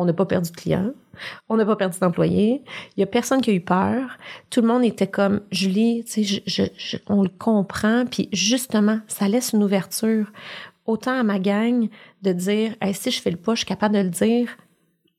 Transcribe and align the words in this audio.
on 0.00 0.04
n'a 0.04 0.12
pas 0.12 0.26
perdu 0.26 0.50
de 0.50 0.56
clients, 0.56 0.92
on 1.48 1.56
n'a 1.56 1.64
pas 1.64 1.76
perdu 1.76 1.98
d'employés, 1.98 2.62
il 2.96 3.00
y 3.00 3.02
a 3.02 3.06
personne 3.06 3.40
qui 3.40 3.50
a 3.50 3.52
eu 3.52 3.60
peur. 3.60 4.16
Tout 4.48 4.62
le 4.62 4.66
monde 4.66 4.84
était 4.84 5.06
comme 5.06 5.40
Julie, 5.50 6.04
on 7.08 7.22
le 7.22 7.28
comprend, 7.28 8.04
puis 8.06 8.28
justement, 8.32 9.00
ça 9.06 9.28
laisse 9.28 9.52
une 9.52 9.62
ouverture 9.62 10.32
autant 10.86 11.18
à 11.18 11.22
ma 11.22 11.38
gang 11.38 11.88
de 12.22 12.32
dire 12.32 12.74
si 12.92 13.10
je 13.10 13.20
fais 13.20 13.30
le 13.30 13.36
pas, 13.36 13.54
je 13.54 13.60
suis 13.60 13.66
capable 13.66 13.94
de 13.94 14.00
le 14.00 14.08
dire 14.08 14.56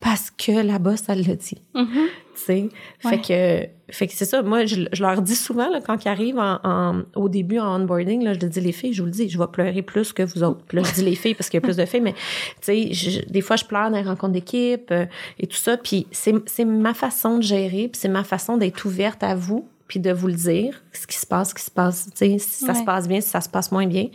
parce 0.01 0.31
que 0.31 0.77
boss, 0.79 1.03
elle 1.09 1.27
l'a 1.27 1.35
dit. 1.35 1.61
Tu 1.75 2.43
sais, 2.45 2.69
fait 2.99 3.21
que, 3.21 3.93
fait 3.93 4.07
que 4.07 4.13
c'est 4.13 4.25
ça. 4.25 4.41
Moi, 4.41 4.65
je, 4.65 4.87
je, 4.91 5.03
leur 5.03 5.21
dis 5.21 5.35
souvent, 5.35 5.69
là, 5.69 5.79
quand 5.79 6.03
ils 6.03 6.07
arrivent 6.07 6.39
en, 6.39 6.59
en, 6.63 7.03
au 7.15 7.29
début 7.29 7.59
en 7.59 7.79
onboarding, 7.81 8.23
là, 8.23 8.33
je 8.33 8.39
dis 8.39 8.61
les 8.61 8.71
filles, 8.71 8.93
je 8.93 9.03
vous 9.03 9.05
le 9.05 9.11
dis, 9.11 9.29
je 9.29 9.37
vais 9.37 9.45
pleurer 9.45 9.83
plus 9.83 10.11
que 10.11 10.23
vous 10.23 10.41
autres. 10.41 10.61
Puis 10.67 10.77
là, 10.77 10.83
je 10.83 10.93
dis 10.95 11.03
les 11.03 11.15
filles 11.15 11.35
parce 11.35 11.49
qu'il 11.49 11.59
y 11.59 11.63
a 11.63 11.65
plus 11.65 11.77
de 11.77 11.85
filles, 11.85 12.01
mais 12.01 12.15
sais, 12.61 12.91
des 13.29 13.41
fois, 13.41 13.57
je 13.57 13.65
pleure 13.65 13.91
dans 13.91 13.97
les 13.97 14.03
rencontres 14.03 14.33
d'équipe 14.33 14.89
euh, 14.89 15.05
et 15.37 15.45
tout 15.45 15.57
ça. 15.57 15.77
Puis 15.77 16.07
c'est, 16.11 16.65
ma 16.65 16.95
façon 16.95 17.37
de 17.37 17.43
gérer, 17.43 17.87
puis 17.87 17.99
c'est 18.01 18.09
ma 18.09 18.23
façon 18.23 18.57
d'être 18.57 18.83
ouverte 18.85 19.21
à 19.21 19.35
vous, 19.35 19.69
puis 19.87 19.99
de 19.99 20.11
vous 20.11 20.27
le 20.27 20.33
dire, 20.33 20.81
ce 20.93 21.05
qui 21.05 21.17
se 21.17 21.27
passe, 21.27 21.49
ce 21.49 21.53
qui 21.53 21.63
se 21.63 21.69
passe, 21.69 22.09
si 22.15 22.39
ça 22.39 22.73
se 22.73 22.83
passe 22.83 23.07
bien, 23.07 23.21
si 23.21 23.29
ça 23.29 23.41
se 23.41 23.49
passe 23.49 23.71
moins 23.71 23.85
bien. 23.85 24.07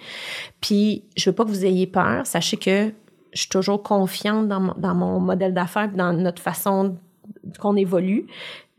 Puis 0.61 1.05
je 1.17 1.31
veux 1.31 1.35
pas 1.35 1.45
que 1.45 1.51
vous 1.51 1.65
ayez 1.65 1.87
peur. 1.87 2.27
Sachez 2.27 2.57
que 2.57 2.93
je 3.37 3.43
suis 3.43 3.51
toujours 3.51 3.83
confiante 3.83 4.49
dans 4.49 4.95
mon, 4.95 5.21
modèle 5.21 5.53
d'affaires, 5.53 5.91
dans 5.93 6.13
notre 6.13 6.41
façon 6.41 6.97
qu'on 7.61 7.77
évolue. 7.77 8.27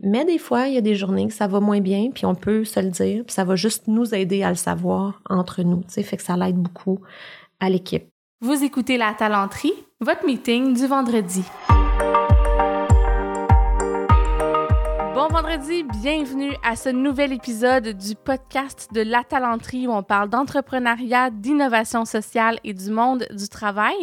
Mais 0.02 0.26
des 0.26 0.38
fois, 0.38 0.68
il 0.68 0.74
y 0.74 0.78
a 0.78 0.82
des 0.82 0.96
journées 0.96 1.28
que 1.28 1.34
ça 1.34 1.48
va 1.48 1.60
moins 1.60 1.80
bien, 1.80 2.10
puis 2.14 2.26
on 2.26 2.36
peut 2.36 2.66
se 2.66 2.80
le 2.80 2.90
dire, 2.90 3.24
puis 3.26 3.34
ça 3.34 3.44
va 3.44 3.56
juste 3.56 3.88
nous 3.88 4.14
aider 4.14 4.44
à 4.44 4.50
le 4.50 4.56
savoir 4.56 5.22
entre 5.30 5.64
nous. 5.64 5.82
Tu 5.84 5.94
sais, 5.94 6.04
fait 6.04 6.18
que 6.18 6.24
ça 6.24 6.36
l'aide 6.36 6.58
beaucoup 6.58 7.00
à 7.60 7.70
l'équipe. 7.70 8.08
Vous 8.42 8.64
écoutez 8.64 8.98
La 8.98 9.14
Talenterie, 9.14 9.74
votre 10.00 10.26
meeting 10.26 10.76
du 10.76 10.86
vendredi. 10.86 11.44
Bon 15.18 15.30
vendredi, 15.30 15.82
bienvenue 15.82 16.54
à 16.64 16.76
ce 16.76 16.90
nouvel 16.90 17.34
épisode 17.34 17.88
du 17.88 18.14
podcast 18.14 18.90
de 18.94 19.02
La 19.02 19.24
Talenterie 19.24 19.88
où 19.88 19.92
on 19.92 20.04
parle 20.04 20.30
d'entrepreneuriat, 20.30 21.32
d'innovation 21.32 22.06
sociale 22.06 22.60
et 22.64 22.76
du 22.76 22.92
monde 22.92 23.26
du 23.32 23.50
travail. 23.50 23.96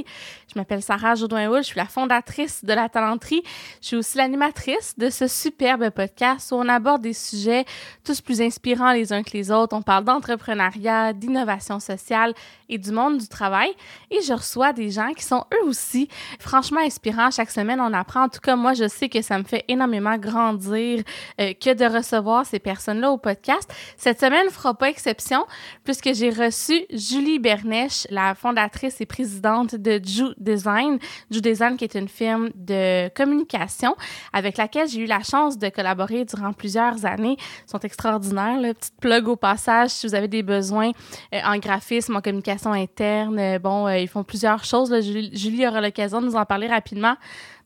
Je 0.53 0.59
m'appelle 0.59 0.83
Sarah 0.83 1.15
Jodoin-Houl, 1.15 1.59
je 1.59 1.69
suis 1.69 1.79
la 1.79 1.87
fondatrice 1.87 2.65
de 2.65 2.73
La 2.73 2.89
Talenterie. 2.89 3.45
Je 3.81 3.87
suis 3.87 3.97
aussi 3.97 4.19
l'animatrice 4.19 4.99
de 4.99 5.09
ce 5.09 5.29
superbe 5.29 5.89
podcast 5.91 6.51
où 6.51 6.57
on 6.57 6.69
aborde 6.69 7.03
des 7.03 7.13
sujets 7.13 7.65
tous 8.03 8.21
plus 8.21 8.41
inspirants 8.41 8.91
les 8.91 9.13
uns 9.13 9.23
que 9.23 9.35
les 9.35 9.53
autres. 9.53 9.77
On 9.77 9.83
parle 9.83 10.03
d'entrepreneuriat, 10.03 11.13
d'innovation 11.13 11.79
sociale 11.79 12.35
et 12.69 12.79
du 12.79 12.91
monde 12.91 13.19
du 13.19 13.29
travail. 13.29 13.71
Et 14.11 14.21
je 14.21 14.33
reçois 14.33 14.73
des 14.73 14.91
gens 14.91 15.13
qui 15.13 15.23
sont 15.23 15.45
eux 15.55 15.69
aussi 15.69 16.09
franchement 16.41 16.81
inspirants. 16.81 17.31
Chaque 17.31 17.53
semaine, 17.53 17.81
on 17.81 17.93
apprend. 17.93 18.25
En 18.25 18.29
tout 18.29 18.41
cas, 18.41 18.57
moi, 18.57 18.75
je 18.75 18.89
sais 18.89 19.09
que 19.09 19.23
ça 19.23 19.39
me 19.39 19.45
fait 19.45 19.65
énormément 19.69 20.17
grandir 20.19 21.04
euh, 21.41 21.53
que 21.55 21.75
de 21.75 21.85
recevoir 21.85 22.47
ces 22.47 22.59
personnes-là 22.59 23.11
au 23.11 23.19
podcast. 23.19 23.73
Cette 23.97 24.21
semaine 24.21 24.47
ne 24.47 24.51
fera 24.51 24.75
pas 24.75 24.89
exception 24.89 25.45
puisque 25.85 26.13
j'ai 26.15 26.31
reçu 26.31 26.85
Julie 26.91 27.39
Bernèche, 27.39 28.07
la 28.11 28.35
fondatrice 28.35 29.01
et 29.01 29.07
présidente 29.07 29.75
de 29.75 30.01
Ju 30.05 30.25
Design. 30.39 30.99
Ju 31.31 31.41
Design 31.41 31.77
qui 31.77 31.85
est 31.85 31.95
une 31.95 32.09
firme 32.09 32.51
de 32.55 33.09
communication 33.15 33.97
avec 34.33 34.57
laquelle 34.57 34.89
j'ai 34.89 35.01
eu 35.01 35.07
la 35.07 35.23
chance 35.23 35.59
de 35.59 35.69
collaborer 35.69 36.25
durant 36.25 36.53
plusieurs 36.53 37.05
années. 37.05 37.37
Ils 37.39 37.71
sont 37.71 37.81
extraordinaires. 37.81 38.61
Là. 38.61 38.75
Petite 38.75 38.95
plug 39.01 39.29
au 39.29 39.37
passage 39.37 39.91
si 39.91 40.07
vous 40.07 40.15
avez 40.15 40.29
des 40.29 40.43
besoins 40.43 40.91
euh, 41.33 41.41
en 41.45 41.59
graphisme, 41.59 42.17
en 42.17 42.21
communication 42.21 42.73
interne. 42.73 43.39
Euh, 43.39 43.59
bon, 43.59 43.89
ils 43.89 44.09
font 44.09 44.25
plusieurs 44.25 44.65
choses. 44.65 44.95
Julie 45.01 45.67
aura 45.67 45.81
l'occasion 45.81 46.21
de 46.21 46.27
nous 46.27 46.37
en 46.37 46.45
parler 46.45 46.67
rapidement 46.67 47.17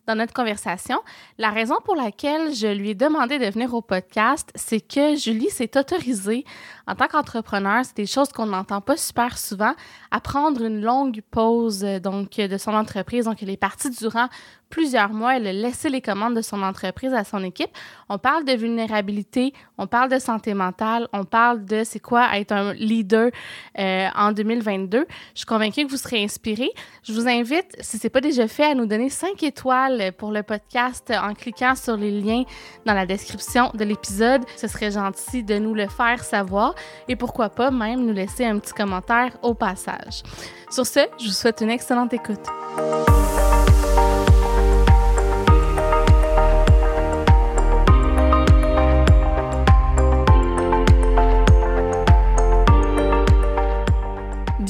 dans 0.08 0.16
notre 0.16 0.32
conversation. 0.32 1.00
La 1.36 1.50
raison 1.50 1.76
pour 1.84 1.94
laquelle 1.94 2.54
je 2.54 2.66
lui 2.66 2.90
ai 2.90 2.94
demandé 2.94 3.38
de 3.38 3.44
venir 3.44 3.74
au 3.74 3.82
podcast, 3.82 4.50
c'est 4.54 4.80
que 4.80 5.14
Julie 5.16 5.50
s'est 5.50 5.78
autorisée, 5.78 6.44
en 6.88 6.94
tant 6.94 7.06
qu'entrepreneur, 7.06 7.84
c'est 7.84 7.96
des 7.96 8.06
choses 8.06 8.30
qu'on 8.30 8.46
n'entend 8.46 8.80
pas 8.80 8.96
super 8.96 9.36
souvent, 9.36 9.74
à 10.10 10.20
prendre 10.20 10.62
une 10.62 10.80
longue 10.80 11.20
pause 11.30 11.80
donc 12.02 12.36
de 12.36 12.56
son 12.56 12.72
entreprise. 12.72 13.26
Donc, 13.26 13.42
elle 13.42 13.50
est 13.50 13.58
partie 13.58 13.90
durant 13.90 14.28
plusieurs 14.70 15.10
mois. 15.10 15.36
Elle 15.36 15.46
a 15.46 15.52
laissé 15.52 15.90
les 15.90 16.00
commandes 16.00 16.34
de 16.34 16.40
son 16.40 16.62
entreprise 16.62 17.12
à 17.12 17.24
son 17.24 17.44
équipe. 17.44 17.70
On 18.08 18.18
parle 18.18 18.44
de 18.44 18.52
vulnérabilité, 18.52 19.52
on 19.76 19.86
parle 19.86 20.10
de 20.10 20.18
santé 20.18 20.54
mentale, 20.54 21.08
on 21.12 21.24
parle 21.24 21.64
de 21.64 21.84
c'est 21.84 22.00
quoi 22.00 22.38
être 22.38 22.52
un 22.52 22.72
leader 22.72 23.30
euh, 23.78 24.08
en 24.14 24.32
2022. 24.32 25.06
Je 25.34 25.38
suis 25.38 25.46
convaincue 25.46 25.84
que 25.84 25.90
vous 25.90 25.98
serez 25.98 26.24
inspirés. 26.24 26.70
Je 27.02 27.12
vous 27.12 27.28
invite, 27.28 27.76
si 27.80 27.98
c'est 27.98 28.10
pas 28.10 28.22
déjà 28.22 28.48
fait, 28.48 28.64
à 28.64 28.74
nous 28.74 28.86
donner 28.86 29.10
cinq 29.10 29.42
étoiles 29.42 30.12
pour 30.16 30.32
le 30.32 30.42
podcast 30.42 31.12
en 31.14 31.34
cliquant 31.34 31.74
sur 31.74 31.98
les 31.98 32.10
liens 32.10 32.44
dans 32.86 32.94
la 32.94 33.04
description 33.04 33.70
de 33.74 33.84
l'épisode. 33.84 34.42
Ce 34.56 34.68
serait 34.68 34.90
gentil 34.90 35.42
de 35.42 35.58
nous 35.58 35.74
le 35.74 35.86
faire 35.88 36.24
savoir 36.24 36.74
et 37.08 37.16
pourquoi 37.16 37.48
pas 37.48 37.70
même 37.70 38.04
nous 38.04 38.12
laisser 38.12 38.44
un 38.44 38.58
petit 38.58 38.72
commentaire 38.72 39.36
au 39.42 39.54
passage. 39.54 40.22
Sur 40.70 40.86
ce, 40.86 41.00
je 41.18 41.26
vous 41.26 41.32
souhaite 41.32 41.60
une 41.60 41.70
excellente 41.70 42.12
écoute. 42.12 42.46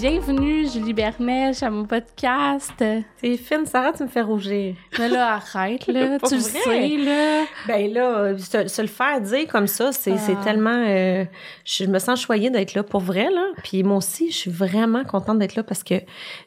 Bienvenue, 0.00 0.64
Julie 0.68 0.92
Bernèche, 0.92 1.60
à 1.64 1.70
mon 1.70 1.84
podcast. 1.84 2.72
C'est 3.20 3.36
fine, 3.36 3.66
Sarah, 3.66 3.92
tu 3.92 4.04
me 4.04 4.08
fais 4.08 4.22
rougir. 4.22 4.76
Mais 4.96 5.08
là, 5.08 5.34
arrête, 5.34 5.88
là. 5.88 6.18
tu 6.28 6.36
le 6.36 6.40
sais, 6.40 6.96
là. 6.98 7.44
Ben 7.66 7.92
là, 7.92 8.38
se, 8.38 8.68
se, 8.68 8.80
le 8.80 8.86
faire 8.86 9.20
dire 9.20 9.48
comme 9.48 9.66
ça, 9.66 9.90
c'est 9.90 10.12
ah. 10.12 10.44
tellement... 10.44 10.84
Euh, 10.86 11.24
je 11.64 11.84
me 11.86 11.98
sens 11.98 12.20
choyée 12.20 12.48
d'être 12.48 12.74
là 12.74 12.84
pour 12.84 13.00
vrai, 13.00 13.28
là. 13.28 13.44
Puis 13.64 13.82
moi 13.82 13.96
aussi, 13.96 14.30
je 14.30 14.36
suis 14.36 14.50
vraiment 14.52 15.02
contente 15.02 15.40
d'être 15.40 15.56
là 15.56 15.64
parce 15.64 15.82
que 15.82 15.96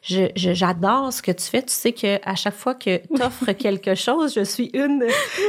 j'adore 0.02 1.10
je, 1.10 1.16
ce 1.16 1.22
que 1.22 1.32
tu 1.32 1.44
fais. 1.44 1.60
Tu 1.60 1.74
sais 1.74 1.92
qu'à 1.92 2.34
chaque 2.34 2.54
fois 2.54 2.74
que 2.74 3.06
tu 3.14 3.22
offres 3.22 3.52
quelque 3.52 3.94
chose, 3.94 4.32
je 4.34 4.44
suis 4.44 4.70
une 4.72 5.04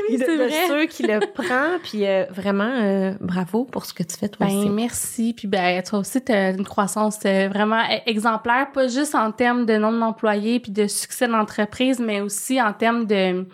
oui, 0.09 0.17
de, 0.17 0.45
de 0.45 0.49
ceux 0.67 0.85
qui 0.87 1.03
le 1.03 1.21
prend. 1.33 1.79
Puis 1.81 2.05
euh, 2.05 2.25
vraiment, 2.29 2.73
euh, 2.81 3.13
bravo 3.21 3.63
pour 3.63 3.85
ce 3.85 3.93
que 3.93 4.03
tu 4.03 4.17
fais, 4.17 4.27
toi 4.27 4.45
ben, 4.45 4.57
aussi. 4.57 4.69
merci. 4.69 5.33
Puis 5.33 5.47
ben, 5.47 5.81
toi 5.83 5.99
aussi, 5.99 6.21
tu 6.21 6.33
as 6.33 6.49
une 6.49 6.65
croissance 6.65 7.19
vraiment 7.23 7.81
exemplaire, 8.05 8.71
pas 8.71 8.87
juste 8.87 9.15
en 9.15 9.31
termes 9.31 9.65
de 9.65 9.77
nombre 9.77 9.99
d'employés 9.99 10.59
puis 10.59 10.71
de 10.71 10.87
succès 10.87 11.27
d'entreprise, 11.27 11.99
mais 11.99 12.21
aussi 12.21 12.61
en 12.61 12.73
termes 12.73 13.05
de, 13.05 13.45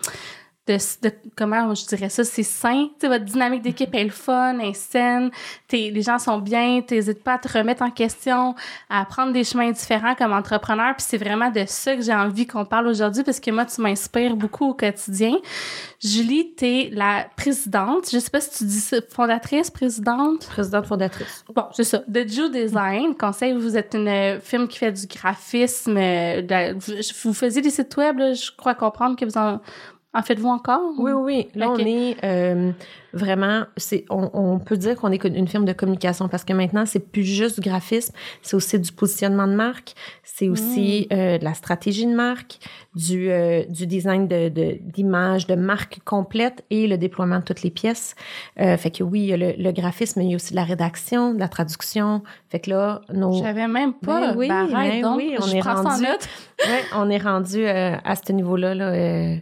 de, 0.70 1.08
de, 1.08 1.14
comment 1.36 1.74
je 1.74 1.86
dirais 1.88 2.10
ça, 2.10 2.24
c'est 2.24 2.44
sain. 2.44 2.88
Tu 3.00 3.08
votre 3.08 3.26
dynamique 3.26 3.64
d'équipe 3.64 3.94
est 3.94 4.04
le 4.04 4.12
fun, 4.12 4.60
est 4.60 4.74
saine, 4.74 5.32
les 5.72 6.02
gens 6.02 6.20
sont 6.20 6.38
bien, 6.40 6.82
t'hésites 6.82 7.24
pas 7.24 7.34
à 7.34 7.38
te 7.40 7.58
remettre 7.58 7.82
en 7.82 7.90
question, 7.90 8.56
à 8.90 9.04
prendre 9.06 9.34
des 9.34 9.44
chemins 9.44 9.72
différents 9.72 10.16
comme 10.16 10.32
entrepreneur. 10.32 10.96
Puis 10.96 11.06
c'est 11.08 11.18
vraiment 11.18 11.50
de 11.50 11.64
ça 11.66 11.96
que 11.96 12.02
j'ai 12.02 12.14
envie 12.14 12.46
qu'on 12.46 12.66
parle 12.66 12.88
aujourd'hui 12.88 13.24
parce 13.24 13.40
que 13.40 13.52
moi, 13.52 13.66
tu 13.66 13.82
m'inspires 13.82 14.36
beaucoup 14.36 14.70
au 14.70 14.74
quotidien. 14.74 15.36
Julie, 16.02 16.54
t'es 16.54 16.90
la 16.94 17.28
présidente, 17.36 18.10
je 18.12 18.20
sais 18.20 18.30
pas 18.30 18.42
si 18.42 18.58
tu 18.58 18.64
dis 18.66 18.80
ça, 18.80 18.98
fondatrice, 19.10 19.70
présidente? 19.70 20.48
Présidente 20.48 20.86
fondatrice. 20.86 21.44
Bon, 21.54 21.66
c'est 21.74 21.84
ça. 21.84 22.02
De 22.08 22.26
Joe 22.28 22.52
Design, 22.52 23.16
conseil, 23.16 23.54
vous 23.54 23.76
êtes 23.76 23.96
une 23.96 24.40
firme 24.40 24.68
qui 24.68 24.78
fait 24.78 24.92
du 24.92 25.08
graphisme, 25.08 25.96
de, 25.96 26.78
vous 27.24 27.34
faisiez 27.34 27.62
des 27.62 27.70
sites 27.70 27.98
web, 27.98 28.20
là, 28.20 28.34
je 28.34 28.52
crois 28.56 28.76
comprendre 28.76 29.16
que 29.16 29.26
vous 29.26 29.38
en 29.38 29.60
en 30.12 30.24
faites-vous 30.24 30.50
encore? 30.50 30.94
Oui, 30.98 31.12
oui. 31.12 31.48
Là, 31.54 31.70
okay. 31.70 31.84
on 31.84 31.86
est 31.86 32.18
euh, 32.24 32.72
vraiment, 33.14 33.66
c'est, 33.78 34.06
on, 34.10 34.32
on, 34.34 34.58
peut 34.58 34.76
dire 34.76 34.96
qu'on 34.96 35.12
est 35.12 35.24
une 35.24 35.48
firme 35.48 35.66
de 35.66 35.74
communication 35.74 36.28
parce 36.28 36.44
que 36.44 36.52
maintenant, 36.54 36.88
c'est 36.88 37.12
plus 37.12 37.24
juste 37.24 37.62
du 37.62 37.70
graphisme, 37.70 38.16
c'est 38.42 38.56
aussi 38.56 38.80
du 38.80 38.92
positionnement 38.92 39.48
de 39.48 39.54
marque, 39.54 39.94
c'est 40.24 40.50
aussi 40.50 41.08
mm. 41.12 41.14
euh, 41.14 41.38
de 41.38 41.44
la 41.44 41.54
stratégie 41.54 42.08
de 42.08 42.16
marque, 42.16 42.58
du, 42.96 43.30
euh, 43.30 43.64
du 43.66 43.86
design 43.86 44.28
de, 44.28 44.50
de, 44.50 44.78
d'image, 44.82 45.46
de 45.46 45.54
marque 45.54 46.00
complète 46.06 46.66
et 46.72 46.88
le 46.88 46.98
déploiement 46.98 47.38
de 47.38 47.44
toutes 47.44 47.62
les 47.62 47.72
pièces. 47.72 48.16
Fait 48.58 48.92
que 48.92 49.04
oui, 49.04 49.22
il 49.22 49.26
y 49.28 49.34
a 49.34 49.38
le, 49.38 49.54
le, 49.60 49.72
graphisme, 49.72 50.20
mais 50.20 50.26
il 50.26 50.32
y 50.32 50.34
a 50.34 50.38
aussi 50.38 50.52
de 50.52 50.56
la 50.56 50.64
rédaction, 50.64 51.36
de 51.36 51.40
la 51.40 51.48
traduction. 51.48 52.24
Fait 52.50 52.60
que 52.60 52.72
là, 52.72 53.02
nos... 53.14 53.34
J'avais 53.34 53.68
même 53.68 53.94
pas. 53.94 54.34
Ben 54.34 54.36
oui, 54.36 54.48
ben, 54.48 55.02
donc, 55.02 55.18
oui, 55.18 55.36
on 55.40 55.46
je 55.46 55.56
est 55.56 55.62
rendu, 55.62 56.04
ouais, 56.04 56.82
on 56.96 57.10
est 57.12 57.20
rendu 57.20 57.68
à 57.68 58.16
ce 58.16 58.32
niveau-là, 58.32 58.74
là. 58.74 59.40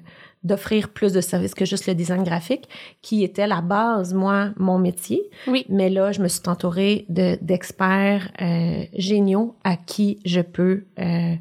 D'offrir 0.47 0.89
plus 0.89 1.13
de 1.13 1.21
services 1.21 1.53
que 1.53 1.65
juste 1.65 1.87
le 1.87 1.93
design 1.93 2.23
graphique, 2.23 2.67
qui 3.01 3.23
était 3.23 3.47
la 3.47 3.61
base, 3.61 4.13
moi, 4.13 4.49
mon 4.57 4.79
métier. 4.79 5.29
Oui. 5.47 5.65
Mais 5.69 5.89
là, 5.89 6.11
je 6.11 6.21
me 6.21 6.27
suis 6.27 6.41
entourée 6.47 7.05
de, 7.09 7.37
d'experts 7.41 8.31
euh, 8.41 8.83
géniaux 8.93 9.55
à 9.63 9.75
qui 9.75 10.19
je 10.25 10.41
peux 10.41 10.85
euh, 10.99 11.35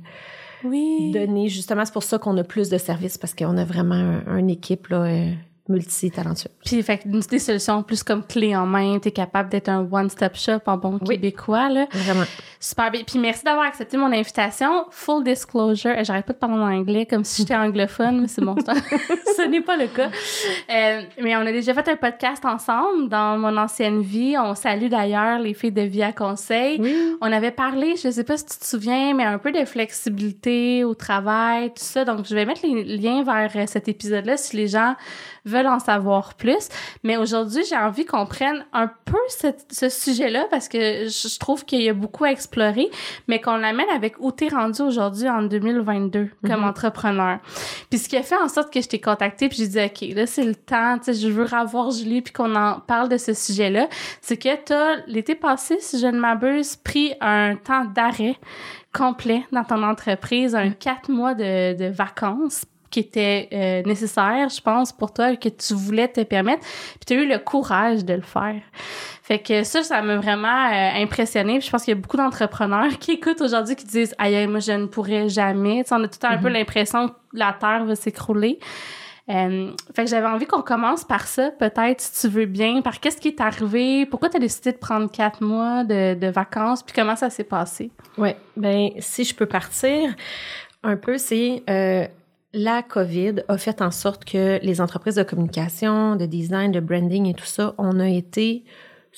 oui. 0.64 1.12
donner. 1.12 1.49
Justement, 1.49 1.85
c'est 1.85 1.93
pour 1.93 2.03
ça 2.03 2.19
qu'on 2.19 2.37
a 2.37 2.44
plus 2.44 2.69
de 2.69 2.79
services, 2.79 3.19
parce 3.19 3.35
qu'on 3.35 3.56
a 3.56 3.64
vraiment 3.64 4.20
une 4.26 4.47
un 4.47 4.49
équipe 4.49 4.88
là, 4.88 5.03
euh, 5.05 5.32
multi-talentueux. 5.69 6.51
Puis, 6.65 6.83
fait 6.83 6.99
que 6.99 7.09
des 7.09 7.39
solutions 7.39 7.83
plus 7.83 8.03
comme 8.03 8.25
clé 8.25 8.57
en 8.57 8.67
main, 8.67 8.99
tu 8.99 9.09
es 9.09 9.11
capable 9.13 9.49
d'être 9.49 9.69
un 9.69 9.87
one-stop 9.91 10.37
shop 10.37 10.61
en 10.67 10.77
bon 10.77 10.99
québécois, 10.99 11.69
là. 11.69 11.87
Vraiment. 11.91 12.25
Super 12.61 12.91
bien. 12.91 13.03
Puis, 13.07 13.19
merci 13.19 13.45
d'avoir 13.45 13.67
accepté 13.67 13.97
mon 13.97 14.13
invitation. 14.13 14.87
Full 14.91 15.25
disclosure, 15.25 15.93
j'arrête 16.03 16.27
pas 16.27 16.33
de 16.33 16.39
parler 16.39 16.57
en 16.57 16.73
anglais 16.73 17.07
comme 17.07 17.25
si 17.25 17.43
j'étais 17.43 17.57
anglophone, 17.57 18.23
mais 18.23 18.29
c'est 18.29 18.43
bon, 18.43 18.57
ce 19.37 19.49
n'est 19.49 19.61
pas 19.61 19.77
le 19.77 19.87
cas. 19.87 20.11
Euh, 20.71 21.03
mais 21.21 21.37
on 21.37 21.41
a 21.41 21.53
déjà 21.53 21.75
fait 21.75 21.89
un 21.89 21.97
podcast 21.97 22.45
ensemble 22.45 23.09
dans 23.09 23.39
mon 23.39 23.57
ancienne 23.57 24.01
vie. 24.01 24.37
On 24.39 24.55
salue 24.55 24.89
d'ailleurs 24.89 25.39
les 25.39 25.55
filles 25.55 25.73
de 25.73 25.83
Via 25.83 26.13
Conseil. 26.13 26.81
On 27.21 27.33
avait 27.33 27.51
parlé, 27.51 27.95
je 27.97 28.11
sais 28.11 28.25
pas 28.25 28.37
si 28.37 28.47
tu 28.47 28.59
te 28.59 28.65
souviens, 28.65 29.15
mais 29.15 29.25
un 29.25 29.39
peu 29.39 29.53
de 29.53 29.65
flexibilité 29.65 30.85
au 30.85 30.95
travail, 30.95 31.69
tout 31.69 31.83
ça. 31.83 32.05
Donc, 32.05 32.27
je 32.27 32.35
vais 32.35 32.45
mettre 32.45 32.61
les 32.65 32.85
liens 32.85 33.23
vers 33.23 33.51
euh, 33.55 33.67
cet 33.67 33.89
épisode-là 33.89 34.37
si 34.37 34.57
les 34.57 34.69
gens 34.69 34.95
veulent 35.46 35.69
en 35.69 35.78
savoir 35.78 36.34
plus. 36.34 36.69
Mais 37.02 37.16
aujourd'hui, 37.16 37.62
j'ai 37.69 37.76
envie 37.76 38.04
qu'on 38.04 38.26
prenne 38.26 38.66
un 38.72 38.90
peu 39.04 39.19
ce, 39.70 39.88
sujet-là 39.88 40.46
parce 40.50 40.69
que 40.69 41.06
je 41.08 41.38
trouve 41.38 41.64
qu'il 41.64 41.81
y 41.81 41.88
a 41.88 41.94
beaucoup 41.94 42.25
à 42.25 42.31
explorer, 42.31 42.90
mais 43.28 43.40
qu'on 43.40 43.56
l'amène 43.56 43.88
avec 43.94 44.16
où 44.19 44.32
t'es 44.32 44.48
rendu 44.48 44.82
aujourd'hui 44.82 45.28
en 45.28 45.43
2022 45.43 46.28
comme 46.46 46.60
mhm. 46.60 46.69
entrepreneur. 46.69 47.38
Puis 47.88 48.00
ce 48.00 48.08
qui 48.08 48.16
a 48.16 48.22
fait 48.22 48.37
en 48.37 48.48
sorte 48.48 48.72
que 48.72 48.81
je 48.81 48.88
t'ai 48.88 49.00
contacté 49.00 49.48
puis 49.48 49.58
j'ai 49.58 49.69
dit 49.69 49.81
OK, 49.81 50.14
là 50.14 50.26
c'est 50.26 50.44
le 50.44 50.54
temps, 50.54 50.98
tu 50.98 51.04
sais, 51.04 51.14
je 51.14 51.28
veux 51.28 51.44
revoir 51.44 51.90
Julie 51.90 52.22
puis 52.22 52.32
qu'on 52.32 52.54
en 52.54 52.81
parle 52.81 53.08
de 53.08 53.16
ce 53.16 53.32
sujet-là, 53.32 53.88
c'est 54.20 54.37
que 54.37 54.54
t'as 54.56 54.96
l'été 55.06 55.34
passé, 55.34 55.78
si 55.81 55.98
je 55.98 56.06
ne 56.06 56.19
m'abuse, 56.19 56.76
pris 56.76 57.14
un 57.20 57.56
temps 57.56 57.84
d'arrêt 57.84 58.37
complet 58.93 59.44
dans 59.52 59.64
ton 59.64 59.82
entreprise, 59.82 60.54
un 60.54 60.70
quatre 60.70 61.10
mois 61.10 61.34
de, 61.34 61.76
de 61.76 61.87
vacances 61.87 62.64
qui 62.91 63.00
était 63.00 63.49
euh, 63.53 63.83
nécessaire, 63.83 64.49
je 64.49 64.61
pense, 64.61 64.93
pour 64.93 65.12
toi, 65.12 65.37
que 65.37 65.49
tu 65.49 65.75
voulais 65.75 66.09
te 66.09 66.23
permettre. 66.23 66.61
Puis 66.61 67.06
tu 67.06 67.15
as 67.15 67.17
eu 67.23 67.29
le 67.29 67.38
courage 67.38 68.05
de 68.05 68.15
le 68.15 68.23
faire. 68.23 68.61
Fait 69.23 69.38
que 69.38 69.65
ça, 69.65 69.83
ça 69.83 70.03
m'a 70.03 70.17
vraiment 70.17 70.67
euh, 70.67 71.03
impressionné. 71.03 71.59
Puis 71.59 71.67
je 71.67 71.71
pense 71.71 71.85
qu'il 71.85 71.94
y 71.94 71.97
a 71.97 72.00
beaucoup 72.00 72.17
d'entrepreneurs 72.17 72.99
qui 73.00 73.12
écoutent 73.12 73.41
aujourd'hui 73.41 73.77
qui 73.77 73.87
disent 73.87 74.15
Aïe, 74.19 74.47
moi, 74.47 74.61
je 74.61 74.73
ne 74.73 74.87
pourrais 74.87 75.29
jamais. 75.29 75.85
on 75.91 75.97
a 75.97 76.09
tout 76.09 76.15
le 76.15 76.19
temps 76.19 76.29
un 76.29 76.38
peu 76.38 76.49
mm-hmm. 76.49 76.53
l'impression 76.53 77.09
que 77.09 77.15
la 77.33 77.53
terre 77.53 77.85
va 77.85 77.97
s'écrouler. 77.97 78.59
Euh, 79.29 79.73
fait 79.93 80.05
que 80.05 80.11
j'avais 80.11 80.27
envie 80.27 80.47
qu'on 80.47 80.62
commence 80.62 81.03
par 81.03 81.27
ça, 81.27 81.50
peut-être, 81.50 82.00
si 82.00 82.21
tu 82.21 82.32
veux 82.32 82.47
bien, 82.47 82.81
par 82.81 83.00
qu'est-ce 83.00 83.17
qui 83.17 83.29
est 83.29 83.41
arrivé, 83.41 84.06
pourquoi 84.06 84.29
tu 84.29 84.37
as 84.37 84.41
décidé 84.41 84.71
de 84.71 84.77
prendre 84.77 85.11
quatre 85.11 85.43
mois 85.43 85.82
de, 85.82 86.15
de 86.15 86.27
vacances, 86.29 86.85
puis 86.85 86.94
comment 86.94 87.17
ça 87.17 87.29
s'est 87.29 87.44
passé? 87.44 87.91
Ouais, 88.17 88.37
ben 88.56 88.91
si 89.00 89.25
je 89.25 89.35
peux 89.35 89.47
partir 89.47 90.15
un 90.85 90.97
peu, 90.97 91.19
c'est 91.19 91.65
euh, 91.69 92.06
la 92.56 92.82
COVID 92.82 93.44
a 93.49 93.58
fait 93.58 93.82
en 93.82 93.91
sorte 93.91 94.25
que 94.25 94.58
les 94.62 94.81
entreprises 94.81 95.17
de 95.17 95.23
communication, 95.23 96.17
de 96.17 96.25
design, 96.25 96.73
de 96.73 96.81
branding 96.81 97.26
et 97.26 97.35
tout 97.35 97.44
ça, 97.44 97.75
on 97.76 98.00
a 98.00 98.08
été 98.08 98.64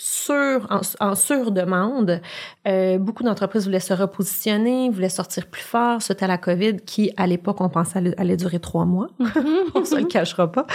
sur, 0.01 0.65
en, 0.71 0.81
en 1.01 1.15
sur-demande. 1.17 2.21
Euh, 2.69 2.99
beaucoup 2.99 3.25
d'entreprises 3.25 3.65
voulaient 3.65 3.81
se 3.81 3.93
repositionner, 3.93 4.91
voulaient 4.91 5.09
sortir 5.09 5.47
plus 5.47 5.63
fort. 5.63 6.01
C'était 6.03 6.29
la 6.29 6.39
COVID 6.39 6.77
qui, 6.87 7.11
à 7.17 7.27
l'époque, 7.27 7.61
on 7.61 7.69
pensait 7.69 8.15
allait 8.17 8.37
durer 8.37 8.61
trois 8.61 8.85
mois. 8.85 9.09
on 9.75 9.85
se 9.85 9.97
le 9.97 10.05
cachera 10.05 10.53
pas. 10.53 10.69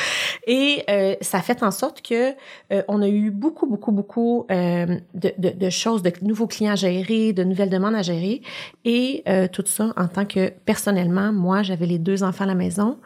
Et 0.45 0.83
euh, 0.89 1.15
ça 1.21 1.37
a 1.37 1.41
fait 1.41 1.63
en 1.63 1.71
sorte 1.71 2.01
que 2.01 2.31
euh, 2.73 2.83
on 2.89 3.01
a 3.01 3.07
eu 3.07 3.31
beaucoup, 3.31 3.65
beaucoup, 3.65 3.93
beaucoup 3.93 4.45
euh, 4.51 4.97
de, 5.13 5.31
de, 5.37 5.51
de, 5.51 5.69
choses, 5.69 6.03
de 6.03 6.11
nouveaux 6.21 6.47
clients 6.47 6.73
à 6.73 6.75
gérer, 6.75 7.31
de 7.31 7.45
nouvelles 7.45 7.69
demandes 7.69 7.95
à 7.95 8.01
gérer. 8.01 8.41
Et 8.83 9.23
euh, 9.29 9.47
tout 9.47 9.63
ça 9.65 9.93
en 9.95 10.09
tant 10.09 10.25
que, 10.25 10.49
personnellement, 10.49 11.31
moi, 11.31 11.63
j'avais 11.63 11.85
les 11.85 11.97
deux 11.97 12.23
enfants 12.23 12.43
à 12.43 12.47
la 12.47 12.55
maison. 12.55 12.97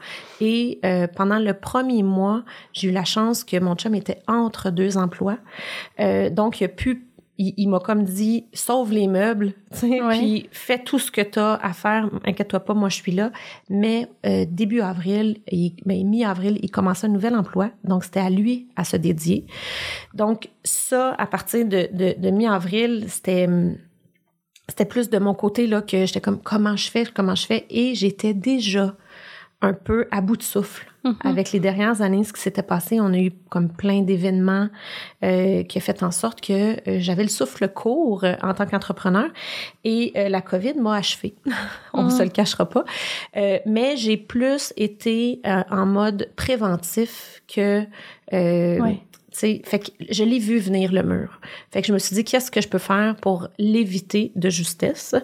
Et 0.42 0.80
pendant 1.16 1.40
le 1.40 1.54
premier 1.54 2.04
mois, 2.04 2.44
j'ai 2.74 2.90
eu 2.90 2.92
la 2.92 3.04
chance 3.04 3.44
que 3.44 3.58
mon 3.60 3.76
chum 3.76 3.96
était 3.96 4.22
entre 4.28 4.70
deux 4.70 4.98
emplois. 4.98 5.38
Euh, 6.00 6.30
donc, 6.30 6.62
il 6.62 6.66
a 6.66 6.70
pu 6.70 7.04
il, 7.40 7.70
m'a 7.70 7.80
comme 7.80 8.04
dit 8.04 8.46
sauve 8.52 8.92
les 8.92 9.08
meubles, 9.08 9.54
puis 10.10 10.50
fais 10.52 10.80
tout 10.80 10.98
ce 10.98 11.12
que 11.12 11.22
tu 11.22 11.38
as 11.38 11.54
à 11.54 11.72
faire, 11.72 12.10
inquiète-toi 12.26 12.62
pas, 12.62 12.74
moi 12.74 12.90
je 12.90 12.96
suis 12.96 13.12
là. 13.12 13.32
Mais 13.70 14.08
euh, 14.26 14.46
début 14.50 14.82
avril, 14.82 15.38
ben, 15.86 16.04
mi-avril, 16.04 16.58
il 16.64 16.72
commençait 16.72 17.06
un 17.06 17.12
nouvel 17.12 17.36
emploi, 17.36 17.70
donc 17.84 18.06
c'était 18.06 18.22
à 18.22 18.32
lui 18.32 18.70
à 18.76 18.84
se 18.84 18.98
dédier. 18.98 19.46
Donc 20.16 20.50
ça, 20.64 21.14
à 21.20 21.28
partir 21.28 21.68
de, 21.68 21.88
de, 21.94 22.20
de 22.20 22.30
mi-avril, 22.32 23.06
c'était 23.08 23.48
c'était 24.68 24.86
plus 24.86 25.10
de 25.10 25.20
mon 25.20 25.34
côté 25.34 25.68
là 25.68 25.82
que 25.82 26.06
j'étais 26.06 26.22
comme 26.22 26.42
comment 26.42 26.76
je 26.76 26.90
fais, 26.90 27.06
comment 27.06 27.36
je 27.36 27.46
fais, 27.46 27.68
et 27.70 27.94
j'étais 27.94 28.34
déjà 28.34 28.96
un 29.62 29.74
peu 29.74 30.08
à 30.12 30.22
bout 30.22 30.38
de 30.38 30.44
souffle. 30.44 30.86
Mhm. 31.04 31.16
Avec 31.24 31.52
les 31.52 31.60
dernières 31.60 32.02
années, 32.02 32.24
ce 32.24 32.34
qui 32.34 32.42
s'était 32.42 32.64
passé, 32.64 33.00
on 33.00 33.14
a 33.14 33.18
eu 33.18 33.32
comme 33.50 33.70
plein 33.70 34.02
d'événements 34.02 34.70
euh, 35.24 35.64
qui 35.64 35.78
a 35.78 35.82
fait 35.82 36.04
en 36.04 36.12
sorte 36.12 36.42
que 36.42 36.78
euh, 36.88 37.00
j'avais 37.00 37.24
le 37.24 37.30
souffle 37.30 37.68
court 37.70 38.24
euh, 38.24 38.36
en 38.44 38.54
tant 38.54 38.66
qu'entrepreneur 38.66 39.30
et 39.84 40.12
euh, 40.16 40.30
la 40.30 40.42
COVID 40.42 40.76
m'a 40.76 40.96
achevé. 40.96 41.36
on 41.94 42.04
ne 42.04 42.10
se 42.10 42.22
le 42.22 42.30
cachera 42.30 42.70
pas. 42.70 42.86
mais 43.66 43.98
j'ai 43.98 44.18
plus 44.18 44.74
été 44.78 45.42
en 45.46 45.86
mode 45.86 46.30
préventif 46.36 47.42
que 47.48 47.84
ouais. 48.32 49.02
fait 49.32 49.80
que 49.80 49.92
je 50.10 50.24
l'ai 50.24 50.40
vu 50.40 50.60
venir 50.60 50.92
le 50.92 51.04
mur. 51.04 51.40
Fait 51.72 51.82
que 51.82 51.88
je 51.88 51.94
me 51.94 52.00
suis 52.00 52.16
dit 52.16 52.24
qu'est-ce 52.24 52.52
que 52.52 52.62
je 52.62 52.68
peux 52.68 52.78
faire 52.78 53.16
pour 53.16 53.48
l'éviter 53.58 54.32
de 54.36 54.50
justesse? 54.50 55.16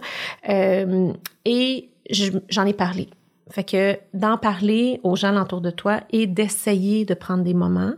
et 1.45 1.89
j'en 2.49 2.65
ai 2.65 2.73
parlé. 2.73 3.09
Fait 3.53 3.63
que 3.63 3.99
d'en 4.15 4.39
parler 4.39 4.99
aux 5.03 5.15
gens 5.15 5.39
autour 5.39 5.61
de 5.61 5.69
toi 5.69 5.99
et 6.09 6.25
d'essayer 6.25 7.05
de 7.05 7.13
prendre 7.13 7.43
des 7.43 7.53
moments. 7.53 7.93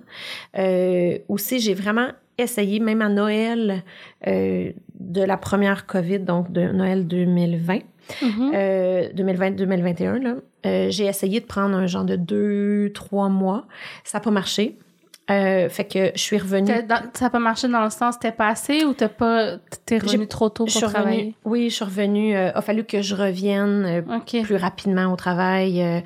Euh, 0.58 1.18
aussi, 1.30 1.62
j'ai 1.62 1.74
vraiment 1.74 2.10
essayé, 2.38 2.82
même 2.82 3.02
à 3.02 3.08
Noël 3.08 3.82
euh, 4.28 4.74
de 5.00 5.22
la 5.22 5.38
première 5.38 5.86
COVID, 5.86 6.20
donc 6.20 6.52
de 6.52 6.60
Noël 6.74 7.08
2020, 7.08 7.80
2020-2021, 8.22 9.14
mm-hmm. 9.16 10.36
euh, 10.66 10.88
j'ai 10.90 11.06
essayé 11.06 11.40
de 11.40 11.46
prendre 11.46 11.78
un 11.78 11.88
genre 11.88 12.04
de 12.04 12.18
deux, 12.18 12.92
trois 12.94 13.30
mois. 13.30 13.66
Ça 14.04 14.18
n'a 14.18 14.24
pas 14.26 14.32
marché. 14.32 14.78
Euh, 15.32 15.70
fait 15.70 15.86
que 15.86 16.12
je 16.14 16.22
suis 16.22 16.38
revenue. 16.38 16.68
ça 16.68 17.26
n'a 17.26 17.30
pas 17.32 17.40
marché 17.40 17.68
dans 17.68 17.84
le 17.84 17.90
sens, 17.90 18.20
t'es 18.20 18.32
passé 18.32 18.86
ou 18.86 18.94
t'es 18.94 19.08
pas, 19.08 19.58
t'es 19.84 19.98
revenue 19.98 20.28
trop 20.28 20.50
tôt 20.50 20.66
pour 20.66 20.82
travailler? 20.82 21.34
oui, 21.44 21.70
je 21.72 21.76
suis 21.76 21.84
revenue. 21.84 22.36
Euh, 22.36 22.52
a 22.54 22.62
fallu 22.62 22.84
que 22.84 23.02
je 23.02 23.16
revienne 23.16 24.04
euh, 24.08 24.42
plus 24.44 24.56
rapidement 24.56 25.12
au 25.12 25.16
travail. 25.16 25.82
Euh, 25.82 26.00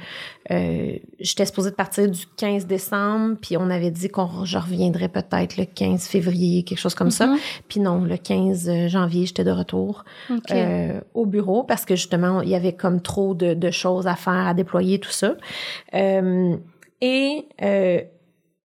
euh, 0.52 0.94
j'étais 1.20 1.46
supposée 1.46 1.72
de 1.72 1.76
partir 1.76 2.10
du 2.10 2.28
15 2.38 2.66
décembre, 2.66 3.36
puis 3.42 3.58
on 3.58 3.70
avait 3.70 3.92
dit 3.92 4.08
qu'on 4.08 4.46
je 4.46 4.58
reviendrais 4.58 5.10
peut-être 5.10 5.58
le 5.58 5.66
15 5.66 6.08
février, 6.08 6.64
quelque 6.64 6.80
chose 6.80 6.96
comme 6.96 7.12
ça. 7.12 7.28
Mm-hmm. 7.28 7.40
Puis 7.68 7.80
non, 7.82 8.06
le 8.06 8.16
15 8.16 8.88
janvier, 8.88 9.26
j'étais 9.26 9.44
de 9.44 9.52
retour 9.52 10.06
au 11.14 11.26
bureau 11.26 11.64
parce 11.64 11.84
que 11.84 11.98
justement, 11.98 12.42
il 12.42 12.50
y 12.50 12.56
avait 12.56 12.74
comme 12.74 13.02
trop 13.02 13.34
de, 13.34 13.54
de 13.54 13.70
choses 13.70 14.08
à 14.08 14.16
faire, 14.16 14.48
à 14.48 14.54
déployer, 14.54 15.00
tout 15.00 15.12
ça. 15.12 15.36
et 15.92 17.46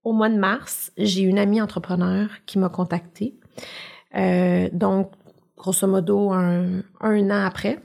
au 0.04 0.12
mois 0.12 0.28
de 0.28 0.37
mars, 0.37 0.92
j'ai 0.96 1.23
une 1.23 1.38
amie 1.38 1.61
entrepreneur 1.61 2.28
qui 2.46 2.58
m'a 2.58 2.68
contactée. 2.68 3.34
Euh, 4.16 4.68
donc, 4.73 5.11
grosso 5.56 5.87
modo, 5.87 6.32
un, 6.32 6.82
un, 7.00 7.30
an 7.30 7.44
après, 7.44 7.80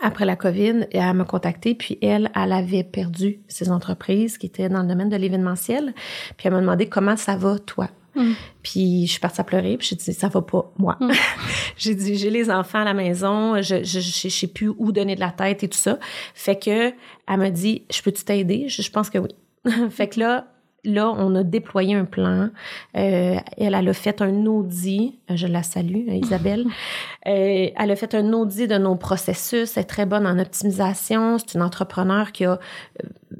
après 0.00 0.24
la 0.24 0.36
COVID, 0.36 0.86
elle 0.92 1.14
m'a 1.14 1.24
contactée, 1.24 1.74
puis 1.74 1.98
elle, 2.00 2.30
elle 2.34 2.52
avait 2.52 2.84
perdu 2.84 3.40
ses 3.48 3.70
entreprises 3.70 4.38
qui 4.38 4.46
étaient 4.46 4.68
dans 4.68 4.82
le 4.82 4.88
domaine 4.88 5.08
de 5.08 5.16
l'événementiel. 5.16 5.94
Puis 6.36 6.46
elle 6.46 6.52
m'a 6.52 6.60
demandé 6.60 6.88
comment 6.88 7.16
ça 7.16 7.36
va, 7.36 7.58
toi? 7.58 7.88
Mm. 8.14 8.32
Puis 8.62 9.06
je 9.06 9.12
suis 9.12 9.20
partie 9.20 9.40
à 9.40 9.44
pleurer, 9.44 9.76
puis 9.76 9.88
j'ai 9.88 9.96
dit 9.96 10.12
ça 10.12 10.28
va 10.28 10.42
pas 10.42 10.72
moi. 10.78 10.96
Mm. 11.00 11.10
j'ai 11.76 11.94
dit 11.94 12.16
j'ai 12.16 12.30
les 12.30 12.50
enfants 12.50 12.80
à 12.80 12.84
la 12.84 12.94
maison, 12.94 13.60
je 13.62 13.84
je, 13.84 14.00
je 14.00 14.28
sais 14.28 14.46
plus 14.46 14.68
où 14.78 14.92
donner 14.92 15.14
de 15.14 15.20
la 15.20 15.30
tête 15.30 15.62
et 15.62 15.68
tout 15.68 15.78
ça. 15.78 15.98
Fait 16.34 16.58
que 16.58 16.92
elle 17.28 17.38
m'a 17.38 17.50
dit 17.50 17.84
je 17.92 18.02
peux 18.02 18.12
tu 18.12 18.22
je, 18.26 18.82
je 18.82 18.90
pense 18.90 19.10
que 19.10 19.18
oui. 19.18 19.30
fait 19.90 20.08
que 20.08 20.20
là 20.20 20.46
là, 20.84 21.12
on 21.16 21.34
a 21.34 21.42
déployé 21.42 21.94
un 21.94 22.04
plan. 22.04 22.48
Euh, 22.96 23.36
elle, 23.56 23.74
elle 23.74 23.88
a 23.88 23.92
fait 23.92 24.22
un 24.22 24.46
audit. 24.46 25.18
Je 25.28 25.46
la 25.46 25.62
salue, 25.62 26.08
euh, 26.08 26.14
Isabelle. 26.14 26.66
euh, 27.26 27.68
elle 27.76 27.90
a 27.90 27.96
fait 27.96 28.14
un 28.14 28.32
audit 28.32 28.66
de 28.66 28.78
nos 28.78 28.96
processus. 28.96 29.76
Elle 29.76 29.82
est 29.82 29.86
très 29.86 30.06
bonne 30.06 30.26
en 30.26 30.38
optimisation. 30.38 31.38
C'est 31.38 31.54
une 31.54 31.62
entrepreneur 31.62 32.32
qui 32.32 32.44
a 32.44 32.58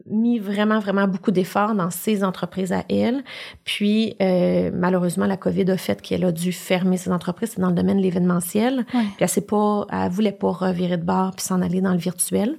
mis 0.07 0.39
vraiment, 0.39 0.79
vraiment 0.79 1.07
beaucoup 1.07 1.31
d'efforts 1.31 1.75
dans 1.75 1.91
ses 1.91 2.25
entreprises 2.25 2.73
à 2.73 2.85
elle. 2.89 3.23
Puis, 3.65 4.17
euh, 4.21 4.71
malheureusement, 4.73 5.27
la 5.27 5.37
COVID 5.37 5.71
a 5.71 5.77
fait 5.77 6.01
qu'elle 6.03 6.25
a 6.25 6.33
dû 6.33 6.53
fermer 6.53 6.97
ses 6.97 7.13
entreprises. 7.13 7.53
C'est 7.55 7.61
dans 7.61 7.69
le 7.69 7.75
domaine 7.75 7.99
de 7.99 8.03
l'événementiel. 8.03 8.85
Puis, 8.87 9.01
elle 9.21 9.45
elle 9.93 10.11
voulait 10.11 10.33
pas 10.33 10.51
revirer 10.51 10.97
de 10.97 11.05
bord 11.05 11.33
puis 11.37 11.45
s'en 11.45 11.63
aller 11.63 11.81
dans 11.81 11.93
le 11.93 11.99
virtuel. 11.99 12.57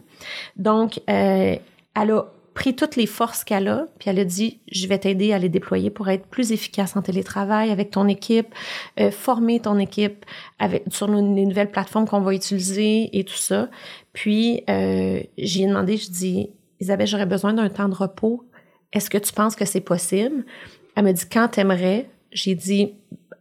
Donc, 0.56 1.02
elle 1.08 1.60
a 1.96 2.26
pris 2.53 2.75
toutes 2.75 2.96
les 2.96 3.05
forces 3.05 3.43
qu'elle 3.43 3.67
a, 3.67 3.86
puis 4.00 4.10
elle 4.10 4.20
a 4.20 4.25
dit, 4.25 4.60
je 4.72 4.88
vais 4.88 4.98
t'aider 5.00 5.31
à 5.34 5.39
les 5.39 5.50
déployer 5.50 5.89
pour 5.89 6.10
être 6.10 6.25
plus 6.27 6.51
efficace 6.51 6.96
en 6.98 7.01
télétravail 7.01 7.72
avec 7.72 7.91
ton 7.91 8.08
équipe, 8.08 8.53
euh, 9.00 9.12
former 9.12 9.60
ton 9.60 9.79
équipe 9.79 10.25
avec 10.60 10.84
sur 10.89 11.08
les 11.10 11.22
nouvelles 11.46 11.72
plateformes 11.72 12.08
qu'on 12.08 12.22
va 12.22 12.34
utiliser 12.34 13.10
et 13.17 13.24
tout 13.24 13.34
ça. 13.36 13.70
Puis, 14.13 14.63
euh, 14.70 15.22
j'ai 15.38 15.65
demandé, 15.65 15.98
je 15.98 16.10
dis, 16.12 16.50
Isabelle, 16.79 17.08
j'aurais 17.08 17.25
besoin 17.25 17.53
d'un 17.53 17.70
temps 17.70 17.89
de 17.89 17.96
repos 17.96 18.46
est-ce 18.93 19.10
que 19.10 19.17
tu 19.17 19.31
penses 19.31 19.55
que 19.55 19.63
c'est 19.63 19.79
possible? 19.81 20.43
Elle 20.96 21.05
me 21.05 21.13
dit, 21.13 21.24
quand 21.31 21.48
t'aimerais? 21.48 22.10
J'ai 22.34 22.55
dit, 22.55 22.93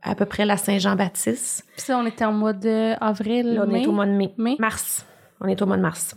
à 0.02 0.14
peu 0.14 0.24
près 0.24 0.44
la 0.46 0.56
Saint-Jean-Baptiste. 0.56 1.64
Puis 1.72 1.82
ça, 1.86 1.98
on 1.98 2.06
était 2.06 2.24
en 2.24 2.32
mois 2.32 2.52
d'avril, 2.52 3.54
Là, 3.54 3.64
on 3.66 3.70
mai? 3.70 3.82
est 3.82 3.86
au 3.86 3.92
mois 3.92 4.06
de 4.06 4.12
mai. 4.12 4.32
Mai? 4.38 4.56
Mars. 4.60 5.04
On 5.40 5.48
est 5.48 5.60
au 5.60 5.66
mois 5.66 5.76
de 5.76 5.82
mars. 5.82 6.14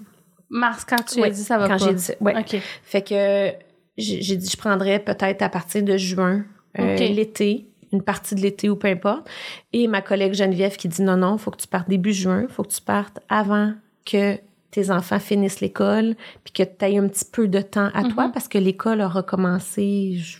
Mars, 0.53 0.85
quand 0.85 1.03
tu 1.03 1.19
Oui, 1.19 1.27
as 1.27 1.31
dit 1.31 1.43
ça 1.43 1.57
va 1.57 1.67
quand 1.67 1.77
pas. 1.79 1.85
j'ai 1.87 1.93
dit 1.93 2.01
ça, 2.01 2.13
ouais. 2.21 2.37
OK. 2.37 2.57
Fait 2.83 3.01
que 3.01 3.51
j'ai 3.97 4.35
dit, 4.37 4.49
je 4.49 4.57
prendrais 4.57 4.99
peut-être 4.99 5.41
à 5.41 5.49
partir 5.49 5.83
de 5.83 5.97
juin, 5.97 6.45
euh, 6.79 6.95
l'été, 6.95 7.67
une 7.91 8.01
partie 8.01 8.33
de 8.35 8.39
l'été 8.41 8.69
ou 8.69 8.75
peu 8.75 8.87
importe. 8.87 9.29
Et 9.73 9.87
ma 9.87 10.01
collègue 10.01 10.33
Geneviève 10.33 10.75
qui 10.77 10.87
dit, 10.87 11.01
non, 11.01 11.17
non, 11.17 11.37
faut 11.37 11.51
que 11.51 11.57
tu 11.61 11.67
partes 11.67 11.89
début 11.89 12.13
juin, 12.13 12.45
faut 12.49 12.63
que 12.63 12.71
tu 12.73 12.81
partes 12.81 13.19
avant 13.29 13.73
que 14.05 14.37
tes 14.71 14.89
enfants 14.89 15.19
finissent 15.19 15.61
l'école, 15.61 16.15
puis 16.43 16.51
que 16.53 16.63
tu 16.63 16.85
aies 16.85 16.97
un 16.97 17.07
petit 17.07 17.25
peu 17.25 17.47
de 17.47 17.61
temps 17.61 17.89
à 17.93 18.03
toi, 18.03 18.25
Mhm. 18.27 18.31
parce 18.31 18.47
que 18.47 18.57
l'école 18.57 19.01
a 19.01 19.07
recommencé, 19.07 20.15
je, 20.17 20.37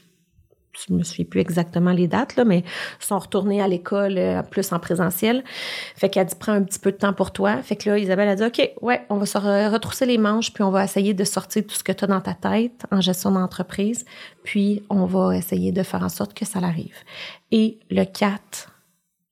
je 0.87 0.93
me 0.93 1.03
souviens 1.03 1.25
plus 1.25 1.39
exactement 1.39 1.91
les 1.91 2.07
dates, 2.07 2.35
là, 2.35 2.45
mais 2.45 2.63
sont 2.99 3.19
retournés 3.19 3.61
à 3.61 3.67
l'école 3.67 4.17
euh, 4.17 4.41
plus 4.41 4.71
en 4.71 4.79
présentiel. 4.79 5.43
Fait 5.95 6.09
qu'elle 6.09 6.25
dit, 6.25 6.35
prends 6.39 6.53
un 6.53 6.63
petit 6.63 6.79
peu 6.79 6.91
de 6.91 6.97
temps 6.97 7.13
pour 7.13 7.31
toi. 7.31 7.61
Fait 7.61 7.75
que 7.75 7.89
là, 7.89 7.97
Isabelle 7.97 8.29
a 8.29 8.35
dit, 8.35 8.43
OK, 8.43 8.71
ouais, 8.81 9.05
on 9.09 9.17
va 9.17 9.25
se 9.25 9.37
re- 9.37 9.69
retrousser 9.71 10.05
les 10.05 10.17
manches, 10.17 10.51
puis 10.53 10.63
on 10.63 10.71
va 10.71 10.83
essayer 10.83 11.13
de 11.13 11.23
sortir 11.23 11.63
tout 11.65 11.75
ce 11.75 11.83
que 11.83 11.91
tu 11.91 12.03
as 12.03 12.07
dans 12.07 12.21
ta 12.21 12.33
tête 12.33 12.83
en 12.91 13.01
gestion 13.01 13.31
d'entreprise, 13.31 14.05
puis 14.43 14.83
on 14.89 15.05
va 15.05 15.37
essayer 15.37 15.71
de 15.71 15.83
faire 15.83 16.03
en 16.03 16.09
sorte 16.09 16.33
que 16.33 16.45
ça 16.45 16.59
l'arrive. 16.59 16.95
Et 17.51 17.77
le 17.91 18.05
4 18.05 18.72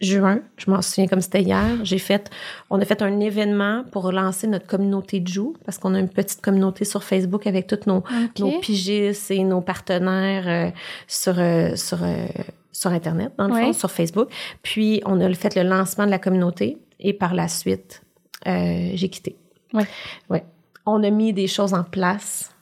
juin, 0.02 0.40
je 0.58 0.70
m'en 0.70 0.82
souviens 0.82 1.08
comme 1.08 1.22
c'était 1.22 1.42
hier, 1.44 1.66
j'ai 1.84 2.00
fait, 2.00 2.30
on 2.70 2.80
a 2.82 2.86
fait 2.86 3.02
un 3.02 3.20
événement 3.20 3.84
pour 3.92 4.12
lancer 4.12 4.48
notre 4.48 4.66
communauté 4.68 5.20
de 5.20 5.28
joue, 5.28 5.56
parce 5.64 5.78
qu'on 5.78 5.94
a 5.96 6.00
une 6.00 6.10
petite 6.10 6.42
communauté 6.42 6.84
sur 6.86 7.04
Facebook 7.04 7.46
avec 7.48 7.68
toutes 7.68 7.86
nos, 7.88 7.98
OK. 8.00 8.40
nos 8.40 8.60
pigistes 8.60 9.30
et 9.32 9.44
nos 9.44 9.62
partenaires 9.62 10.48
euh, 10.48 10.72
sur, 11.08 11.36
euh, 11.38 11.76
sur, 11.76 12.04
euh, 12.04 12.26
sur 12.72 12.92
Internet, 12.92 13.32
dans 13.38 13.48
le 13.48 13.54
Ouais. 13.54 13.62
fond, 13.66 13.74
sur 13.74 13.92
Facebook. 13.92 14.30
Puis, 14.64 15.02
on 15.06 15.20
a 15.22 15.34
fait 15.34 15.56
le 15.56 15.64
lancement 15.64 16.06
de 16.06 16.12
la 16.12 16.20
communauté 16.20 16.78
et 17.00 17.14
par 17.14 17.34
la 17.34 17.48
suite, 17.48 18.02
j'ai 18.46 19.10
quitté. 19.10 19.36
Ouais. 19.74 19.86
Ouais. 20.30 20.44
On 20.86 21.04
a 21.04 21.10
mis 21.12 21.32
des 21.32 21.48
choses 21.48 21.74
en 21.74 21.84
place 21.84 22.54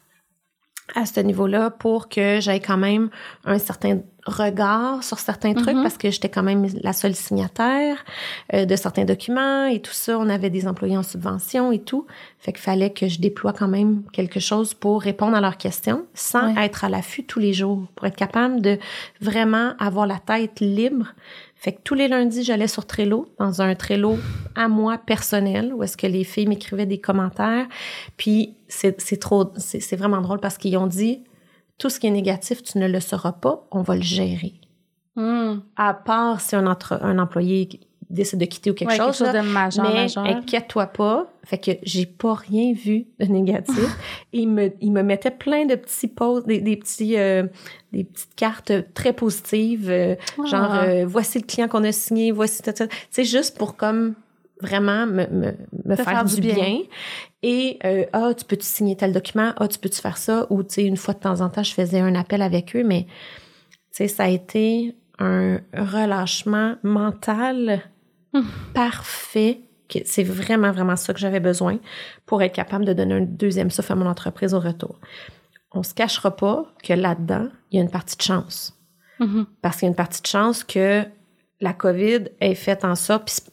à 0.96 1.06
ce 1.06 1.20
niveau-là 1.22 1.70
pour 1.70 2.10
que 2.10 2.40
j'aie 2.42 2.60
quand 2.60 2.78
même 2.78 3.10
un 3.46 3.60
certain 3.60 4.00
regard 4.26 5.04
sur 5.04 5.20
certains 5.20 5.54
trucs 5.54 5.76
Mhm. 5.76 5.84
parce 5.84 5.98
que 5.98 6.10
j'étais 6.12 6.30
quand 6.30 6.44
même 6.44 6.66
la 6.82 6.94
seule 6.94 7.16
signataire 7.16 7.98
euh, 8.54 8.66
de 8.66 8.76
certains 8.76 9.06
documents 9.06 9.66
et 9.66 9.80
tout 9.82 9.94
ça. 9.94 10.18
On 10.20 10.30
avait 10.30 10.50
des 10.50 10.68
employés 10.68 10.98
en 10.98 11.04
subvention 11.04 11.72
et 11.72 11.80
tout. 11.80 12.06
Fait 12.40 12.52
qu'il 12.52 12.62
fallait 12.62 12.92
que 12.92 13.08
je 13.08 13.20
déploie 13.20 13.54
quand 13.54 13.68
même 13.68 14.04
quelque 14.14 14.40
chose 14.40 14.74
pour 14.74 15.02
répondre 15.02 15.36
à 15.36 15.42
leurs 15.42 15.58
questions 15.58 16.06
sans 16.14 16.54
Ouais. 16.56 16.66
être 16.66 16.84
à 16.86 16.90
l'affût 16.90 17.24
tous 17.24 17.40
les 17.40 17.54
jours, 17.54 17.84
pour 17.96 18.06
être 18.08 18.16
capable 18.16 18.62
de 18.62 18.78
vraiment 19.22 19.74
avoir 19.80 20.08
la 20.08 20.20
tête 20.20 20.60
libre. 20.60 21.08
Fait 21.56 21.74
que 21.74 21.80
tous 21.84 21.94
les 21.96 22.08
lundis, 22.08 22.44
j'allais 22.44 22.70
sur 22.70 22.86
Trello, 22.86 23.28
dans 23.38 23.62
un 23.62 23.76
Trello 23.76 24.18
à 24.56 24.70
moi 24.70 24.98
personnel, 24.98 25.74
où 25.74 25.84
est-ce 25.84 25.98
que 25.98 26.08
les 26.08 26.24
filles 26.24 26.48
m'écrivaient 26.48 26.86
des 26.86 27.00
commentaires. 27.02 27.66
Puis 28.16 28.56
c'est 28.70 29.02
c'est 29.02 29.18
trop, 29.18 29.52
c'est 29.58 29.96
vraiment 29.98 30.22
drôle 30.22 30.40
parce 30.40 30.58
qu'ils 30.58 30.78
ont 30.78 30.88
dit, 30.88 31.22
tout 31.80 31.90
ce 31.90 32.00
qui 32.00 32.06
est 32.08 32.12
négatif, 32.12 32.62
tu 32.62 32.78
ne 32.78 32.88
le 32.88 33.00
sauras 33.00 33.32
pas, 33.32 33.66
on 33.72 33.82
va 33.82 33.96
le 33.96 34.02
gérer. 34.04 34.54
Hmm. 35.16 35.62
À 35.76 35.94
part 35.96 36.40
si 36.40 36.56
un, 36.56 36.68
entre- 36.68 37.00
un 37.04 37.18
employé 37.18 37.68
décide 38.10 38.40
de 38.40 38.46
quitter 38.46 38.72
ou 38.72 38.74
quelque 38.74 38.90
Ouais, 38.90 38.98
chose, 38.98 39.18
quelque 39.18 39.28
chose 39.28 39.34
là, 39.34 39.42
de 39.44 39.48
majeur, 39.48 39.86
mais 39.86 39.94
majeur. 39.94 40.24
inquiète-toi 40.26 40.88
pas. 40.88 41.28
Fait 41.44 41.58
que 41.58 41.72
j'ai 41.84 42.06
pas 42.06 42.34
rien 42.36 42.74
vu 42.74 43.06
de 43.20 43.26
négatif. 43.26 43.76
Il 44.34 44.50
me, 44.50 44.72
il 44.82 44.92
me 44.92 45.02
mettait 45.04 45.32
plein 45.32 45.66
de 45.66 45.76
petits 45.76 46.08
posts, 46.08 46.46
des, 46.48 46.60
des 46.62 46.76
petits, 46.78 47.18
euh, 47.18 47.44
des 47.92 48.04
petites 48.04 48.36
cartes 48.36 48.72
très 48.94 49.14
positives, 49.14 49.90
euh, 49.90 50.16
genre 50.46 50.70
Ah. 50.72 50.84
euh, 50.86 51.06
voici 51.08 51.40
le 51.40 51.46
client 51.46 51.68
qu'on 51.68 51.84
a 51.84 51.92
signé, 51.92 52.32
voici. 52.32 52.62
Tu 52.64 52.72
sais, 53.12 53.24
juste 53.24 53.58
pour 53.58 53.76
comme 53.78 54.14
vraiment 54.62 55.06
me, 55.08 55.26
me, 55.86 55.96
faire, 55.96 56.26
du 56.26 56.42
bien. 56.42 56.80
Et 57.42 57.80
euh, 57.86 58.06
ah, 58.14 58.34
tu 58.38 58.46
peux-tu 58.46 58.66
signer 58.66 58.96
tel 58.98 59.14
document? 59.14 59.54
Ah, 59.58 59.68
tu 59.68 59.80
peux-tu 59.80 60.02
faire 60.02 60.18
ça? 60.18 60.46
Ou 60.50 60.64
tu 60.64 60.76
sais, 60.76 60.84
une 60.84 60.98
fois 60.98 61.14
de 61.14 61.20
temps 61.20 61.42
en 61.42 61.50
temps, 61.50 61.64
je 61.64 61.74
faisais 61.74 62.00
un 62.00 62.16
appel 62.16 62.42
avec 62.42 62.76
eux, 62.76 62.84
mais 62.84 63.04
tu 63.06 63.12
sais, 63.92 64.08
ça 64.08 64.24
a 64.26 64.28
été 64.30 64.96
un 65.20 65.60
relâchement 65.74 66.76
mental 66.84 67.82
Hum. 68.34 68.46
parfait. 68.76 69.62
C'est 70.06 70.24
vraiment, 70.24 70.72
vraiment 70.72 70.96
ça 70.96 71.14
que 71.14 71.20
j'avais 71.20 71.40
besoin 71.40 71.80
pour 72.28 72.44
être 72.44 72.54
capable 72.54 72.86
de 72.86 72.94
donner 72.94 73.16
un 73.16 73.22
deuxième 73.22 73.72
souffle 73.72 73.94
à 73.94 73.96
mon 73.96 74.06
entreprise 74.06 74.54
au 74.54 74.60
retour. 74.60 75.00
On 75.72 75.82
se 75.82 75.96
cachera 75.96 76.36
pas 76.36 76.72
que 76.84 76.94
là-dedans, 76.94 77.48
il 77.72 77.78
y 77.78 77.80
a 77.80 77.84
une 77.84 77.90
partie 77.90 78.16
de 78.16 78.22
chance. 78.22 78.78
Mhm. 79.20 79.48
Parce 79.64 79.78
qu'il 79.78 79.86
y 79.86 79.88
a 79.88 79.90
une 79.90 79.96
partie 79.96 80.22
de 80.22 80.28
chance 80.28 80.64
que 80.64 81.04
la 81.60 81.74
COVID 81.74 82.26
ait 82.40 82.54
fait 82.54 82.86
en 82.86 82.94
sorte, 82.96 83.26
puis 83.26 83.52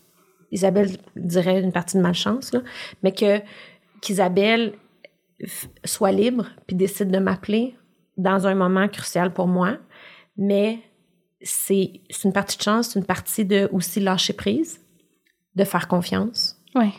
Isabelle 0.52 0.90
dirait 1.16 1.60
une 1.60 1.72
partie 1.72 1.96
de 1.96 2.02
malchance, 2.02 2.52
là, 2.52 2.60
mais 3.02 3.12
que 3.12 3.40
qu'Isabelle 4.00 4.74
soit 5.84 6.12
libre 6.12 6.46
puis 6.66 6.76
décide 6.76 7.10
de 7.10 7.18
m'appeler 7.18 7.74
dans 8.16 8.46
un 8.46 8.54
moment 8.54 8.88
crucial 8.88 9.32
pour 9.32 9.46
moi. 9.46 9.76
Mais 10.36 10.80
c'est 11.42 12.00
une 12.24 12.32
partie 12.32 12.56
de 12.56 12.62
chance, 12.62 12.88
c'est 12.90 12.98
une 12.98 13.04
partie 13.06 13.44
de 13.44 13.68
aussi 13.72 14.00
lâcher 14.00 14.32
prise, 14.32 14.80
de 15.54 15.64
faire 15.64 15.88
confiance, 15.88 16.58
Ouais. 16.74 16.92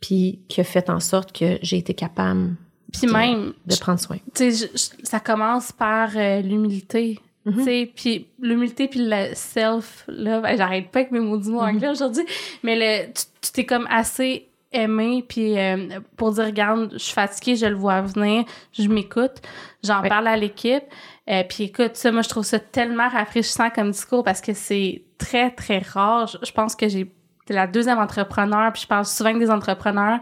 puis 0.00 0.40
qui 0.48 0.60
a 0.60 0.64
fait 0.64 0.90
en 0.90 1.00
sorte 1.00 1.32
que 1.36 1.58
j'ai 1.62 1.78
été 1.78 1.94
capable 1.94 2.56
Puis 2.92 3.06
de, 3.06 3.12
même, 3.12 3.52
de 3.66 3.76
prendre 3.76 3.98
soin. 4.00 4.16
tu 4.34 4.52
sais, 4.52 4.70
ça 5.02 5.20
commence 5.20 5.72
par 5.72 6.10
euh, 6.16 6.40
l'humilité. 6.40 7.20
Mhm. 7.44 7.54
Tu 7.56 7.64
sais, 7.64 7.92
puis 7.94 8.26
l'humilité 8.40 8.88
puis 8.88 9.00
le 9.08 9.30
self 9.34 10.04
là, 10.08 10.40
ben, 10.40 10.56
j'arrête 10.56 10.90
pas 10.90 11.00
avec 11.00 11.12
mes 11.12 11.20
mots 11.20 11.38
du 11.38 11.48
mot 11.50 11.60
Mhm. 11.62 11.68
anglais 11.76 11.88
aujourd'hui, 11.88 12.24
mais 12.62 12.76
le 12.76 13.12
tu 13.40 13.52
t'es 13.52 13.64
comme 13.64 13.86
assez 13.90 14.47
aimé 14.72 15.24
puis 15.28 15.58
euh, 15.58 16.00
pour 16.16 16.32
dire 16.32 16.44
regarde, 16.46 16.90
je 16.92 16.98
suis 16.98 17.14
fatiguée, 17.14 17.56
je 17.56 17.66
le 17.66 17.74
vois 17.76 18.00
venir, 18.02 18.44
je 18.72 18.88
m'écoute, 18.88 19.36
j'en 19.82 20.02
Ouais. 20.02 20.08
parle 20.08 20.26
à 20.28 20.36
l'équipe. 20.36 20.84
Euh, 21.30 21.42
puis 21.48 21.64
écoute, 21.64 21.96
ça 21.96 22.10
moi 22.12 22.22
je 22.22 22.28
trouve 22.28 22.44
ça 22.44 22.58
tellement 22.58 23.08
rafraîchissant 23.08 23.70
comme 23.70 23.90
discours 23.90 24.24
parce 24.24 24.40
que 24.40 24.52
c'est 24.54 25.02
très 25.18 25.50
très 25.50 25.78
rare. 25.78 26.26
Je, 26.26 26.38
je 26.46 26.52
pense 26.52 26.74
que 26.76 26.88
j'ai 26.88 27.10
T'es 27.48 27.54
la 27.54 27.66
deuxième 27.66 27.98
entrepreneur, 27.98 28.70
puis 28.74 28.82
je 28.82 28.86
parle 28.86 29.06
souvent 29.06 29.30
avec 29.30 29.40
des 29.40 29.50
entrepreneurs 29.50 30.18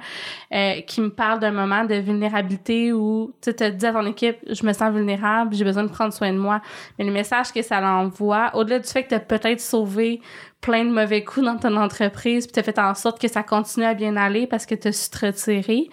euh, 0.55 0.81
qui 0.83 1.01
me 1.01 1.11
parlent 1.11 1.41
d'un 1.41 1.51
moment 1.51 1.85
de 1.85 1.97
vulnérabilité 1.97 2.93
où 2.93 3.33
tu 3.43 3.53
te 3.53 3.69
dis 3.69 3.85
à 3.85 3.93
ton 3.93 4.07
équipe, 4.07 4.37
je 4.49 4.65
me 4.65 4.73
sens 4.73 4.95
vulnérable, 4.95 5.53
j'ai 5.53 5.65
besoin 5.65 5.83
de 5.83 5.89
prendre 5.89 6.13
soin 6.13 6.33
de 6.33 6.39
moi. 6.39 6.63
Mais 6.97 7.05
le 7.05 7.11
message 7.11 7.53
que 7.53 7.63
ça 7.63 7.81
l'envoie, 7.81 8.53
au-delà 8.55 8.79
du 8.79 8.87
fait 8.87 9.03
que 9.03 9.09
tu 9.09 9.17
as 9.17 9.21
peut-être 9.21 9.61
sauvé 9.61 10.21
plein 10.61 10.85
de 10.85 10.91
mauvais 10.91 11.25
coups 11.25 11.45
dans 11.45 11.57
ton 11.57 11.77
entreprise, 11.77 12.47
puis 12.47 12.53
tu 12.53 12.61
as 12.61 12.63
fait 12.63 12.79
en 12.79 12.95
sorte 12.95 13.21
que 13.21 13.27
ça 13.27 13.43
continue 13.43 13.87
à 13.87 13.95
bien 13.95 14.17
aller 14.17 14.47
parce 14.47 14.65
que 14.65 14.77
tu 14.77 14.87
as 14.87 14.93
su 14.93 15.11
te 15.11 15.27
retirer, 15.27 15.89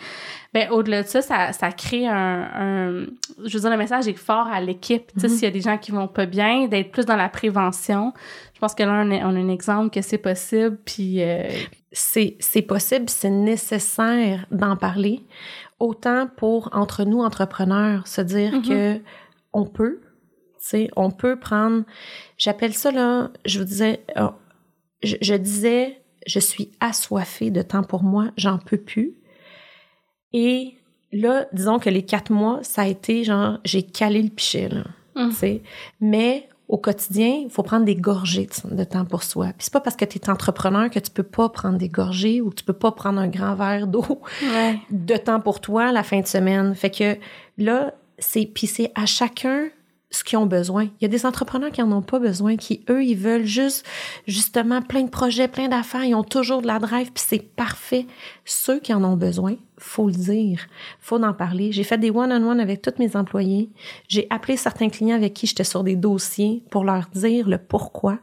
ben 0.54 0.70
au-delà 0.72 1.04
de 1.04 1.08
ça, 1.08 1.22
ça, 1.22 1.52
ça 1.52 1.72
crée 1.72 2.08
un, 2.08 2.14
un... 2.54 3.06
Je 3.46 3.54
veux 3.56 3.60
dire, 3.62 3.70
le 3.72 3.78
message 3.78 4.08
est 4.08 4.14
fort 4.18 4.48
à 4.48 4.62
l'équipe. 4.62 5.12
Tu 5.14 5.20
sais, 5.22 5.28
Mhm. 5.28 5.34
s'il 5.34 5.44
y 5.44 5.48
a 5.48 5.52
des 5.52 5.62
gens 5.62 5.78
qui 5.78 5.92
vont 5.92 6.08
pas 6.08 6.26
bien, 6.26 6.68
d'être 6.68 6.92
plus 6.92 7.06
dans 7.06 7.16
la 7.16 7.30
prévention. 7.30 8.14
Je 8.54 8.60
pense 8.60 8.76
que 8.76 8.84
là, 8.84 9.04
on 9.06 9.12
a, 9.12 9.16
on 9.26 9.36
a 9.36 9.40
un 9.40 9.50
exemple 9.50 9.90
que 9.90 10.02
c'est 10.02 10.18
possible, 10.20 10.78
puis... 10.86 11.22
euh, 11.24 11.48
c'est 11.92 12.64
possible, 12.68 13.08
c'est 13.08 13.30
nécessaire 13.30 14.46
d'en 14.52 14.76
parler, 14.76 15.22
autant 15.80 16.28
pour 16.38 16.70
entre 16.74 17.04
nous 17.04 17.20
entrepreneurs 17.22 18.08
se 18.08 18.22
dire 18.22 18.54
Mhm. 18.54 18.62
que 18.64 19.00
on 19.54 19.66
peut, 19.66 20.00
tu 20.04 20.10
sais, 20.60 20.90
on 20.96 21.12
peut 21.12 21.38
prendre. 21.40 21.84
J'appelle 22.38 22.74
ça 22.74 22.92
là, 22.92 23.30
je 23.46 23.60
vous 23.60 23.66
disais, 23.66 24.04
euh, 24.18 24.28
je, 25.04 25.18
je 25.22 25.36
disais, 25.36 26.02
je 26.26 26.40
suis 26.40 26.72
assoiffée 26.80 27.52
de 27.52 27.62
temps 27.62 27.84
pour 27.84 28.02
moi, 28.04 28.30
j'en 28.38 28.58
peux 28.58 28.78
plus. 28.78 29.14
Et 30.34 30.76
là, 31.12 31.46
disons 31.54 31.80
que 31.80 31.90
les 31.90 32.04
quatre 32.04 32.32
mois, 32.32 32.60
ça 32.64 32.84
a 32.84 32.88
été 32.88 33.24
genre, 33.24 33.60
j'ai 33.64 33.84
calé 33.84 34.22
le 34.22 34.30
pichet 34.30 34.70
là, 34.70 34.84
tu 35.16 35.32
sais. 35.32 35.62
Mais 36.02 36.50
au 36.68 36.78
quotidien, 36.78 37.42
il 37.44 37.50
faut 37.50 37.62
prendre 37.62 37.86
des 37.86 37.96
gorgées 37.96 38.48
de, 38.48 38.76
de 38.76 38.84
temps 38.84 39.06
pour 39.06 39.24
soi. 39.24 39.48
Puis 39.48 39.66
c'est 39.66 39.74
pas 39.74 39.82
parce 39.82 39.96
que 39.96 40.06
tu 40.06 40.18
es 40.18 40.30
entrepreneur 40.30 40.90
que 40.90 41.00
tu 41.00 41.12
peux 41.12 41.24
pas 41.24 41.50
prendre 41.50 41.78
des 41.78 41.90
gorgées 41.90 42.42
ou 42.42 42.50
que 42.50 42.56
tu 42.56 42.64
peux 42.64 42.74
pas 42.74 42.92
prendre 42.92 43.20
un 43.20 43.28
grand 43.28 43.54
verre 43.54 43.86
d'eau 43.86 44.22
ouais. 44.42 44.80
de 44.90 45.16
temps 45.18 45.40
pour 45.40 45.62
toi 45.62 45.92
la 45.92 46.04
fin 46.04 46.22
de 46.22 46.26
semaine. 46.26 46.74
Fait 46.74 46.90
que 46.90 47.18
là, 47.58 47.94
c'est 48.18 48.46
puis 48.46 48.68
c'est 48.68 48.92
à 48.96 49.06
chacun 49.06 49.68
ce 50.14 50.24
qu'ils 50.24 50.38
ont 50.38 50.46
besoin. 50.46 50.84
Il 50.84 51.02
y 51.02 51.06
a 51.06 51.10
des 51.10 51.26
entrepreneurs 51.26 51.72
qui 51.72 51.82
en 51.82 51.92
ont 51.92 52.02
pas 52.02 52.20
besoin, 52.20 52.56
qui 52.56 52.86
eux, 52.90 53.04
ils 53.04 53.18
veulent 53.18 53.46
juste 53.46 53.86
justement 54.28 54.82
plein 54.82 55.04
de 55.04 55.10
projets, 55.10 55.48
plein 55.48 55.68
d'affaires, 55.68 56.04
ils 56.04 56.14
ont 56.16 56.24
toujours 56.24 56.62
de 56.62 56.68
la 56.68 56.80
drive, 56.80 57.12
puis 57.12 57.24
c'est 57.28 57.56
parfait. 57.56 58.06
Ceux 58.46 58.80
qui 58.80 58.94
en 58.94 59.04
ont 59.04 59.18
besoin, 59.18 59.56
faut 59.78 60.08
le 60.08 60.14
dire, 60.14 60.68
faut 61.00 61.22
en 61.22 61.34
parler. 61.34 61.72
J'ai 61.72 61.84
fait 61.84 61.98
des 61.98 62.12
one-on-one 62.12 62.60
avec 62.60 62.82
tous 62.82 62.94
mes 63.00 63.16
employés. 63.16 63.72
J'ai 64.08 64.28
appelé 64.30 64.56
certains 64.56 64.90
clients 64.90 65.16
avec 65.16 65.34
qui 65.34 65.48
j'étais 65.48 65.64
sur 65.64 65.84
des 65.84 65.96
dossiers 65.96 66.64
pour 66.70 66.84
leur 66.84 67.08
dire 67.14 67.50
le 67.50 67.58
pourquoi 67.58 68.20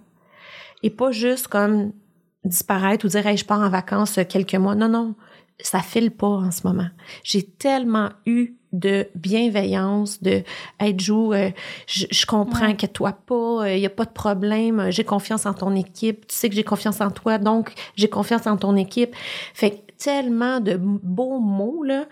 et 0.82 0.90
pas 0.90 1.10
juste 1.10 1.48
comme 1.48 1.92
disparaître 2.44 3.04
ou 3.04 3.08
dire 3.08 3.26
hey, 3.26 3.36
je 3.36 3.44
pars 3.44 3.60
en 3.60 3.68
vacances 3.68 4.18
quelques 4.28 4.54
mois. 4.54 4.76
Non 4.76 4.88
non, 4.88 5.14
ça 5.58 5.80
file 5.80 6.12
pas 6.12 6.28
en 6.28 6.50
ce 6.52 6.66
moment. 6.66 6.88
J'ai 7.24 7.42
tellement 7.42 8.10
eu 8.26 8.54
de 8.72 9.08
bienveillance, 9.14 10.22
de 10.22 10.42
être 10.78 11.00
joue, 11.00 11.32
euh, 11.32 11.50
je, 11.86 12.06
je, 12.10 12.26
comprends 12.26 12.74
que 12.74 12.86
toi 12.86 13.12
pas, 13.12 13.68
il 13.68 13.72
euh, 13.72 13.76
y 13.76 13.86
a 13.86 13.90
pas 13.90 14.04
de 14.04 14.10
problème, 14.10 14.86
j'ai 14.90 15.04
confiance 15.04 15.44
en 15.44 15.54
ton 15.54 15.74
équipe, 15.74 16.26
tu 16.28 16.36
sais 16.36 16.48
que 16.48 16.54
j'ai 16.54 16.64
confiance 16.64 17.00
en 17.00 17.10
toi, 17.10 17.38
donc 17.38 17.72
j'ai 17.96 18.08
confiance 18.08 18.46
en 18.46 18.56
ton 18.56 18.76
équipe. 18.76 19.14
Fait 19.54 19.82
tellement 20.00 20.60
de 20.60 20.76
beaux 20.80 21.38
mots 21.38 21.84
là. 21.84 22.06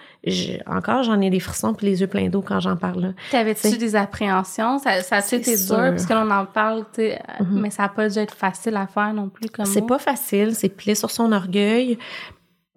encore, 0.67 1.03
j'en 1.05 1.21
ai 1.21 1.31
des 1.31 1.41
frissons 1.41 1.75
puis 1.75 1.87
les 1.87 2.01
yeux 2.01 2.07
pleins 2.07 2.29
d'eau 2.29 2.43
quand 2.43 2.61
j'en 2.61 2.77
parle. 2.77 3.15
T'avais-tu 3.31 3.79
des 3.79 3.97
appréhensions? 3.97 4.79
Ça, 4.79 5.03
ça 5.03 5.17
a 5.17 5.21
été 5.21 5.57
dur 5.57 5.77
parce 5.77 6.07
que 6.07 6.13
l'on 6.13 6.31
en 6.31 6.45
parle, 6.45 6.85
mm-hmm. 6.97 7.47
mais 7.53 7.71
ça 7.71 7.85
a 7.85 7.89
pas 7.89 8.09
dû 8.09 8.19
être 8.19 8.35
facile 8.35 8.77
à 8.77 8.87
faire 8.87 9.15
non 9.15 9.29
plus 9.29 9.49
comme. 9.49 9.65
C'est 9.65 9.87
pas 9.87 9.99
facile, 9.99 10.55
c'est 10.55 10.69
plié 10.69 10.95
sur 10.95 11.11
son 11.11 11.33
orgueil, 11.33 11.99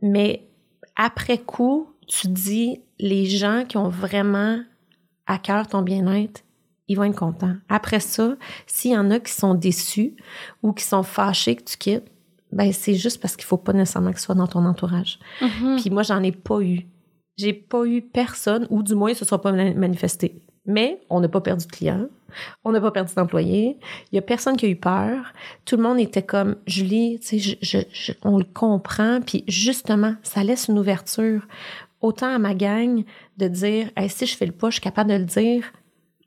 mais 0.01 0.47
après 0.95 1.39
coup, 1.39 1.89
tu 2.07 2.27
dis 2.27 2.81
les 3.01 3.25
gens 3.25 3.65
qui 3.67 3.77
ont 3.77 3.89
vraiment 3.89 4.59
à 5.27 5.37
cœur 5.37 5.67
ton 5.67 5.81
bien-être, 5.81 6.43
ils 6.87 6.95
vont 6.95 7.03
être 7.03 7.17
contents. 7.17 7.55
Après 7.67 7.99
ça, 7.99 8.35
s'il 8.67 8.91
y 8.91 8.97
en 8.97 9.11
a 9.11 9.19
qui 9.19 9.31
sont 9.31 9.55
déçus 9.55 10.15
ou 10.61 10.71
qui 10.73 10.83
sont 10.83 11.03
fâchés 11.03 11.55
que 11.55 11.63
tu 11.63 11.77
quittes, 11.77 12.11
ben 12.51 12.71
c'est 12.73 12.95
juste 12.95 13.21
parce 13.21 13.35
qu'il 13.35 13.45
faut 13.45 13.57
pas 13.57 13.73
nécessairement 13.73 14.11
que 14.11 14.19
ce 14.19 14.25
soit 14.25 14.35
dans 14.35 14.47
ton 14.47 14.65
entourage. 14.65 15.19
Mm-hmm. 15.41 15.81
Puis 15.81 15.89
moi, 15.89 16.03
j'en 16.03 16.21
ai 16.21 16.31
pas 16.31 16.59
eu. 16.61 16.85
J'ai 17.37 17.53
pas 17.53 17.85
eu 17.85 18.01
personne, 18.01 18.67
ou 18.69 18.83
du 18.83 18.93
moins, 18.93 19.13
ce 19.13 19.23
ne 19.23 19.27
soit 19.27 19.41
pas 19.41 19.51
manifesté. 19.51 20.41
Mais 20.65 21.01
on 21.09 21.21
n'a 21.21 21.29
pas 21.29 21.41
perdu 21.41 21.65
de 21.65 21.71
clients, 21.71 22.07
on 22.63 22.71
n'a 22.71 22.81
pas 22.81 22.91
perdu 22.91 23.15
d'employés, 23.15 23.79
il 24.11 24.15
y 24.15 24.19
a 24.19 24.21
personne 24.21 24.57
qui 24.57 24.65
a 24.65 24.69
eu 24.69 24.75
peur. 24.75 25.33
Tout 25.65 25.77
le 25.77 25.83
monde 25.83 25.99
était 25.99 26.21
comme 26.21 26.57
Julie, 26.67 27.19
tu 27.19 27.39
sais, 27.39 27.57
je, 27.61 28.11
on 28.23 28.37
le 28.37 28.43
comprend. 28.43 29.21
Puis 29.21 29.43
justement, 29.47 30.15
ça 30.21 30.43
laisse 30.43 30.67
une 30.67 30.77
ouverture 30.77 31.47
autant 32.01 32.33
à 32.33 32.39
ma 32.39 32.53
gang 32.53 33.03
de 33.37 33.47
dire 33.47 33.89
si 34.07 34.25
je 34.25 34.35
fais 34.35 34.45
le 34.45 34.51
pas, 34.51 34.69
je 34.69 34.73
suis 34.75 34.81
capable 34.81 35.11
de 35.11 35.17
le 35.17 35.25
dire 35.25 35.71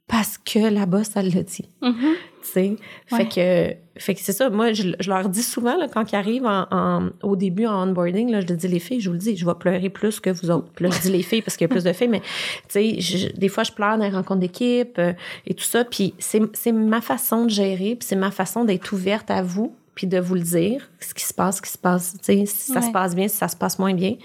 parce 0.06 0.36
que 0.36 0.58
là-bas, 0.58 1.04
ça 1.04 1.22
le 1.22 1.30
dit. 1.30 1.68
Mm-hmm. 1.80 2.14
Tu 2.42 2.48
sais? 2.48 2.76
Fait 3.06 3.26
que, 3.26 4.00
fait 4.00 4.14
que 4.14 4.20
c'est 4.20 4.32
ça. 4.32 4.50
Moi, 4.50 4.74
je, 4.74 4.92
leur 5.08 5.30
dis 5.30 5.42
souvent, 5.42 5.76
là, 5.78 5.88
quand 5.92 6.12
ils 6.12 6.16
arrivent 6.16 6.44
en, 6.46 7.08
au 7.22 7.36
début 7.36 7.64
en 7.64 7.88
onboarding, 7.88 8.30
là, 8.30 8.42
je 8.42 8.46
leur 8.46 8.58
dis 8.58 8.68
les 8.68 8.80
filles, 8.80 9.00
je 9.00 9.08
vous 9.08 9.14
le 9.14 9.18
dis, 9.18 9.34
je 9.34 9.46
vais 9.46 9.54
pleurer 9.54 9.88
plus 9.88 10.20
que 10.20 10.28
vous 10.28 10.50
autres. 10.50 10.70
Puis 10.74 10.84
là, 10.84 10.90
je 10.94 11.00
dis 11.00 11.10
les 11.10 11.22
filles 11.22 11.40
parce 11.40 11.56
qu'il 11.56 11.64
y 11.64 11.70
a 11.70 11.72
plus 11.72 11.84
de 11.84 11.92
filles, 11.94 12.08
mais 12.08 12.20
tu 12.68 13.00
sais, 13.00 13.32
des 13.34 13.48
fois, 13.48 13.64
je 13.64 13.72
pleure 13.72 13.96
dans 13.96 14.04
les 14.04 14.10
rencontres 14.10 14.40
d'équipe 14.40 14.98
euh, 14.98 15.14
et 15.46 15.54
tout 15.54 15.64
ça. 15.64 15.84
Puis 15.84 16.14
c'est 16.18 16.72
ma 16.72 17.00
façon 17.00 17.46
de 17.46 17.50
gérer, 17.50 17.96
puis 17.96 18.06
c'est 18.06 18.16
ma 18.16 18.30
façon 18.30 18.64
d'être 18.64 18.92
ouverte 18.92 19.30
à 19.30 19.42
vous 19.42 19.74
puis 19.94 20.06
de 20.06 20.18
vous 20.18 20.34
le 20.34 20.40
dire, 20.40 20.90
ce 21.00 21.14
qui 21.14 21.24
se 21.24 21.32
passe, 21.32 21.56
ce 21.56 21.62
qui 21.62 21.70
se 21.70 21.78
passe, 21.78 22.14
tu 22.14 22.24
sais, 22.24 22.46
si 22.46 22.72
ça 22.72 22.82
se 22.82 22.90
passe 22.90 23.14
bien, 23.14 23.28
si 23.28 23.36
ça 23.36 23.48
se 23.48 23.56
passe 23.56 23.78
moins 23.78 23.94
bien. 23.94 24.16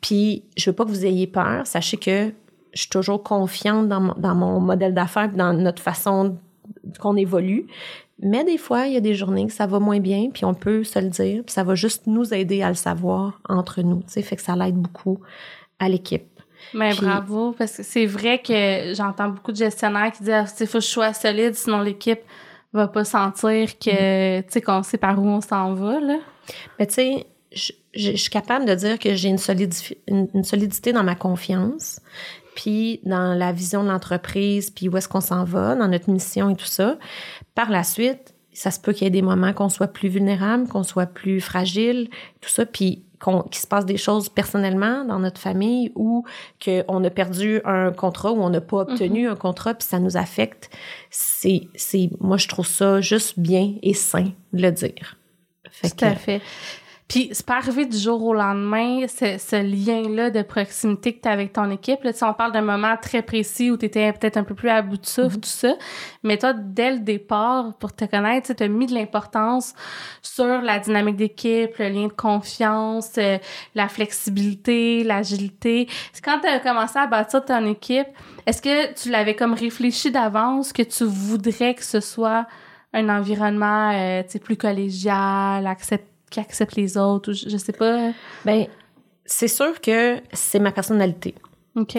Puis 0.00 0.44
je 0.56 0.70
veux 0.70 0.76
pas 0.76 0.84
que 0.84 0.90
vous 0.90 1.04
ayez 1.04 1.26
peur. 1.26 1.66
Sachez 1.66 1.96
que 1.96 2.32
je 2.72 2.80
suis 2.80 2.88
toujours 2.88 3.22
confiante 3.22 3.88
dans, 3.88 4.00
mon, 4.00 4.14
dans 4.16 4.34
mon 4.34 4.60
modèle 4.60 4.94
d'affaires, 4.94 5.30
dans 5.30 5.52
notre 5.52 5.82
façon 5.82 6.38
qu'on 7.00 7.16
évolue. 7.16 7.66
Mais 8.20 8.44
des 8.44 8.56
fois, 8.58 8.86
il 8.86 8.94
y 8.94 8.96
a 8.96 9.00
des 9.00 9.14
journées 9.14 9.46
que 9.46 9.52
ça 9.52 9.66
va 9.66 9.80
moins 9.80 9.98
bien, 9.98 10.30
puis 10.32 10.44
on 10.44 10.54
peut 10.54 10.84
se 10.84 10.98
le 10.98 11.08
dire, 11.08 11.42
puis 11.44 11.52
ça 11.52 11.64
va 11.64 11.74
juste 11.74 12.06
nous 12.06 12.32
aider 12.32 12.62
à 12.62 12.68
le 12.68 12.74
savoir 12.74 13.40
entre 13.48 13.82
nous. 13.82 14.02
Tu 14.02 14.12
sais, 14.12 14.22
fait 14.22 14.36
que 14.36 14.42
ça 14.42 14.54
l'aide 14.54 14.76
beaucoup 14.76 15.20
à 15.78 15.88
l'équipe. 15.88 16.28
Mais 16.74 16.94
bravo, 16.94 17.52
parce 17.58 17.78
que 17.78 17.82
c'est 17.82 18.06
vrai 18.06 18.40
que 18.40 18.94
j'entends 18.94 19.30
beaucoup 19.30 19.50
de 19.50 19.56
gestionnaires 19.56 20.12
qui 20.12 20.22
disent 20.22 20.54
il 20.60 20.66
faut 20.66 20.78
que 20.78 20.84
je 20.84 20.88
sois 20.88 21.12
solide, 21.12 21.54
sinon 21.54 21.80
l'équipe 21.80 22.20
va 22.72 22.88
pas 22.88 23.04
sentir 23.04 23.78
que, 23.78 24.38
mm. 24.38 24.42
tu 24.44 24.52
sais, 24.52 24.60
qu'on 24.60 24.82
sait 24.82 24.98
par 24.98 25.18
où 25.18 25.26
on 25.26 25.40
s'en 25.40 25.74
va, 25.74 26.00
là. 26.00 26.18
Mais 26.78 26.86
tu 26.86 26.94
sais, 26.94 27.26
je, 27.52 28.16
suis 28.16 28.30
capable 28.30 28.64
de 28.64 28.74
dire 28.74 28.98
que 28.98 29.14
j'ai 29.14 29.28
une, 29.28 29.38
une, 30.34 30.44
solidité 30.44 30.92
dans 30.92 31.04
ma 31.04 31.14
confiance, 31.14 32.00
puis 32.54 33.00
dans 33.04 33.34
la 33.34 33.52
vision 33.52 33.82
de 33.84 33.88
l'entreprise, 33.88 34.70
puis 34.70 34.88
où 34.88 34.96
est-ce 34.96 35.08
qu'on 35.08 35.20
s'en 35.20 35.44
va, 35.44 35.74
dans 35.74 35.88
notre 35.88 36.10
mission 36.10 36.50
et 36.50 36.56
tout 36.56 36.64
ça. 36.64 36.98
Par 37.54 37.70
la 37.70 37.84
suite, 37.84 38.34
ça 38.52 38.70
se 38.70 38.80
peut 38.80 38.92
qu'il 38.92 39.04
y 39.04 39.06
ait 39.06 39.10
des 39.10 39.22
moments 39.22 39.52
qu'on 39.52 39.68
soit 39.68 39.88
plus 39.88 40.08
vulnérable, 40.08 40.68
qu'on 40.68 40.82
soit 40.82 41.06
plus 41.06 41.40
fragile, 41.40 42.08
tout 42.40 42.50
ça, 42.50 42.66
puis 42.66 43.04
qu'il 43.22 43.60
se 43.60 43.66
passe 43.66 43.86
des 43.86 43.96
choses 43.96 44.28
personnellement 44.28 45.04
dans 45.04 45.18
notre 45.18 45.40
famille 45.40 45.92
ou 45.94 46.24
qu'on 46.62 47.04
a 47.04 47.10
perdu 47.10 47.60
un 47.64 47.92
contrat 47.92 48.32
ou 48.32 48.42
on 48.42 48.50
n'a 48.50 48.60
pas 48.60 48.78
obtenu 48.78 49.26
mm-hmm. 49.26 49.32
un 49.32 49.36
contrat 49.36 49.74
puis 49.74 49.86
ça 49.86 49.98
nous 49.98 50.16
affecte. 50.16 50.70
C'est, 51.10 51.62
c'est, 51.74 52.10
moi, 52.20 52.36
je 52.36 52.48
trouve 52.48 52.66
ça 52.66 53.00
juste 53.00 53.38
bien 53.38 53.74
et 53.82 53.94
sain 53.94 54.32
de 54.52 54.62
le 54.62 54.72
dire. 54.72 55.16
Tout 55.82 56.04
à 56.04 56.14
fait. 56.14 56.42
Puis 57.12 57.28
c'est 57.32 57.44
pas 57.44 57.58
arrivé 57.58 57.84
du 57.84 57.98
jour 57.98 58.24
au 58.24 58.32
lendemain, 58.32 59.06
ce, 59.06 59.36
ce 59.36 59.56
lien-là 59.56 60.30
de 60.30 60.40
proximité 60.40 61.12
que 61.12 61.20
tu 61.20 61.28
as 61.28 61.32
avec 61.32 61.52
ton 61.52 61.70
équipe. 61.70 62.02
Là, 62.04 62.12
on 62.22 62.32
parle 62.32 62.52
d'un 62.52 62.62
moment 62.62 62.96
très 62.96 63.20
précis 63.20 63.70
où 63.70 63.76
tu 63.76 63.84
étais 63.84 64.10
peut-être 64.14 64.38
un 64.38 64.44
peu 64.44 64.54
plus 64.54 64.70
à 64.70 64.80
bout 64.80 64.96
de 64.96 65.04
souffle, 65.04 65.36
mm-hmm. 65.36 65.40
tout 65.40 65.48
ça. 65.50 65.74
Mais 66.22 66.38
toi, 66.38 66.54
dès 66.54 66.92
le 66.92 67.00
départ, 67.00 67.74
pour 67.74 67.92
te 67.94 68.06
connaître, 68.06 68.54
tu 68.54 68.62
as 68.62 68.68
mis 68.68 68.86
de 68.86 68.94
l'importance 68.94 69.74
sur 70.22 70.62
la 70.62 70.78
dynamique 70.78 71.16
d'équipe, 71.16 71.76
le 71.76 71.90
lien 71.90 72.06
de 72.06 72.14
confiance, 72.14 73.10
euh, 73.18 73.36
la 73.74 73.88
flexibilité, 73.88 75.04
l'agilité. 75.04 75.90
Quand 76.24 76.40
tu 76.40 76.48
as 76.48 76.60
commencé 76.60 76.98
à 76.98 77.06
bâtir 77.06 77.44
ton 77.44 77.66
équipe, 77.66 78.08
est-ce 78.46 78.62
que 78.62 78.94
tu 78.94 79.10
l'avais 79.10 79.36
comme 79.36 79.52
réfléchi 79.52 80.10
d'avance 80.10 80.72
que 80.72 80.82
tu 80.82 81.04
voudrais 81.04 81.74
que 81.74 81.84
ce 81.84 82.00
soit 82.00 82.46
un 82.94 83.10
environnement 83.10 83.90
euh, 83.92 84.22
plus 84.42 84.56
collégial, 84.56 85.66
accepté 85.66 86.11
qui 86.32 86.40
accepte 86.40 86.74
les 86.76 86.96
autres, 86.96 87.32
je, 87.32 87.56
sais 87.56 87.72
pas. 87.72 88.10
Ben, 88.44 88.66
c'est 89.24 89.48
sûr 89.48 89.80
que 89.80 90.16
c'est 90.32 90.58
ma 90.58 90.72
personnalité. 90.72 91.34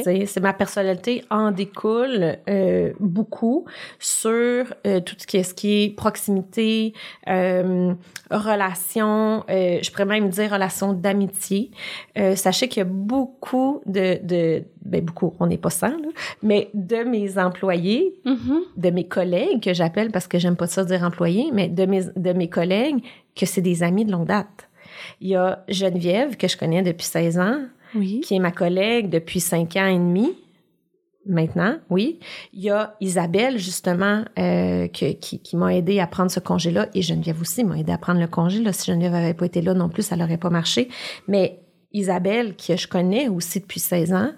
C'est 0.04 0.39
ma 0.39 0.54
personnalité 0.54 1.24
en 1.32 1.52
découle 1.52 2.38
euh, 2.48 2.93
beaucoup 3.00 3.65
sur 3.98 4.65
euh, 4.86 5.00
tout 5.00 5.15
ce 5.17 5.26
qui 5.26 5.38
est, 5.38 5.43
ce 5.43 5.54
qui 5.56 5.84
est 5.84 5.96
proximité, 5.96 6.93
euh, 7.28 7.93
relation, 8.30 9.43
je 9.50 9.91
pourrais 9.91 10.06
même 10.06 10.30
dire 10.30 10.52
relation 10.52 10.93
d'amitié. 10.93 11.72
Sachez 12.36 12.67
qu'il 12.67 12.82
y 12.82 12.86
a 12.86 12.89
beaucoup 12.89 13.82
de, 13.86 14.19
de 14.24 14.63
ben 14.99 15.06
beaucoup, 15.06 15.34
on 15.39 15.47
n'est 15.47 15.58
pas 15.58 15.69
sans, 15.69 15.89
là, 15.89 16.10
mais 16.41 16.69
de 16.73 17.03
mes 17.03 17.38
employés, 17.38 18.15
mm-hmm. 18.25 18.60
de 18.77 18.89
mes 18.89 19.08
collègues 19.08 19.62
que 19.62 19.73
j'appelle 19.73 20.12
parce 20.12 20.27
que 20.27 20.39
j'aime 20.39 20.56
pas 20.56 20.67
ça 20.67 20.84
dire 20.84 21.03
employés, 21.03 21.49
mais 21.53 21.67
de 21.67 21.86
mes 21.86 22.03
de 22.15 22.34
mes 22.34 22.49
collègues 22.49 23.03
que 23.36 23.45
c'est 23.45 23.62
des 23.62 23.84
amis 23.84 24.06
de 24.06 24.12
longue 24.12 24.27
date. 24.27 24.69
Il 25.21 25.29
y 25.29 25.36
a 25.36 25.63
Geneviève 25.67 26.38
que 26.38 26.47
je 26.47 26.58
connais 26.58 26.82
depuis 26.84 27.06
16 27.06 27.39
ans 27.39 27.62
qui 28.23 28.36
est 28.36 28.39
ma 28.39 28.51
collègue 28.51 29.10
depuis 29.10 29.39
cinq 29.39 29.75
ans 29.75 29.86
et 29.86 29.97
demi 29.97 30.36
maintenant, 31.25 31.77
oui. 31.89 32.19
Il 32.53 32.62
y 32.62 32.69
a 32.69 32.95
Isabelle, 32.99 33.58
justement, 33.58 34.23
euh, 34.38 34.88
qui, 34.88 35.15
qui 35.15 35.58
m'a 35.58 35.73
aidé 35.75 35.99
à 35.99 36.08
prendre 36.08 36.32
ce 36.32 36.39
congé-là, 36.39 36.88
et 36.93 37.01
Geneviève 37.01 37.39
aussi 37.41 37.63
m'a 37.63 37.77
aidé 37.77 37.91
à 37.91 37.97
prendre 37.97 38.19
le 38.19 38.27
congé. 38.27 38.62
Là. 38.62 38.73
Si 38.73 38.91
Geneviève 38.91 39.13
n'avait 39.13 39.34
pas 39.34 39.45
été 39.45 39.62
là 39.62 39.73
non 39.73 39.89
plus, 39.89 40.03
ça 40.03 40.15
n'aurait 40.15 40.38
pas 40.38 40.49
marché. 40.49 40.89
Mais 41.27 41.62
Isabelle, 41.93 42.56
que 42.56 42.75
je 42.75 42.88
connais 42.88 43.29
aussi 43.29 43.60
depuis 43.60 43.79
16 43.79 44.13
ans. 44.13 44.32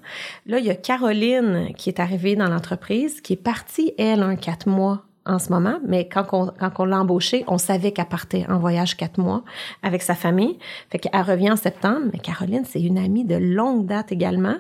Là, 0.46 0.60
il 0.60 0.66
y 0.66 0.70
a 0.70 0.76
Caroline 0.76 1.74
qui 1.78 1.90
est 1.90 2.00
arrivée 2.00 2.36
dans 2.36 2.48
l'entreprise, 2.48 3.22
qui 3.22 3.34
est 3.34 3.38
partie, 3.42 3.94
elle, 3.98 4.22
un 4.22 4.36
quatre 4.36 4.68
mois 4.68 5.04
en 5.26 5.40
ce 5.40 5.50
moment, 5.50 5.80
mais 5.88 6.08
quand 6.08 6.26
on, 6.34 6.48
quand 6.60 6.72
on 6.80 6.86
l'a 6.86 7.00
embauchée, 7.00 7.44
on 7.48 7.58
savait 7.58 7.92
qu'elle 7.92 8.06
partait 8.06 8.46
en 8.48 8.60
voyage 8.60 8.96
quatre 8.96 9.18
mois 9.20 9.44
avec 9.82 10.04
sa 10.04 10.14
famille. 10.14 10.60
Fait 10.92 11.00
qu'elle 11.00 11.22
revient 11.22 11.52
en 11.52 11.56
septembre, 11.56 12.08
mais 12.14 12.20
Caroline, 12.20 12.64
c'est 12.66 12.82
une 12.82 13.00
amie 13.00 13.26
de 13.26 13.36
longue 13.36 13.88
date 13.88 14.12
également 14.12 14.58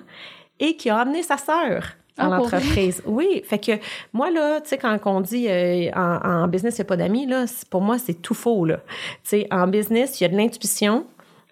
et 0.60 0.75
qui 0.75 0.89
a 0.89 0.97
amené 0.97 1.21
sa 1.21 1.38
sœur 1.38 1.84
dans 2.17 2.31
ah, 2.31 2.38
l'entreprise. 2.38 3.03
Oui, 3.05 3.43
fait 3.45 3.60
que 3.60 3.73
moi 4.13 4.31
là, 4.31 4.62
tu 4.62 4.69
sais 4.69 4.77
quand 4.77 4.97
on 5.05 5.21
dit 5.21 5.47
euh, 5.49 5.91
en, 5.93 6.47
business 6.47 6.77
il 6.77 6.81
n'y 6.81 6.86
a 6.86 6.86
pas 6.86 6.97
d'amis 6.97 7.25
là, 7.25 7.45
pour 7.69 7.81
moi 7.81 7.97
c'est 7.97 8.21
tout 8.21 8.34
faux 8.34 8.65
là. 8.65 8.77
Tu 9.23 9.29
sais 9.29 9.47
en 9.51 9.67
business, 9.67 10.19
il 10.19 10.23
y 10.23 10.25
a 10.25 10.29
de 10.29 10.38
l'intuition, 10.38 11.05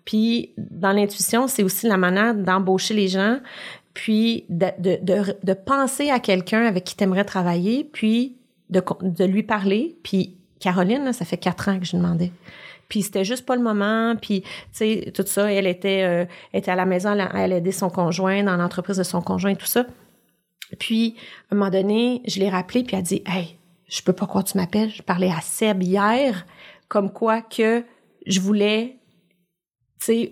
puis 0.05 0.51
dans 0.57 0.91
l'intuition, 0.91 1.47
c'est 1.47 1.63
aussi 1.63 1.87
la 1.87 1.97
manière 1.97 2.35
d'embaucher 2.35 2.93
les 2.93 3.07
gens, 3.07 3.39
puis 3.93 4.45
de, 4.49 4.67
de, 4.79 4.97
de, 5.01 5.35
de 5.43 5.53
penser 5.53 6.09
à 6.09 6.19
quelqu'un 6.19 6.65
avec 6.65 6.83
qui 6.83 6.95
tu 6.95 7.03
aimerais 7.03 7.25
travailler, 7.25 7.83
puis 7.83 8.37
de, 8.69 9.25
lui 9.25 9.43
parler. 9.43 9.95
Puis 10.03 10.35
Caroline, 10.59 11.11
ça 11.13 11.25
fait 11.25 11.37
quatre 11.37 11.69
ans 11.69 11.79
que 11.79 11.85
je 11.85 11.95
demandais. 11.95 12.31
Puis 12.89 13.03
c'était 13.03 13.23
juste 13.23 13.45
pas 13.45 13.55
le 13.55 13.61
moment. 13.61 14.15
Puis, 14.15 14.41
tu 14.41 14.49
sais, 14.71 15.11
tout 15.13 15.23
ça, 15.25 15.51
elle 15.51 15.67
était, 15.67 16.03
euh, 16.03 16.25
était 16.53 16.71
à 16.71 16.75
la 16.75 16.85
maison, 16.85 17.13
elle, 17.13 17.29
elle 17.33 17.51
aidait 17.53 17.71
son 17.71 17.89
conjoint 17.89 18.43
dans 18.43 18.55
l'entreprise 18.55 18.97
de 18.97 19.03
son 19.03 19.21
conjoint, 19.21 19.55
tout 19.55 19.65
ça. 19.65 19.85
Puis, 20.79 21.15
à 21.49 21.55
un 21.55 21.57
moment 21.57 21.71
donné, 21.71 22.21
je 22.27 22.39
l'ai 22.39 22.49
rappelé, 22.49 22.83
puis 22.83 22.95
elle 22.95 23.01
a 23.01 23.03
dit, 23.03 23.23
Hey, 23.25 23.57
je 23.87 24.01
peux 24.01 24.13
pas 24.13 24.25
croire 24.25 24.43
tu 24.43 24.57
m'appelles. 24.57 24.89
Je 24.89 25.01
parlais 25.01 25.29
à 25.29 25.41
Seb 25.41 25.81
hier, 25.83 26.45
comme 26.87 27.11
quoi 27.11 27.41
que 27.41 27.83
je 28.25 28.39
voulais, 28.39 28.97
tu 30.05 30.31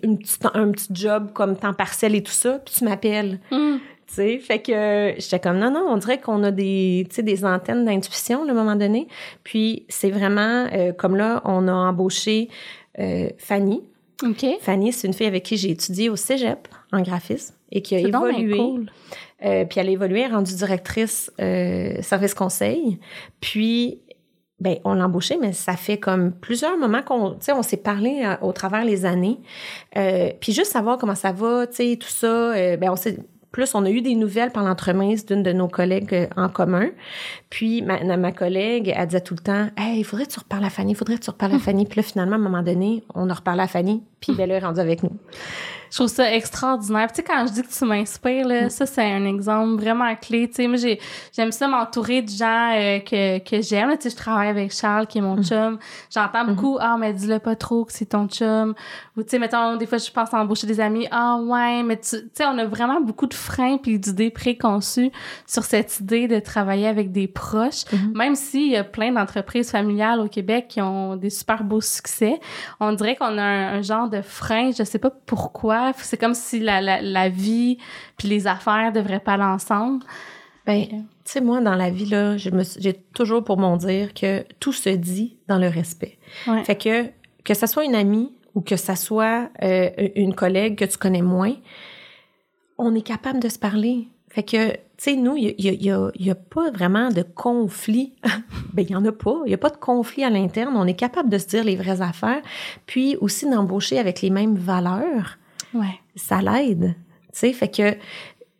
un 0.54 0.70
petit 0.70 0.88
job 0.90 1.32
comme 1.32 1.56
temps 1.56 1.74
partiel 1.74 2.14
et 2.14 2.22
tout 2.22 2.32
ça, 2.32 2.58
puis 2.58 2.74
tu 2.76 2.84
m'appelles. 2.84 3.40
Hum 3.50 3.80
sais, 4.12 4.38
fait 4.38 4.60
que 4.60 5.14
j'étais 5.18 5.40
comme 5.40 5.58
non 5.58 5.70
non, 5.70 5.86
on 5.88 5.96
dirait 5.96 6.20
qu'on 6.20 6.42
a 6.44 6.50
des 6.50 7.06
des 7.18 7.44
antennes 7.44 7.84
d'intuition 7.84 8.46
à 8.46 8.50
un 8.50 8.54
moment 8.54 8.76
donné. 8.76 9.08
Puis 9.44 9.84
c'est 9.88 10.10
vraiment 10.10 10.66
euh, 10.72 10.92
comme 10.92 11.16
là, 11.16 11.40
on 11.44 11.66
a 11.68 11.72
embauché 11.72 12.48
euh, 12.98 13.28
Fanny. 13.38 13.82
Fanny, 14.60 14.92
c'est 14.92 15.08
une 15.08 15.14
fille 15.14 15.26
avec 15.26 15.42
qui 15.42 15.56
j'ai 15.56 15.70
étudié 15.70 16.08
au 16.08 16.16
Cégep 16.16 16.68
en 16.92 17.00
graphisme 17.00 17.54
et 17.72 17.82
qui 17.82 17.96
a 17.96 17.98
évolué. 17.98 18.60
Euh, 19.44 19.64
puis 19.64 19.80
elle 19.80 19.88
a 19.88 19.90
évolué, 19.90 20.26
rendue 20.26 20.54
directrice 20.54 21.32
service 21.38 22.34
conseil. 22.34 22.98
Puis 23.40 24.00
ben 24.62 24.76
on 24.84 24.94
l'a 24.94 25.06
embauchée, 25.06 25.36
mais 25.40 25.52
ça 25.52 25.76
fait 25.76 25.98
comme 25.98 26.32
plusieurs 26.32 26.78
moments 26.78 27.02
qu'on, 27.02 27.32
tu 27.32 27.36
sais, 27.40 27.52
on 27.52 27.62
s'est 27.62 27.76
parlé 27.76 28.22
euh, 28.24 28.36
au 28.46 28.52
travers 28.52 28.84
les 28.84 29.04
années. 29.04 29.38
Euh, 29.96 30.30
puis 30.40 30.52
juste 30.52 30.72
savoir 30.72 30.96
comment 30.98 31.14
ça 31.14 31.32
va, 31.32 31.66
tu 31.66 31.74
sais, 31.76 31.96
tout 31.96 32.08
ça. 32.08 32.26
Euh, 32.26 32.76
ben 32.76 32.90
on 32.90 32.96
s'est 32.96 33.18
plus, 33.52 33.74
on 33.74 33.84
a 33.84 33.90
eu 33.90 34.00
des 34.00 34.14
nouvelles 34.14 34.50
par 34.50 34.64
l'entremise 34.64 35.26
d'une 35.26 35.42
de 35.42 35.52
nos 35.52 35.68
collègues 35.68 36.14
euh, 36.14 36.26
en 36.36 36.48
commun. 36.48 36.88
Puis 37.50 37.82
ma, 37.82 38.02
ma 38.16 38.32
collègue, 38.32 38.92
elle 38.96 39.06
disait 39.06 39.20
tout 39.20 39.34
le 39.34 39.42
temps, 39.42 39.68
hey, 39.76 40.00
il 40.00 40.04
faudrait 40.04 40.26
que 40.26 40.32
tu 40.32 40.38
reparles 40.40 40.64
à 40.64 40.70
Fanny, 40.70 40.92
il 40.92 40.94
faudrait 40.96 41.16
que 41.16 41.22
tu 41.24 41.30
reparles 41.30 41.54
à 41.54 41.58
Fanny. 41.58 41.84
Puis 41.84 41.98
là, 41.98 42.02
finalement, 42.02 42.36
à 42.36 42.38
un 42.38 42.42
moment 42.42 42.62
donné, 42.62 43.04
on 43.14 43.28
a 43.28 43.34
reparlé 43.34 43.62
à 43.62 43.68
Fanny, 43.68 44.02
puis 44.20 44.32
ben, 44.32 44.44
elle 44.44 44.52
est 44.52 44.58
rendue 44.58 44.80
avec 44.80 45.02
nous. 45.02 45.12
Je 45.92 45.98
trouve 45.98 46.08
ça 46.08 46.32
extraordinaire. 46.32 47.12
tu 47.12 47.16
sais, 47.16 47.22
quand 47.22 47.46
je 47.46 47.52
dis 47.52 47.62
que 47.62 47.70
tu 47.70 47.84
m'inspires, 47.84 48.48
là, 48.48 48.70
ça, 48.70 48.86
c'est 48.86 49.04
un 49.04 49.26
exemple 49.26 49.74
vraiment 49.74 50.16
clé. 50.16 50.48
Tu 50.48 50.54
sais, 50.54 50.66
moi, 50.66 50.78
j'ai, 50.78 50.98
j'aime 51.36 51.52
ça 51.52 51.68
m'entourer 51.68 52.22
de 52.22 52.30
gens 52.30 52.72
euh, 52.74 52.98
que, 53.00 53.38
que 53.40 53.60
j'aime. 53.60 53.90
Tu 53.98 54.04
sais, 54.04 54.10
je 54.10 54.16
travaille 54.16 54.48
avec 54.48 54.72
Charles, 54.72 55.06
qui 55.06 55.18
est 55.18 55.20
mon 55.20 55.42
chum. 55.42 55.78
J'entends 56.10 56.46
beaucoup, 56.46 56.78
ah, 56.80 56.96
mais 56.98 57.12
dis-le 57.12 57.40
pas 57.40 57.56
trop 57.56 57.84
que 57.84 57.92
c'est 57.92 58.06
ton 58.06 58.26
chum. 58.26 58.74
Ou, 59.18 59.22
tu 59.22 59.28
sais, 59.28 59.38
mettons, 59.38 59.76
des 59.76 59.84
fois, 59.84 59.98
je 59.98 60.10
pense 60.10 60.32
à 60.32 60.38
embaucher 60.38 60.66
des 60.66 60.80
amis. 60.80 61.06
Ah, 61.10 61.36
ouais, 61.36 61.82
mais 61.82 61.98
tu 61.98 62.16
sais, 62.32 62.46
on 62.46 62.56
a 62.56 62.64
vraiment 62.64 63.02
beaucoup 63.02 63.26
de 63.26 63.34
freins 63.34 63.76
puis 63.76 63.98
d'idées 63.98 64.30
préconçues 64.30 65.12
sur 65.46 65.64
cette 65.64 66.00
idée 66.00 66.26
de 66.26 66.38
travailler 66.38 66.86
avec 66.86 67.12
des 67.12 67.28
proches. 67.28 67.84
Même 68.14 68.34
s'il 68.34 68.70
y 68.70 68.76
a 68.76 68.84
plein 68.84 69.12
d'entreprises 69.12 69.70
familiales 69.70 70.20
au 70.20 70.28
Québec 70.28 70.68
qui 70.70 70.80
ont 70.80 71.16
des 71.16 71.28
super 71.28 71.64
beaux 71.64 71.82
succès, 71.82 72.40
on 72.80 72.92
dirait 72.92 73.14
qu'on 73.14 73.36
a 73.36 73.42
un, 73.42 73.74
un 73.74 73.82
genre 73.82 74.08
de 74.08 74.22
frein. 74.22 74.70
Je 74.70 74.84
sais 74.84 74.98
pas 74.98 75.10
pourquoi 75.26 75.81
c'est 75.96 76.16
comme 76.16 76.34
si 76.34 76.60
la, 76.60 76.80
la, 76.80 77.02
la 77.02 77.28
vie 77.28 77.78
puis 78.16 78.28
les 78.28 78.46
affaires 78.46 78.92
devraient 78.92 79.20
pas 79.20 79.34
aller 79.34 79.42
ensemble. 79.42 80.04
Ben, 80.66 80.86
tu 80.86 80.96
sais, 81.24 81.40
moi, 81.40 81.60
dans 81.60 81.74
la 81.74 81.90
vie, 81.90 82.06
là, 82.06 82.36
j'ai 82.36 82.92
toujours 83.14 83.42
pour 83.42 83.58
mon 83.58 83.76
dire 83.76 84.14
que 84.14 84.44
tout 84.60 84.72
se 84.72 84.90
dit 84.90 85.36
dans 85.48 85.58
le 85.58 85.68
respect. 85.68 86.18
Ouais. 86.46 86.62
Fait 86.64 86.76
que, 86.76 87.06
que 87.44 87.54
ça 87.54 87.66
soit 87.66 87.84
une 87.84 87.96
amie 87.96 88.32
ou 88.54 88.60
que 88.60 88.76
ça 88.76 88.94
soit 88.94 89.50
euh, 89.62 89.90
une 90.14 90.34
collègue 90.34 90.78
que 90.78 90.84
tu 90.84 90.98
connais 90.98 91.22
moins, 91.22 91.54
on 92.78 92.94
est 92.94 93.02
capable 93.02 93.40
de 93.40 93.48
se 93.48 93.58
parler. 93.58 94.08
Fait 94.28 94.42
que, 94.44 94.72
tu 94.72 94.78
sais, 94.98 95.16
nous, 95.16 95.36
il 95.36 95.54
y 95.58 95.68
a, 95.68 95.72
y, 95.72 95.90
a, 95.90 96.10
y 96.14 96.30
a, 96.30 96.34
pas 96.34 96.70
vraiment 96.70 97.10
de 97.10 97.22
conflit. 97.22 98.14
ben, 98.72 98.84
il 98.88 98.90
y 98.90 98.94
en 98.94 99.04
a 99.04 99.12
pas. 99.12 99.42
Il 99.44 99.50
y 99.50 99.54
a 99.54 99.58
pas 99.58 99.70
de 99.70 99.76
conflit 99.76 100.24
à 100.24 100.30
l'interne. 100.30 100.74
On 100.76 100.86
est 100.86 100.94
capable 100.94 101.28
de 101.28 101.38
se 101.38 101.48
dire 101.48 101.64
les 101.64 101.76
vraies 101.76 102.00
affaires. 102.00 102.40
Puis 102.86 103.16
aussi 103.16 103.48
d'embaucher 103.48 103.98
avec 103.98 104.22
les 104.22 104.30
mêmes 104.30 104.54
valeurs. 104.54 105.38
Ouais. 105.74 106.00
Ça 106.16 106.40
l'aide. 106.40 106.94
Tu 107.32 107.38
sais, 107.38 107.52
fait 107.52 107.68
que, 107.68 107.96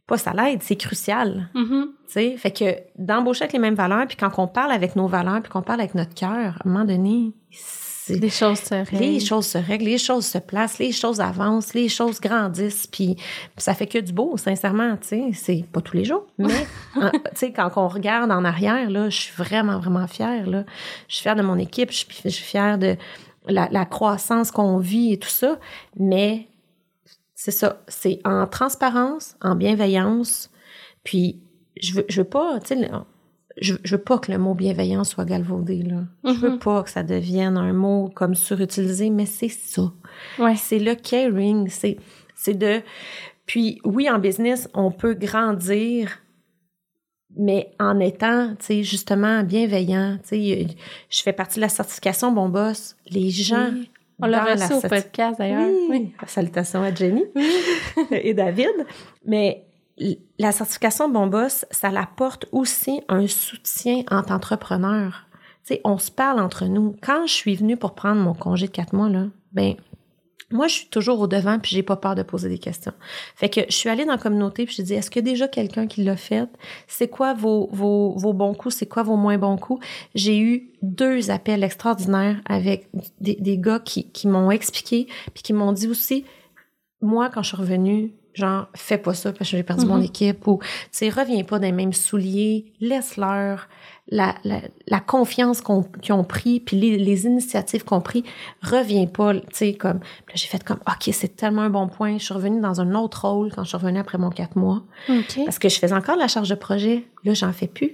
pas 0.06 0.18
ça 0.18 0.32
l'aide, 0.32 0.62
c'est 0.62 0.76
crucial. 0.76 1.48
Mm-hmm. 1.54 1.84
Tu 1.84 2.12
sais, 2.12 2.36
fait 2.36 2.50
que 2.50 2.76
d'embaucher 2.96 3.42
avec 3.42 3.52
les 3.52 3.58
mêmes 3.58 3.74
valeurs, 3.74 4.06
puis 4.06 4.16
quand 4.16 4.30
on 4.38 4.46
parle 4.46 4.72
avec 4.72 4.96
nos 4.96 5.06
valeurs, 5.06 5.42
puis 5.42 5.50
qu'on 5.50 5.62
parle 5.62 5.80
avec 5.80 5.94
notre 5.94 6.14
cœur, 6.14 6.56
à 6.58 6.66
un 6.66 6.70
moment 6.70 6.84
donné, 6.84 7.32
les 8.08 8.30
choses 8.30 8.58
se 8.58 8.74
règlent. 8.74 8.98
Les 8.98 9.20
choses 9.20 9.46
se 9.46 9.58
règlent, 9.58 9.84
les 9.84 9.98
choses 9.98 10.26
se 10.26 10.38
placent, 10.38 10.78
les 10.78 10.92
choses 10.92 11.20
avancent, 11.20 11.74
les 11.74 11.88
choses 11.88 12.20
grandissent, 12.20 12.86
puis, 12.86 13.14
puis 13.14 13.24
ça 13.58 13.74
fait 13.74 13.86
que 13.86 13.98
du 13.98 14.12
beau, 14.12 14.36
sincèrement, 14.36 14.96
tu 14.96 15.08
sais, 15.08 15.30
c'est 15.34 15.64
pas 15.72 15.80
tous 15.80 15.96
les 15.96 16.04
jours, 16.04 16.26
mais 16.38 16.66
tu 16.94 17.10
sais 17.34 17.52
quand 17.52 17.70
on 17.76 17.88
regarde 17.88 18.30
en 18.30 18.44
arrière 18.44 18.90
là, 18.90 19.08
je 19.08 19.16
suis 19.16 19.34
vraiment 19.36 19.78
vraiment 19.78 20.06
fière 20.06 20.48
là. 20.48 20.64
Je 21.08 21.14
suis 21.14 21.22
fière 21.22 21.36
de 21.36 21.42
mon 21.42 21.58
équipe, 21.58 21.90
je 21.90 21.98
suis, 21.98 22.08
je 22.24 22.28
suis 22.28 22.44
fière 22.44 22.78
de 22.78 22.96
la, 23.46 23.68
la 23.70 23.84
croissance 23.84 24.50
qu'on 24.50 24.78
vit 24.78 25.12
et 25.12 25.18
tout 25.18 25.28
ça, 25.28 25.58
mais 25.96 26.48
c'est 27.44 27.50
ça, 27.50 27.82
c'est 27.88 28.20
en 28.24 28.46
transparence, 28.46 29.34
en 29.40 29.56
bienveillance, 29.56 30.48
puis 31.02 31.42
je 31.76 31.94
veux, 31.94 32.04
je 32.08 32.20
veux 32.20 32.28
pas, 32.28 32.60
tu 32.60 32.78
sais, 32.78 32.90
je, 33.60 33.74
je, 33.82 33.96
veux 33.96 34.00
pas 34.00 34.20
que 34.20 34.30
le 34.30 34.38
mot 34.38 34.54
bienveillance 34.54 35.10
soit 35.10 35.24
galvaudé, 35.24 35.82
là. 35.82 36.04
Je 36.22 36.38
veux 36.38 36.60
pas 36.60 36.84
que 36.84 36.90
ça 36.90 37.02
devienne 37.02 37.56
un 37.56 37.72
mot 37.72 38.08
comme 38.14 38.36
surutilisé, 38.36 39.10
mais 39.10 39.26
c'est 39.26 39.48
ça. 39.48 39.92
Ouais. 40.38 40.54
C'est 40.54 40.78
le 40.78 40.94
caring, 40.94 41.68
c'est, 41.68 41.96
c'est 42.36 42.54
de... 42.54 42.80
Puis 43.44 43.80
oui, 43.82 44.08
en 44.08 44.20
business, 44.20 44.68
on 44.72 44.92
peut 44.92 45.14
grandir, 45.14 46.20
mais 47.36 47.74
en 47.80 47.98
étant, 47.98 48.54
tu 48.54 48.66
sais, 48.66 48.82
justement 48.84 49.42
bienveillant. 49.42 50.16
Tu 50.22 50.28
sais, 50.28 50.66
je 51.10 51.22
fais 51.22 51.32
partie 51.32 51.56
de 51.56 51.62
la 51.62 51.68
certification 51.68 52.30
Bon 52.30 52.48
Boss. 52.48 52.94
Les 53.10 53.30
gens... 53.30 53.70
Oui. 53.72 53.90
On 54.22 54.26
l'a 54.26 54.44
reçu 54.44 54.72
au 54.72 54.80
podcast, 54.80 55.38
d'ailleurs. 55.38 55.68
Oui. 55.68 55.86
oui. 55.90 56.14
Salutations 56.26 56.82
à 56.82 56.94
Jenny 56.94 57.24
et 58.10 58.34
David. 58.34 58.86
Mais 59.24 59.66
la 60.38 60.52
certification 60.52 61.08
Bon 61.08 61.26
Boss, 61.26 61.66
ça 61.70 61.88
apporte 61.88 62.46
aussi 62.52 63.02
un 63.08 63.26
soutien 63.26 64.02
en 64.10 64.22
tant 64.22 64.34
qu'entrepreneur. 64.34 65.26
Tu 65.64 65.74
sais, 65.74 65.80
on 65.84 65.98
se 65.98 66.10
parle 66.10 66.40
entre 66.40 66.64
nous. 66.66 66.96
Quand 67.02 67.26
je 67.26 67.32
suis 67.32 67.54
venue 67.54 67.76
pour 67.76 67.94
prendre 67.94 68.20
mon 68.20 68.34
congé 68.34 68.66
de 68.66 68.72
quatre 68.72 68.94
mois, 68.94 69.08
là, 69.08 69.26
ben, 69.52 69.74
moi, 70.52 70.68
je 70.68 70.74
suis 70.74 70.86
toujours 70.86 71.20
au 71.20 71.26
devant 71.26 71.58
puis 71.58 71.74
j'ai 71.74 71.82
pas 71.82 71.96
peur 71.96 72.14
de 72.14 72.22
poser 72.22 72.48
des 72.48 72.58
questions. 72.58 72.92
Fait 73.36 73.48
que 73.48 73.60
je 73.68 73.74
suis 73.74 73.88
allée 73.88 74.04
dans 74.04 74.12
la 74.12 74.18
communauté 74.18 74.66
puis 74.66 74.74
je 74.76 74.82
dit, 74.82 74.94
est-ce 74.94 75.10
qu'il 75.10 75.26
y 75.26 75.28
a 75.28 75.32
déjà 75.32 75.48
quelqu'un 75.48 75.86
qui 75.86 76.04
l'a 76.04 76.16
fait? 76.16 76.48
C'est 76.86 77.08
quoi 77.08 77.34
vos, 77.34 77.68
vos, 77.72 78.14
vos 78.16 78.32
bons 78.32 78.54
coups? 78.54 78.74
C'est 78.74 78.86
quoi 78.86 79.02
vos 79.02 79.16
moins 79.16 79.38
bons 79.38 79.56
coups? 79.56 79.84
J'ai 80.14 80.38
eu 80.38 80.70
deux 80.82 81.30
appels 81.30 81.64
extraordinaires 81.64 82.40
avec 82.44 82.88
des, 83.20 83.36
des 83.36 83.58
gars 83.58 83.80
qui, 83.80 84.10
qui 84.10 84.28
m'ont 84.28 84.50
expliqué 84.50 85.06
puis 85.34 85.42
qui 85.42 85.52
m'ont 85.52 85.72
dit 85.72 85.88
aussi, 85.88 86.24
moi, 87.00 87.30
quand 87.30 87.42
je 87.42 87.48
suis 87.48 87.56
revenue, 87.56 88.12
genre, 88.34 88.66
fais 88.74 88.98
pas 88.98 89.14
ça 89.14 89.32
parce 89.32 89.50
que 89.50 89.56
j'ai 89.56 89.62
perdu 89.62 89.84
mm 89.84 89.88
-hmm. 89.88 89.92
mon 89.92 90.02
équipe 90.02 90.46
ou, 90.46 90.58
tu 90.60 90.68
sais, 90.92 91.08
reviens 91.10 91.44
pas 91.44 91.58
dans 91.58 91.66
les 91.66 91.72
mêmes 91.72 91.92
souliers, 91.92 92.72
laisse-leur 92.80 93.68
la, 94.08 94.34
la, 94.44 94.60
la, 94.88 95.00
confiance 95.00 95.60
qu'on, 95.60 95.84
qu'ils 95.84 96.14
ont 96.14 96.24
pris 96.24 96.60
puis 96.60 96.76
les, 96.76 96.98
les 96.98 97.24
initiatives 97.24 97.84
qu'on 97.84 98.00
pris, 98.00 98.24
reviens 98.62 99.06
pas, 99.06 99.34
tu 99.34 99.40
sais, 99.52 99.74
comme, 99.74 100.00
j'ai 100.34 100.48
fait 100.48 100.62
comme, 100.64 100.80
OK, 100.88 101.10
c'est 101.12 101.36
tellement 101.36 101.62
un 101.62 101.70
bon 101.70 101.88
point. 101.88 102.18
Je 102.18 102.24
suis 102.24 102.34
revenue 102.34 102.60
dans 102.60 102.80
un 102.80 102.94
autre 102.94 103.26
rôle 103.28 103.52
quand 103.52 103.64
je 103.64 103.68
suis 103.68 103.76
revenue 103.76 104.00
après 104.00 104.18
mon 104.18 104.30
quatre 104.30 104.56
mois. 104.56 104.82
Okay. 105.08 105.44
Parce 105.44 105.58
que 105.58 105.68
je 105.68 105.78
faisais 105.78 105.94
encore 105.94 106.16
la 106.16 106.28
charge 106.28 106.48
de 106.48 106.54
projet. 106.56 107.04
Là, 107.24 107.34
j'en 107.34 107.52
fais 107.52 107.68
plus. 107.68 107.92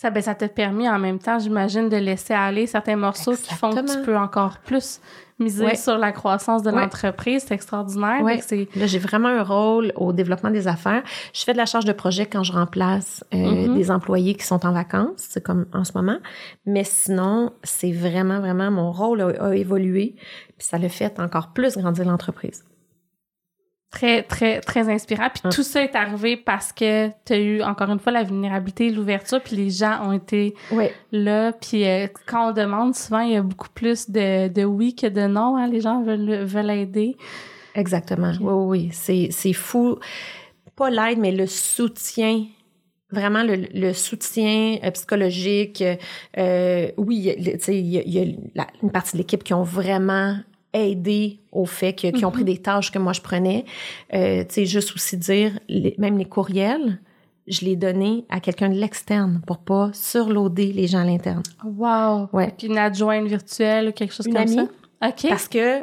Ça, 0.00 0.08
ben, 0.08 0.22
ça 0.22 0.34
t'a 0.34 0.48
permis 0.48 0.88
en 0.88 0.98
même 0.98 1.18
temps, 1.18 1.38
j'imagine, 1.38 1.90
de 1.90 1.96
laisser 1.98 2.32
aller 2.32 2.66
certains 2.66 2.96
morceaux 2.96 3.32
Exactement. 3.32 3.70
qui 3.70 3.76
font 3.76 3.82
que 3.84 3.92
tu 3.98 4.02
peux 4.06 4.16
encore 4.16 4.56
plus 4.60 4.98
miser 5.38 5.66
ouais. 5.66 5.76
sur 5.76 5.98
la 5.98 6.10
croissance 6.10 6.62
de 6.62 6.70
ouais. 6.70 6.80
l'entreprise. 6.80 7.44
C'est 7.46 7.52
extraordinaire. 7.52 8.22
Ouais. 8.22 8.40
Là, 8.76 8.86
j'ai 8.86 8.98
vraiment 8.98 9.28
un 9.28 9.42
rôle 9.42 9.92
au 9.96 10.14
développement 10.14 10.50
des 10.50 10.68
affaires. 10.68 11.02
Je 11.34 11.44
fais 11.44 11.52
de 11.52 11.58
la 11.58 11.66
charge 11.66 11.84
de 11.84 11.92
projet 11.92 12.24
quand 12.24 12.42
je 12.42 12.52
remplace 12.52 13.22
euh, 13.34 13.36
mm 13.36 13.42
-hmm. 13.42 13.74
des 13.74 13.90
employés 13.90 14.34
qui 14.36 14.46
sont 14.46 14.64
en 14.64 14.72
vacances, 14.72 15.26
c'est 15.32 15.44
comme 15.44 15.66
en 15.74 15.84
ce 15.84 15.92
moment. 15.94 16.18
Mais 16.64 16.84
sinon, 16.84 17.52
c'est 17.62 17.92
vraiment, 17.92 18.40
vraiment, 18.40 18.70
mon 18.70 18.92
rôle 18.92 19.20
a, 19.20 19.48
a 19.48 19.54
évolué. 19.54 20.14
Puis 20.56 20.66
ça 20.70 20.78
le 20.78 20.88
fait 20.88 21.20
encore 21.20 21.48
plus 21.52 21.76
grandir 21.76 22.06
l'entreprise 22.06 22.64
très, 23.90 24.22
très, 24.22 24.60
très 24.60 24.88
inspirant. 24.88 25.28
Puis 25.32 25.42
hum. 25.44 25.52
tout 25.52 25.62
ça 25.62 25.82
est 25.82 25.94
arrivé 25.94 26.36
parce 26.36 26.72
que 26.72 27.08
tu 27.24 27.32
as 27.32 27.38
eu, 27.38 27.62
encore 27.62 27.90
une 27.90 27.98
fois, 27.98 28.12
la 28.12 28.22
vulnérabilité, 28.22 28.90
l'ouverture, 28.90 29.40
puis 29.40 29.56
les 29.56 29.70
gens 29.70 30.08
ont 30.08 30.12
été 30.12 30.54
oui. 30.70 30.86
là. 31.12 31.52
Puis 31.52 31.86
euh, 31.86 32.06
quand 32.26 32.50
on 32.50 32.52
demande, 32.52 32.94
souvent, 32.94 33.20
il 33.20 33.32
y 33.32 33.36
a 33.36 33.42
beaucoup 33.42 33.70
plus 33.70 34.10
de, 34.10 34.48
de 34.48 34.64
oui 34.64 34.94
que 34.94 35.06
de 35.06 35.26
non. 35.26 35.56
Hein? 35.56 35.68
Les 35.68 35.80
gens 35.80 36.02
veulent, 36.02 36.44
veulent 36.44 36.70
aider. 36.70 37.16
Exactement. 37.74 38.32
Oui, 38.40 38.52
oui, 38.52 38.90
oui. 39.08 39.30
C'est 39.32 39.52
fou. 39.52 39.98
Pas 40.76 40.90
l'aide, 40.90 41.18
mais 41.18 41.32
le 41.32 41.46
soutien 41.46 42.44
vraiment 43.12 43.42
le, 43.42 43.56
le 43.74 43.92
soutien 43.92 44.78
euh, 44.84 44.90
psychologique. 44.92 45.82
Euh, 46.38 46.90
oui, 46.96 47.34
tu 47.36 47.58
sais, 47.58 47.76
il 47.76 47.86
y 47.86 47.98
a, 47.98 48.02
y 48.04 48.20
a 48.20 48.34
la, 48.54 48.66
une 48.84 48.92
partie 48.92 49.12
de 49.12 49.18
l'équipe 49.18 49.42
qui 49.42 49.52
ont 49.52 49.64
vraiment 49.64 50.36
aidé 50.72 51.40
au 51.52 51.66
fait 51.66 51.92
que, 51.94 52.08
qui 52.08 52.24
ont 52.24 52.30
pris 52.30 52.44
des 52.44 52.58
tâches 52.58 52.90
que 52.90 52.98
moi 52.98 53.12
je 53.12 53.20
prenais. 53.20 53.64
Euh, 54.14 54.44
tu 54.44 54.54
sais, 54.54 54.66
juste 54.66 54.94
aussi 54.94 55.16
dire, 55.16 55.58
les, 55.68 55.94
même 55.98 56.16
les 56.18 56.24
courriels, 56.24 57.00
je 57.46 57.64
les 57.64 57.76
donnais 57.76 58.24
à 58.28 58.40
quelqu'un 58.40 58.68
de 58.68 58.74
l'externe 58.74 59.40
pour 59.46 59.58
pas 59.58 59.90
surloader 59.92 60.72
les 60.72 60.86
gens 60.86 61.00
à 61.00 61.04
l'interne. 61.04 61.42
Wow! 61.64 62.28
Ouais. 62.32 62.54
Une 62.62 62.78
adjointe 62.78 63.26
virtuelle 63.26 63.88
ou 63.88 63.92
quelque 63.92 64.14
chose 64.14 64.26
une 64.26 64.34
comme 64.34 64.42
amie, 64.42 64.54
ça? 64.54 65.08
OK. 65.08 65.28
Parce 65.28 65.48
que 65.48 65.80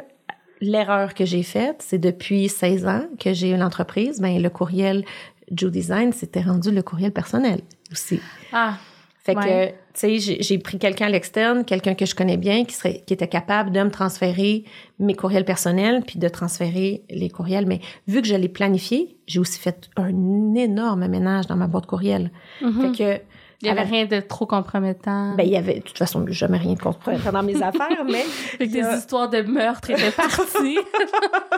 l'erreur 0.60 1.14
que 1.14 1.24
j'ai 1.24 1.42
faite, 1.42 1.82
c'est 1.86 1.98
depuis 1.98 2.48
16 2.48 2.86
ans 2.86 3.04
que 3.18 3.32
j'ai 3.32 3.50
eu 3.50 3.56
l'entreprise, 3.56 4.20
ben 4.20 4.40
le 4.40 4.50
courriel 4.50 5.04
Joe 5.50 5.70
Design, 5.70 6.12
c'était 6.12 6.42
rendu 6.42 6.70
le 6.70 6.82
courriel 6.82 7.12
personnel 7.12 7.60
aussi. 7.92 8.20
Ah! 8.52 8.74
Fait 9.22 9.36
ouais. 9.36 9.74
que, 9.74 9.87
tu 9.98 10.20
sais, 10.20 10.38
j'ai 10.40 10.58
pris 10.58 10.78
quelqu'un 10.78 11.06
à 11.06 11.08
l'externe, 11.08 11.64
quelqu'un 11.64 11.94
que 11.94 12.06
je 12.06 12.14
connais 12.14 12.36
bien, 12.36 12.64
qui 12.64 12.74
serait, 12.74 13.02
qui 13.04 13.14
était 13.14 13.26
capable 13.26 13.72
de 13.72 13.82
me 13.82 13.90
transférer 13.90 14.64
mes 15.00 15.14
courriels 15.14 15.44
personnels, 15.44 16.02
puis 16.06 16.20
de 16.20 16.28
transférer 16.28 17.02
les 17.10 17.28
courriels. 17.28 17.66
Mais 17.66 17.80
vu 18.06 18.22
que 18.22 18.28
je 18.28 18.36
l'ai 18.36 18.48
planifié, 18.48 19.16
j'ai 19.26 19.40
aussi 19.40 19.58
fait 19.58 19.88
un 19.96 20.54
énorme 20.54 21.08
ménage 21.08 21.48
dans 21.48 21.56
ma 21.56 21.66
boîte 21.66 21.86
courriel. 21.86 22.30
Mm 22.62 22.68
-hmm. 22.68 22.80
Fait 22.80 22.98
que 22.98 23.22
Il 23.60 23.64
n'y 23.64 23.70
avait 23.70 23.90
rien 23.90 24.06
de 24.06 24.20
trop 24.20 24.46
compromettant. 24.46 25.34
Ben, 25.36 25.44
il 25.44 25.52
y 25.52 25.56
avait, 25.56 25.78
de 25.80 25.84
toute 25.88 25.98
façon, 25.98 26.24
jamais 26.28 26.58
rien 26.58 26.74
de 26.74 26.78
compromettant 26.88 27.32
dans 27.32 27.42
mes 27.42 27.60
affaires, 27.70 28.04
mais. 28.04 28.24
Avec 28.54 28.70
des 28.70 28.86
histoires 28.96 29.28
de 29.28 29.42
meurtre 29.42 29.90
étaient 29.90 30.12
parties. 30.12 30.78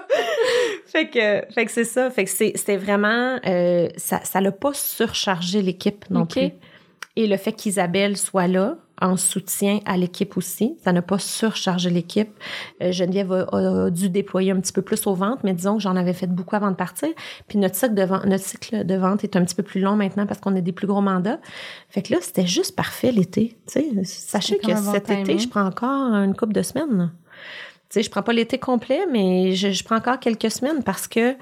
fait 0.92 1.08
que, 1.14 1.26
fait 1.54 1.64
que 1.66 1.72
c'est 1.76 1.90
ça. 1.96 2.10
Fait 2.10 2.24
que 2.24 2.30
c'était 2.30 2.78
vraiment, 2.86 3.38
euh, 3.46 3.88
ça, 4.08 4.18
ça 4.30 4.40
l'a 4.40 4.52
pas 4.64 4.72
surchargé 4.72 5.60
l'équipe 5.68 6.02
non 6.08 6.24
plus. 6.24 6.52
Et 7.16 7.26
le 7.26 7.36
fait 7.36 7.52
qu'Isabelle 7.52 8.16
soit 8.16 8.46
là, 8.46 8.76
en 9.00 9.16
soutien 9.16 9.80
à 9.86 9.96
l'équipe 9.96 10.36
aussi. 10.36 10.76
Ça 10.84 10.92
n'a 10.92 11.02
pas 11.02 11.18
surchargé 11.18 11.90
l'équipe. 11.90 12.30
Euh, 12.82 12.92
Geneviève 12.92 13.32
a, 13.32 13.90
dû 13.90 14.10
déployer 14.10 14.52
un 14.52 14.60
petit 14.60 14.72
peu 14.72 14.82
plus 14.82 15.06
aux 15.06 15.14
ventes, 15.14 15.40
mais 15.42 15.54
disons 15.54 15.76
que 15.76 15.82
j'en 15.82 15.96
avais 15.96 16.12
fait 16.12 16.26
beaucoup 16.26 16.56
avant 16.56 16.70
de 16.70 16.76
partir. 16.76 17.08
Puis 17.48 17.58
notre 17.58 17.76
cycle 17.76 17.94
de 17.94 18.02
vente, 18.02 18.26
notre 18.26 18.44
cycle 18.44 18.84
de 18.84 18.94
vente 18.94 19.24
est 19.24 19.36
un 19.36 19.44
petit 19.44 19.54
peu 19.54 19.62
plus 19.62 19.80
long 19.80 19.96
maintenant 19.96 20.26
parce 20.26 20.40
qu'on 20.40 20.54
a 20.56 20.60
des 20.60 20.72
plus 20.72 20.86
gros 20.86 21.00
mandats. 21.00 21.40
Fait 21.88 22.02
que 22.02 22.12
là, 22.12 22.18
c'était 22.20 22.46
juste 22.46 22.76
parfait 22.76 23.12
l'été. 23.12 23.56
Sachez 24.04 24.58
que 24.58 24.74
cet 24.76 25.10
été, 25.10 25.38
je 25.38 25.48
prends 25.48 25.64
encore 25.64 26.12
une 26.14 26.34
couple 26.34 26.52
de 26.52 26.62
semaines. 26.62 27.12
Tu 27.88 27.94
sais, 27.94 28.02
je 28.04 28.10
prends 28.10 28.22
pas 28.22 28.32
l'été 28.32 28.58
complet, 28.58 29.00
mais 29.10 29.52
je, 29.56 29.72
je, 29.72 29.82
prends 29.82 29.96
encore 29.96 30.20
quelques 30.20 30.52
semaines 30.52 30.84
parce 30.84 31.08
que 31.08 31.34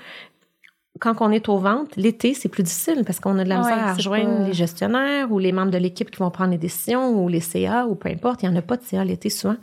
quand 0.98 1.14
on 1.20 1.30
est 1.30 1.48
aux 1.48 1.58
ventes, 1.58 1.96
l'été, 1.96 2.34
c'est 2.34 2.48
plus 2.48 2.62
difficile 2.62 3.04
parce 3.04 3.20
qu'on 3.20 3.38
a 3.38 3.44
de 3.44 3.48
la 3.48 3.58
misère 3.58 3.88
à 3.88 3.94
rejoindre 3.94 4.46
les 4.46 4.52
gestionnaires 4.52 5.30
ou 5.30 5.38
les 5.38 5.52
membres 5.52 5.70
de 5.70 5.78
l'équipe 5.78 6.10
qui 6.10 6.18
vont 6.18 6.30
prendre 6.30 6.50
les 6.50 6.58
décisions 6.58 7.10
ou 7.10 7.28
les 7.28 7.40
CA 7.40 7.86
ou 7.86 7.94
peu 7.94 8.08
importe. 8.08 8.42
Il 8.42 8.48
n'y 8.48 8.54
en 8.54 8.58
a 8.58 8.62
pas 8.62 8.76
de 8.76 8.82
CA 8.82 9.04
l'été 9.04 9.30
souvent. 9.30 9.56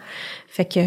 Fait 0.47 0.65
que, 0.65 0.79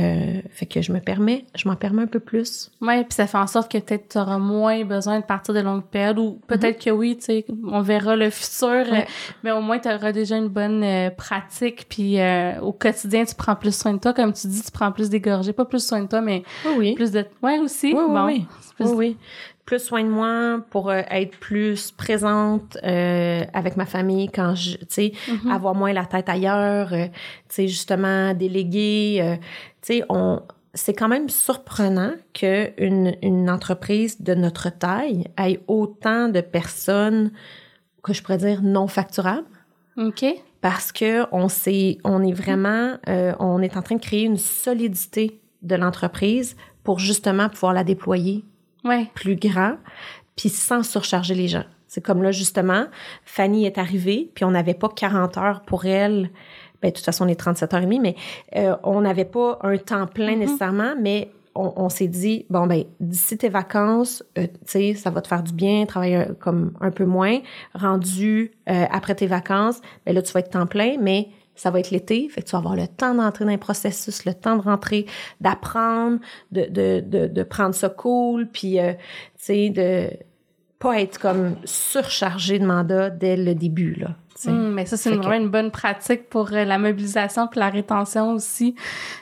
fait 0.50 0.66
que 0.66 0.80
je 0.80 0.92
me 0.92 1.00
permets, 1.00 1.44
je 1.54 1.68
m'en 1.68 1.76
permets 1.76 2.02
un 2.02 2.06
peu 2.06 2.20
plus. 2.20 2.70
Oui, 2.80 3.04
puis 3.04 3.14
ça 3.14 3.26
fait 3.26 3.38
en 3.38 3.46
sorte 3.46 3.70
que 3.70 3.78
peut-être 3.78 4.08
tu 4.10 4.18
auras 4.18 4.38
moins 4.38 4.84
besoin 4.84 5.20
de 5.20 5.24
partir 5.24 5.54
de 5.54 5.60
longues 5.60 5.84
périodes 5.84 6.18
ou 6.18 6.40
peut-être 6.46 6.82
que 6.82 6.90
oui, 6.90 7.16
tu 7.16 7.24
sais, 7.24 7.46
on 7.70 7.80
verra 7.80 8.16
le 8.16 8.30
futur, 8.30 8.84
mais 9.42 9.52
au 9.52 9.60
moins 9.60 9.78
tu 9.78 9.88
auras 9.88 10.12
déjà 10.12 10.36
une 10.36 10.48
bonne 10.48 10.82
euh, 10.82 11.10
pratique 11.10 11.86
puis 11.88 12.20
euh, 12.20 12.60
au 12.60 12.72
quotidien, 12.72 13.24
tu 13.24 13.34
prends 13.34 13.56
plus 13.56 13.76
soin 13.76 13.92
de 13.94 13.98
toi. 13.98 14.12
Comme 14.14 14.32
tu 14.32 14.46
dis, 14.46 14.62
tu 14.62 14.70
prends 14.70 14.92
plus 14.92 15.10
d'égorgé, 15.10 15.52
pas 15.52 15.64
plus 15.64 15.84
soin 15.86 16.02
de 16.02 16.08
toi, 16.08 16.20
mais 16.20 16.42
oui. 16.76 16.94
plus 16.94 17.10
de... 17.10 17.24
Ouais, 17.42 17.58
aussi. 17.58 17.94
Oui, 17.94 18.02
oui, 18.08 18.46
oui. 18.80 18.86
oui 18.94 19.16
plus 19.68 19.80
soin 19.80 20.02
de 20.02 20.08
moi 20.08 20.62
pour 20.70 20.88
euh, 20.88 21.02
être 21.10 21.36
plus 21.40 21.90
présente 21.90 22.78
euh, 22.84 23.44
avec 23.52 23.76
ma 23.76 23.84
famille 23.84 24.30
quand 24.30 24.54
je, 24.54 24.78
tu 24.78 24.86
sais, 24.88 25.12
mm-hmm. 25.28 25.52
avoir 25.52 25.74
moins 25.74 25.92
la 25.92 26.06
tête 26.06 26.30
ailleurs, 26.30 26.94
euh, 26.94 27.04
tu 27.04 27.54
sais, 27.54 27.68
justement 27.68 28.32
déléguer, 28.32 29.36
tu 29.82 29.98
sais, 29.98 30.04
on 30.08 30.40
c'est 30.72 30.94
quand 30.94 31.08
même 31.08 31.28
surprenant 31.28 32.12
qu'une 32.32 33.14
une 33.20 33.50
entreprise 33.50 34.22
de 34.22 34.34
notre 34.34 34.70
taille 34.70 35.26
ait 35.36 35.60
autant 35.66 36.30
de 36.30 36.40
personnes 36.40 37.30
que 38.02 38.14
je 38.14 38.22
pourrais 38.22 38.38
dire 38.38 38.62
non 38.62 38.86
facturables. 38.86 39.44
OK. 39.98 40.24
Parce 40.62 40.92
que 40.92 41.24
on 41.30 41.48
on 42.04 42.22
est 42.22 42.32
vraiment, 42.32 42.96
on 43.38 43.60
est 43.60 43.76
en 43.76 43.82
train 43.82 43.96
de 43.96 44.00
créer 44.00 44.22
une 44.22 44.38
solidité 44.38 45.42
de 45.60 45.74
l'entreprise 45.74 46.56
pour 46.84 47.00
justement 47.00 47.50
pouvoir 47.50 47.74
la 47.74 47.84
déployer 47.84 48.44
plus 49.14 49.36
grand, 49.36 49.76
puis 50.36 50.48
sans 50.48 50.82
surcharger 50.82 51.34
les 51.34 51.48
gens. 51.48 51.64
C'est 51.86 52.02
comme 52.02 52.22
là, 52.22 52.32
justement, 52.32 52.84
Fanny 53.24 53.64
est 53.64 53.78
arrivée, 53.78 54.30
puis 54.34 54.44
on 54.44 54.50
n'avait 54.50 54.74
pas 54.74 54.88
40 54.88 55.38
heures 55.38 55.62
pour 55.62 55.86
elle. 55.86 56.30
Ben, 56.82 56.90
de 56.90 56.94
toute 56.94 57.04
façon, 57.04 57.24
on 57.24 57.28
est 57.28 57.34
37 57.34 57.74
heures 57.74 57.80
et 57.80 57.84
demie, 57.84 57.98
mais 57.98 58.14
euh, 58.56 58.76
on 58.84 59.00
n'avait 59.00 59.24
pas 59.24 59.58
un 59.62 59.78
temps 59.78 60.06
plein 60.06 60.34
mm-hmm. 60.34 60.38
nécessairement, 60.38 60.94
mais 61.00 61.30
on, 61.54 61.88
s'est 61.88 62.06
dit, 62.06 62.46
bon, 62.50 62.68
ben, 62.68 62.84
d'ici 63.00 63.36
tes 63.36 63.48
vacances, 63.48 64.22
euh, 64.38 64.46
tu 64.46 64.52
sais, 64.66 64.94
ça 64.94 65.10
va 65.10 65.20
te 65.20 65.26
faire 65.26 65.42
du 65.42 65.52
bien, 65.52 65.86
travailler 65.86 66.26
comme 66.38 66.72
un 66.80 66.92
peu 66.92 67.04
moins. 67.04 67.40
Rendu 67.74 68.52
euh, 68.68 68.84
après 68.92 69.16
tes 69.16 69.26
vacances, 69.26 69.80
ben 70.06 70.14
là, 70.14 70.22
tu 70.22 70.32
vas 70.32 70.38
être 70.38 70.50
temps 70.50 70.66
plein, 70.68 70.96
mais 71.00 71.30
ça 71.58 71.70
va 71.70 71.80
être 71.80 71.90
l'été, 71.90 72.28
fait 72.28 72.42
que 72.42 72.46
tu 72.46 72.52
vas 72.52 72.58
avoir 72.58 72.76
le 72.76 72.86
temps 72.86 73.14
d'entrer 73.14 73.44
dans 73.44 73.50
un 73.50 73.58
processus, 73.58 74.24
le 74.24 74.32
temps 74.32 74.56
de 74.56 74.62
rentrer, 74.62 75.06
d'apprendre, 75.40 76.20
de, 76.52 76.66
de, 76.66 77.00
de, 77.04 77.26
de, 77.26 77.42
prendre 77.42 77.74
ça 77.74 77.88
cool, 77.88 78.48
puis, 78.48 78.78
euh, 78.78 78.92
tu 78.92 78.98
sais, 79.38 79.70
de 79.70 80.10
pas 80.78 81.00
être 81.00 81.18
comme 81.18 81.56
surchargé 81.64 82.60
de 82.60 82.66
mandat 82.66 83.10
dès 83.10 83.36
le 83.36 83.54
début, 83.54 83.94
là. 83.94 84.16
Hum, 84.46 84.72
mais 84.72 84.86
ça, 84.86 84.96
c'est 84.96 85.10
vraiment 85.10 85.34
une 85.34 85.48
bonne 85.48 85.70
pratique 85.70 86.28
pour 86.28 86.52
euh, 86.52 86.64
la 86.64 86.78
mobilisation 86.78 87.48
puis 87.48 87.58
la 87.58 87.70
rétention 87.70 88.32
aussi 88.32 88.74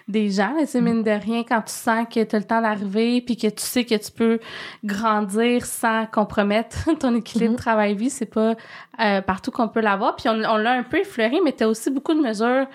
des 0.08 0.30
gens. 0.30 0.54
C'est 0.66 0.80
mine 0.80 1.02
de 1.02 1.10
rien, 1.10 1.42
quand 1.42 1.62
tu 1.62 1.72
sens 1.72 2.06
que 2.12 2.22
tu 2.22 2.36
as 2.36 2.38
le 2.38 2.44
temps 2.44 2.60
d'arriver 2.60 3.20
puis 3.20 3.36
que 3.36 3.46
tu 3.46 3.62
sais 3.62 3.84
que 3.84 3.94
tu 3.94 4.12
peux 4.12 4.38
grandir 4.84 5.64
sans 5.64 6.06
compromettre 6.06 6.94
ton 6.98 7.14
équilibre 7.14 7.54
mm-hmm. 7.54 7.58
travail-vie, 7.58 8.10
c'est 8.10 8.26
pas 8.26 8.54
euh, 9.00 9.22
partout 9.22 9.50
qu'on 9.50 9.68
peut 9.68 9.80
l'avoir. 9.80 10.16
Puis 10.16 10.28
on, 10.28 10.34
on 10.34 10.56
l'a 10.56 10.72
un 10.72 10.82
peu 10.82 10.98
effleuré, 10.98 11.40
mais 11.44 11.52
tu 11.52 11.64
as 11.64 11.68
aussi 11.68 11.90
beaucoup 11.90 12.14
de 12.14 12.20
mesures 12.20 12.66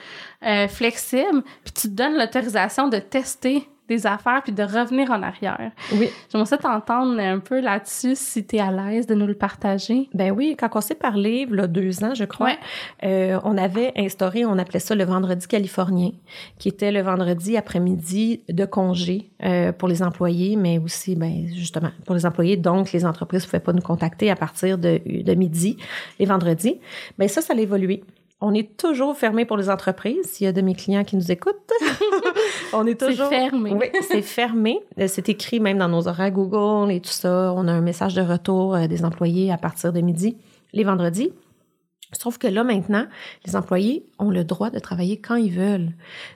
euh, 0.44 0.68
flexibles. 0.68 1.44
Puis 1.64 1.74
tu 1.74 1.90
te 1.90 1.94
donnes 1.94 2.18
l'autorisation 2.18 2.88
de 2.88 2.98
tester 2.98 3.68
des 3.92 4.08
affaires 4.08 4.42
puis 4.44 4.54
de 4.54 4.64
revenir 4.64 5.12
en 5.12 5.22
arrière. 5.22 5.72
Oui. 5.94 6.10
J'aimerais 6.32 6.48
ça 6.48 6.58
t'entendre 6.58 7.20
un 7.20 7.40
peu 7.40 7.60
là-dessus 7.60 8.16
si 8.16 8.46
tu 8.46 8.56
es 8.56 8.60
à 8.60 8.72
l'aise 8.72 9.06
de 9.06 9.16
nous 9.16 9.28
le 9.28 9.34
partager. 9.34 10.10
Ben 10.14 10.32
oui, 10.32 10.56
quand 10.58 10.70
on 10.76 10.82
s'est 10.82 10.96
parlé, 10.96 11.46
il 11.50 11.56
y 11.56 11.60
a 11.60 11.68
deux 11.68 12.04
ans, 12.04 12.14
je 12.16 12.24
crois, 12.24 12.56
euh, 13.04 13.40
on 13.44 13.58
avait 13.58 13.92
instauré, 13.98 14.46
on 14.46 14.58
appelait 14.58 14.80
ça 14.80 14.96
le 14.96 15.04
vendredi 15.04 15.46
californien, 15.46 16.12
qui 16.58 16.70
était 16.70 16.92
le 16.92 17.02
vendredi 17.02 17.58
après-midi 17.58 18.42
de 18.48 18.66
congé 18.66 19.30
euh, 19.44 19.74
pour 19.74 19.90
les 19.90 20.02
employés, 20.02 20.56
mais 20.56 20.78
aussi, 20.78 21.16
ben, 21.16 21.48
justement, 21.54 21.92
pour 22.06 22.16
les 22.16 22.26
employés. 22.26 22.56
Donc, 22.56 22.94
les 22.94 23.06
entreprises 23.06 23.44
ne 23.44 23.48
pouvaient 23.48 23.60
pas 23.60 23.74
nous 23.74 23.82
contacter 23.82 24.32
à 24.32 24.36
partir 24.36 24.78
de, 24.78 25.02
de 25.06 25.34
midi 25.34 25.78
les 26.20 26.26
vendredis. 26.26 26.80
Ben 27.18 27.28
ça, 27.28 27.42
ça 27.42 27.54
a 27.54 27.58
évolué. 27.58 28.04
On 28.42 28.56
est 28.56 28.76
toujours 28.76 29.16
fermé 29.16 29.46
pour 29.46 29.56
les 29.56 29.70
entreprises. 29.70 30.26
S'il 30.26 30.46
y 30.46 30.48
a 30.48 30.52
de 30.52 30.62
mes 30.62 30.74
clients 30.74 31.04
qui 31.04 31.16
nous 31.16 31.32
écoutent, 31.32 31.72
on 32.74 32.88
est 32.88 33.00
toujours. 33.00 33.28
C'est 33.30 33.36
fermé. 33.36 33.74
Oui, 33.74 33.88
c'est 34.02 34.24
fermé. 34.24 34.80
Euh, 35.00 35.08
c'est 35.08 35.30
écrit 35.30 35.60
même 35.60 35.78
dans 35.78 35.88
nos 35.88 36.08
horaires 36.08 36.32
Google 36.32 36.92
et 36.92 37.00
tout 37.00 37.12
ça. 37.12 37.54
On 37.56 37.68
a 37.68 37.72
un 37.72 37.82
message 37.82 38.16
de 38.16 38.22
retour 38.22 38.76
euh, 38.76 38.88
des 38.88 39.06
employés 39.06 39.52
à 39.52 39.58
partir 39.58 39.94
de 39.94 40.02
midi 40.02 40.38
les 40.74 40.84
vendredis. 40.84 41.32
Sauf 42.14 42.38
que 42.38 42.48
là, 42.48 42.66
maintenant, 42.66 43.06
les 43.46 43.56
employés 43.56 44.06
ont 44.20 44.32
le 44.32 44.44
droit 44.44 44.70
de 44.70 44.80
travailler 44.80 45.22
quand 45.22 45.36
ils 45.36 45.54
veulent. 45.54 45.92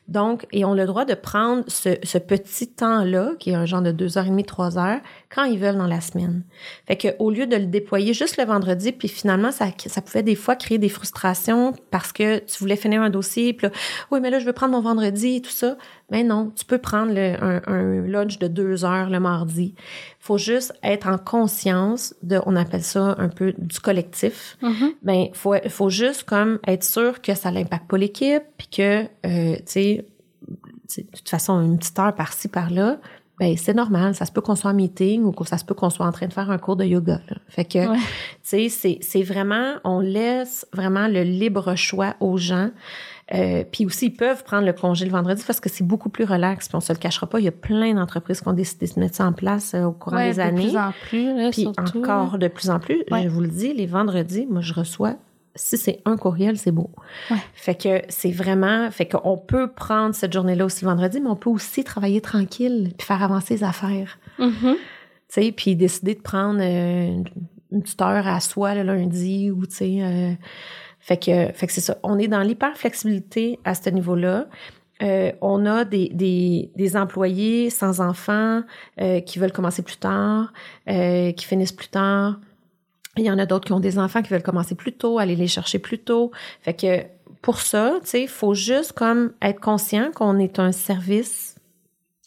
Donc, 0.08 0.48
et 0.54 0.64
ont 0.64 0.74
le 0.74 0.86
droit 0.86 1.04
de 1.04 1.16
prendre 1.16 1.64
ce, 1.68 1.98
ce 2.04 2.18
petit 2.18 2.70
temps-là, 2.72 3.32
qui 3.40 3.50
est 3.50 3.56
un 3.56 3.66
genre 3.66 3.82
de 3.82 3.92
deux 3.92 4.18
heures 4.18 4.28
et 4.28 4.30
demie, 4.30 4.46
trois 4.46 4.78
heures, 4.78 5.02
quand 5.36 5.44
ils 5.44 5.60
veulent 5.60 5.78
dans 5.78 5.88
la 5.88 6.00
semaine. 6.00 6.44
Fait 6.88 6.96
que, 6.96 7.10
au 7.20 7.30
lieu 7.30 7.46
de 7.46 7.58
le 7.58 7.66
déployer 7.66 8.14
juste 8.14 8.38
le 8.38 8.46
vendredi, 8.46 8.94
puis 8.94 9.10
finalement, 9.10 9.52
ça, 9.52 9.68
ça 9.86 10.02
pouvait 10.02 10.24
des 10.24 10.36
fois 10.36 10.56
créer 10.56 10.78
des 10.78 10.90
frustrations 10.90 11.74
parce 11.92 12.14
que 12.14 12.40
tu 12.40 12.58
voulais 12.60 12.78
finir 12.78 13.02
un 13.02 13.10
dossier, 13.10 13.54
puis 13.54 13.68
là, 13.68 13.74
oui, 14.12 14.20
mais 14.22 14.30
là, 14.30 14.40
je 14.40 14.46
veux 14.46 14.54
prendre 14.54 14.72
mon 14.74 14.82
vendredi 14.82 15.36
et 15.36 15.42
tout 15.42 15.52
ça. 15.52 15.78
Mais 16.12 16.24
non, 16.24 16.52
tu 16.56 16.66
peux 16.66 16.78
prendre 16.78 17.12
le, 17.14 17.44
un, 17.44 17.62
un 17.68 18.02
lunch 18.02 18.40
de 18.40 18.48
deux 18.48 18.86
heures 18.86 19.10
le 19.10 19.20
mardi 19.20 19.76
faut 20.26 20.40
juste 20.40 20.74
être 20.82 21.08
en 21.08 21.20
conscience 21.20 22.16
de, 22.24 22.42
on 22.48 22.56
appelle 22.56 22.82
ça 22.82 23.14
un 23.20 23.30
peu 23.30 23.54
du 23.60 23.80
collectif. 23.80 24.58
Mm-hmm. 24.64 24.96
Ben, 25.04 25.28
faut, 25.34 25.54
faut 25.70 25.92
juste 25.92 26.24
comme 26.24 26.58
être 26.66 26.84
sûr 26.84 27.22
que 27.22 27.36
ça 27.36 27.52
n'impacte 27.52 27.88
pas 27.88 28.00
l'équipe, 28.00 28.42
puis 28.58 28.68
que, 28.68 29.04
euh, 29.04 29.56
tu 29.58 29.64
sais, 29.68 30.06
de 30.98 31.04
toute 31.16 31.30
façon, 31.30 31.62
une 31.62 31.78
petite 31.78 32.00
heure 32.00 32.16
par-ci, 32.16 32.48
par-là, 32.48 32.98
ben 33.40 33.56
c'est 33.58 33.74
normal. 33.74 34.16
Ça 34.16 34.26
se 34.26 34.32
peut 34.32 34.42
qu'on 34.42 34.56
soit 34.56 34.72
en 34.72 34.74
meeting 34.74 35.24
ou 35.24 35.32
que 35.32 35.46
ça 35.46 35.58
se 35.58 35.66
peut 35.66 35.74
qu'on 35.74 35.90
soit 35.90 36.06
en 36.06 36.12
train 36.12 36.28
de 36.28 36.34
faire 36.34 36.50
un 36.50 36.58
cours 36.58 36.76
de 36.76 36.86
yoga. 36.86 37.20
Fait 37.50 37.66
que, 37.66 37.94
tu 37.96 38.02
sais, 38.44 38.70
c'est, 38.70 39.00
c'est 39.02 39.24
vraiment, 39.24 39.74
on 39.84 40.00
laisse 40.00 40.66
vraiment 40.74 41.08
le 41.08 41.24
libre 41.24 41.76
choix 41.76 42.16
aux 42.20 42.38
gens. 42.38 42.70
Euh, 43.34 43.64
puis 43.70 43.86
aussi, 43.86 44.08
ils 44.08 44.16
peuvent 44.16 44.44
prendre 44.44 44.66
le 44.66 44.74
congé 44.74 45.04
le 45.04 45.12
vendredi 45.12 45.44
parce 45.46 45.60
que 45.60 45.70
c'est 45.70 45.84
beaucoup 45.84 46.10
plus 46.10 46.26
relax. 46.26 46.68
Puis 46.68 46.76
on 46.76 46.80
se 46.80 46.94
le 46.94 47.00
cachera 47.00 47.28
pas, 47.28 47.40
il 47.40 47.46
y 47.46 47.50
a 47.50 47.52
plein 47.52 47.94
d'entreprises 47.94 48.42
qui 48.42 48.48
ont 48.48 48.54
décidé 48.54 48.88
de 48.88 49.00
mettre 49.00 49.16
ça 49.16 49.26
en 49.26 49.34
place 49.34 49.74
euh, 49.74 49.86
au 49.86 49.92
courant 49.92 50.18
des 50.18 50.40
années. 50.40 50.66
De 50.66 50.70
plus 50.70 50.78
en 50.78 50.92
plus, 50.92 51.50
Puis 51.52 51.68
encore 51.68 52.38
de 52.38 52.48
plus 52.48 52.70
en 52.70 52.80
plus. 52.80 53.04
Je 53.12 53.28
vous 53.28 53.42
le 53.42 53.48
dis, 53.48 53.74
les 53.74 53.88
vendredis, 53.88 54.46
moi, 54.50 54.62
je 54.62 54.74
reçois 54.74 55.16
si 55.56 55.78
c'est 55.78 56.02
un 56.06 56.18
courriel, 56.18 56.58
c'est 56.58 56.72
beau. 56.72 56.90
Fait 57.54 57.76
que 57.76 58.02
c'est 58.10 58.32
vraiment, 58.32 58.92
fait 58.92 59.08
qu'on 59.08 59.38
peut 59.38 59.72
prendre 59.72 60.14
cette 60.14 60.34
journée-là 60.34 60.66
aussi 60.66 60.86
le 60.86 60.92
vendredi, 60.92 61.22
mais 61.22 61.30
on 61.30 61.36
peut 61.36 61.50
aussi 61.50 61.84
travailler 61.84 62.22
tranquille 62.22 62.94
puis 62.98 63.08
faire 63.08 63.24
avancer 63.24 63.56
les 63.56 63.64
affaires. 63.64 64.20
Mm-hmm. 64.40 64.76
Tu 64.76 64.78
sais, 65.30 65.52
puis 65.52 65.76
décider 65.76 66.16
de 66.16 66.22
prendre 66.22 66.60
euh, 66.62 67.24
une 67.72 67.82
petite 67.82 68.02
heure 68.02 68.28
à 68.28 68.40
soi 68.40 68.76
le 68.76 68.84
lundi 68.84 69.50
ou 69.52 69.66
tu 69.66 69.76
sais 69.76 70.38
fait 71.06 71.18
que, 71.18 71.54
fait 71.54 71.68
que 71.68 71.72
c'est 71.72 71.82
ça. 71.82 72.00
On 72.02 72.18
est 72.18 72.28
dans 72.28 72.42
l'hyper-flexibilité 72.42 73.60
à 73.64 73.76
ce 73.76 73.92
niveau-là. 73.92 74.48
Euh, 75.04 75.32
on 75.40 75.68
a 75.68 75.86
des, 75.86 76.10
des, 76.10 76.72
des, 76.76 76.98
employés 76.98 77.70
sans 77.70 78.02
enfants 78.02 78.64
euh, 79.00 79.20
qui 79.22 79.38
veulent 79.38 79.52
commencer 79.52 79.84
plus 79.84 79.98
tard, 79.98 80.52
euh, 80.90 81.32
qui 81.34 81.46
finissent 81.46 81.74
plus 81.74 81.90
tard. 81.90 82.40
Il 83.18 83.24
y 83.26 83.32
en 83.32 83.40
a 83.40 83.46
d'autres 83.46 83.66
qui 83.66 83.74
ont 83.74 83.80
des 83.80 83.98
enfants 83.98 84.22
qui 84.22 84.30
veulent 84.30 84.44
commencer 84.44 84.76
plus 84.76 84.94
tôt, 84.94 85.20
aller 85.20 85.36
les 85.36 85.48
chercher 85.48 85.80
plus 85.80 86.00
tôt. 86.00 86.32
Fait 86.62 86.74
que 86.74 87.04
pour 87.42 87.60
ça, 87.62 87.96
tu 88.02 88.10
sais, 88.10 88.22
il 88.24 88.28
faut 88.28 88.54
juste 88.54 88.94
comme 88.94 89.32
être 89.42 89.60
conscient 89.60 90.12
qu'on 90.14 90.40
est 90.40 90.60
un 90.60 90.72
service 90.72 91.56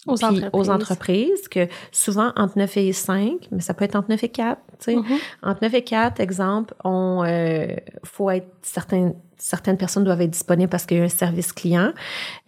aux, 0.06 0.24
entreprises. 0.24 0.50
aux 0.52 0.70
entreprises, 0.70 1.48
que 1.48 1.68
souvent 1.92 2.32
entre 2.36 2.56
9 2.56 2.76
et 2.76 2.92
5, 2.92 3.48
mais 3.50 3.60
ça 3.60 3.74
peut 3.74 3.84
être 3.84 3.96
entre 3.96 4.10
9 4.10 4.24
et 4.24 4.28
4. 4.28 4.58
Tu 4.58 4.76
sais. 4.78 4.94
Mm-hmm. 4.94 5.18
Entre 5.42 5.58
9 5.62 5.74
et 5.74 5.84
4, 5.84 6.20
exemple, 6.20 6.74
on 6.84 7.24
euh, 7.24 7.66
faut 8.04 8.30
être 8.30 8.48
certain 8.62 9.12
certaines 9.38 9.76
personnes 9.76 10.04
doivent 10.04 10.20
être 10.20 10.30
disponibles 10.30 10.68
parce 10.68 10.84
qu'il 10.84 10.98
y 10.98 11.00
a 11.00 11.04
un 11.04 11.08
service 11.08 11.52
client, 11.52 11.92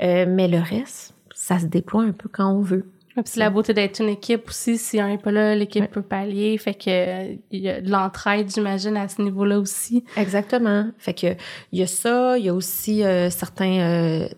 euh, 0.02 0.26
mais 0.28 0.48
le 0.48 0.58
reste, 0.58 1.14
ça 1.34 1.58
se 1.58 1.66
déploie 1.66 2.02
un 2.02 2.12
peu 2.12 2.28
quand 2.30 2.50
on 2.50 2.60
veut. 2.60 2.90
Puis 3.14 3.24
la 3.36 3.50
beauté 3.50 3.74
d'être 3.74 4.00
une 4.00 4.08
équipe 4.08 4.48
aussi, 4.48 4.78
si 4.78 5.00
un 5.00 5.08
n'est 5.08 5.18
pas 5.18 5.32
là, 5.32 5.54
l'équipe 5.54 5.90
peut 5.90 6.02
pallier. 6.02 6.56
Fait 6.58 6.74
que 6.74 7.32
il 7.50 7.60
y 7.60 7.68
a 7.68 7.80
de 7.80 7.90
l'entraide, 7.90 8.50
j'imagine, 8.52 8.96
à 8.96 9.08
ce 9.08 9.20
niveau-là 9.20 9.58
aussi. 9.58 10.04
Exactement. 10.16 10.86
Fait 10.98 11.14
que 11.14 11.34
il 11.72 11.80
y 11.80 11.82
a 11.82 11.86
ça, 11.86 12.38
il 12.38 12.44
y 12.44 12.48
a 12.48 12.54
aussi 12.54 13.04
euh, 13.04 13.28
certains 13.30 13.80
euh, 13.80 14.28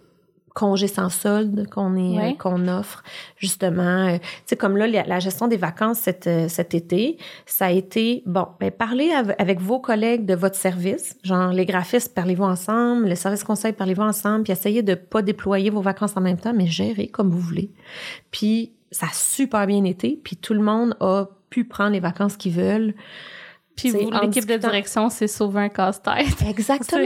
congés 0.54 0.86
sans 0.88 1.08
solde 1.08 1.68
qu'on 1.70 1.96
est 1.96 2.16
Ouais. 2.18 2.30
euh, 2.32 2.36
qu'on 2.38 2.68
offre 2.68 3.02
justement. 3.36 4.06
Euh, 4.08 4.18
tu 4.18 4.24
sais 4.46 4.56
comme 4.56 4.76
là 4.76 4.86
la, 4.86 5.02
la 5.04 5.18
gestion 5.18 5.48
des 5.48 5.56
vacances 5.56 5.98
cet, 5.98 6.26
euh, 6.26 6.48
cet 6.48 6.74
été 6.74 7.16
ça 7.46 7.66
a 7.66 7.70
été 7.70 8.22
bon 8.26 8.46
ben 8.60 8.70
parlez 8.70 9.10
av- 9.12 9.34
avec 9.38 9.60
vos 9.60 9.80
collègues 9.80 10.26
de 10.26 10.34
votre 10.34 10.56
service. 10.56 11.16
Genre 11.22 11.52
les 11.52 11.64
graphistes 11.66 12.14
parlez-vous 12.14 12.44
ensemble. 12.44 13.08
Le 13.08 13.14
service 13.14 13.44
conseil 13.44 13.72
parlez-vous 13.72 14.02
ensemble. 14.02 14.44
Puis 14.44 14.52
essayez 14.52 14.82
de 14.82 14.94
pas 14.94 15.22
déployer 15.22 15.70
vos 15.70 15.80
vacances 15.82 16.16
en 16.16 16.20
même 16.20 16.38
temps 16.38 16.52
mais 16.54 16.66
gérez 16.66 17.08
comme 17.08 17.30
vous 17.30 17.40
voulez. 17.40 17.70
Puis 18.30 18.72
ça 18.90 19.06
a 19.06 19.12
super 19.14 19.66
bien 19.66 19.84
été. 19.84 20.20
Puis 20.22 20.36
tout 20.36 20.54
le 20.54 20.60
monde 20.62 20.94
a 21.00 21.26
pu 21.50 21.64
prendre 21.64 21.92
les 21.92 22.00
vacances 22.00 22.36
qu'ils 22.36 22.52
veulent 22.52 22.94
Puis 23.76 23.90
vous, 24.04 24.10
l'équipe 24.22 24.46
de 24.46 24.56
direction, 24.68 25.08
c'est 25.08 25.26
sauver 25.26 25.60
un 25.62 25.68
casse-tête. 25.68 26.42
Exactement. 26.48 26.98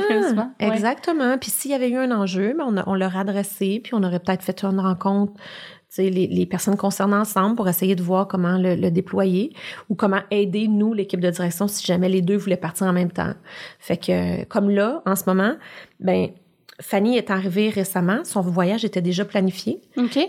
Ouais. 0.61 0.69
Exactement. 0.69 1.39
Puis 1.39 1.51
s'il 1.51 1.71
y 1.71 1.75
avait 1.75 1.89
eu 1.91 1.97
un 1.97 2.11
enjeu, 2.11 2.55
ben 2.59 2.65
on, 2.67 2.77
a- 2.77 2.85
on 2.89 2.95
leur 2.95 3.17
a 3.17 3.21
adressé, 3.21 3.81
puis 3.83 3.95
on 3.95 4.03
aurait 4.03 4.19
peut-être 4.21 4.43
fait 4.43 4.65
une 4.65 4.81
rencontre, 4.81 5.33
tu 5.35 5.41
sais, 6.03 6.11
les, 6.11 6.27
les 6.27 6.45
personnes 6.47 6.77
concernées 6.77 7.15
ensemble 7.17 7.55
pour 7.57 7.69
essayer 7.69 7.95
de 7.95 8.03
voir 8.03 8.27
comment 8.27 8.59
le, 8.59 8.75
le 8.75 8.91
déployer 8.91 9.55
ou 9.89 9.95
comment 9.95 10.21
aider, 10.33 10.67
nous, 10.69 10.93
l'équipe 10.93 11.21
de 11.21 11.31
direction, 11.31 11.69
si 11.69 11.87
jamais 11.87 12.09
les 12.09 12.21
deux 12.23 12.37
voulaient 12.37 12.57
partir 12.57 12.87
en 12.89 12.93
même 12.93 13.13
temps. 13.13 13.33
Fait 13.79 13.97
que, 13.97 14.45
comme 14.47 14.69
là, 14.69 15.03
en 15.07 15.15
ce 15.17 15.23
moment, 15.27 15.55
ben 16.01 16.31
Fanny 16.81 17.17
est 17.17 17.31
arrivée 17.31 17.71
récemment, 17.71 18.23
son 18.25 18.43
voyage 18.43 18.85
était 18.85 19.01
déjà 19.01 19.25
planifié. 19.25 19.81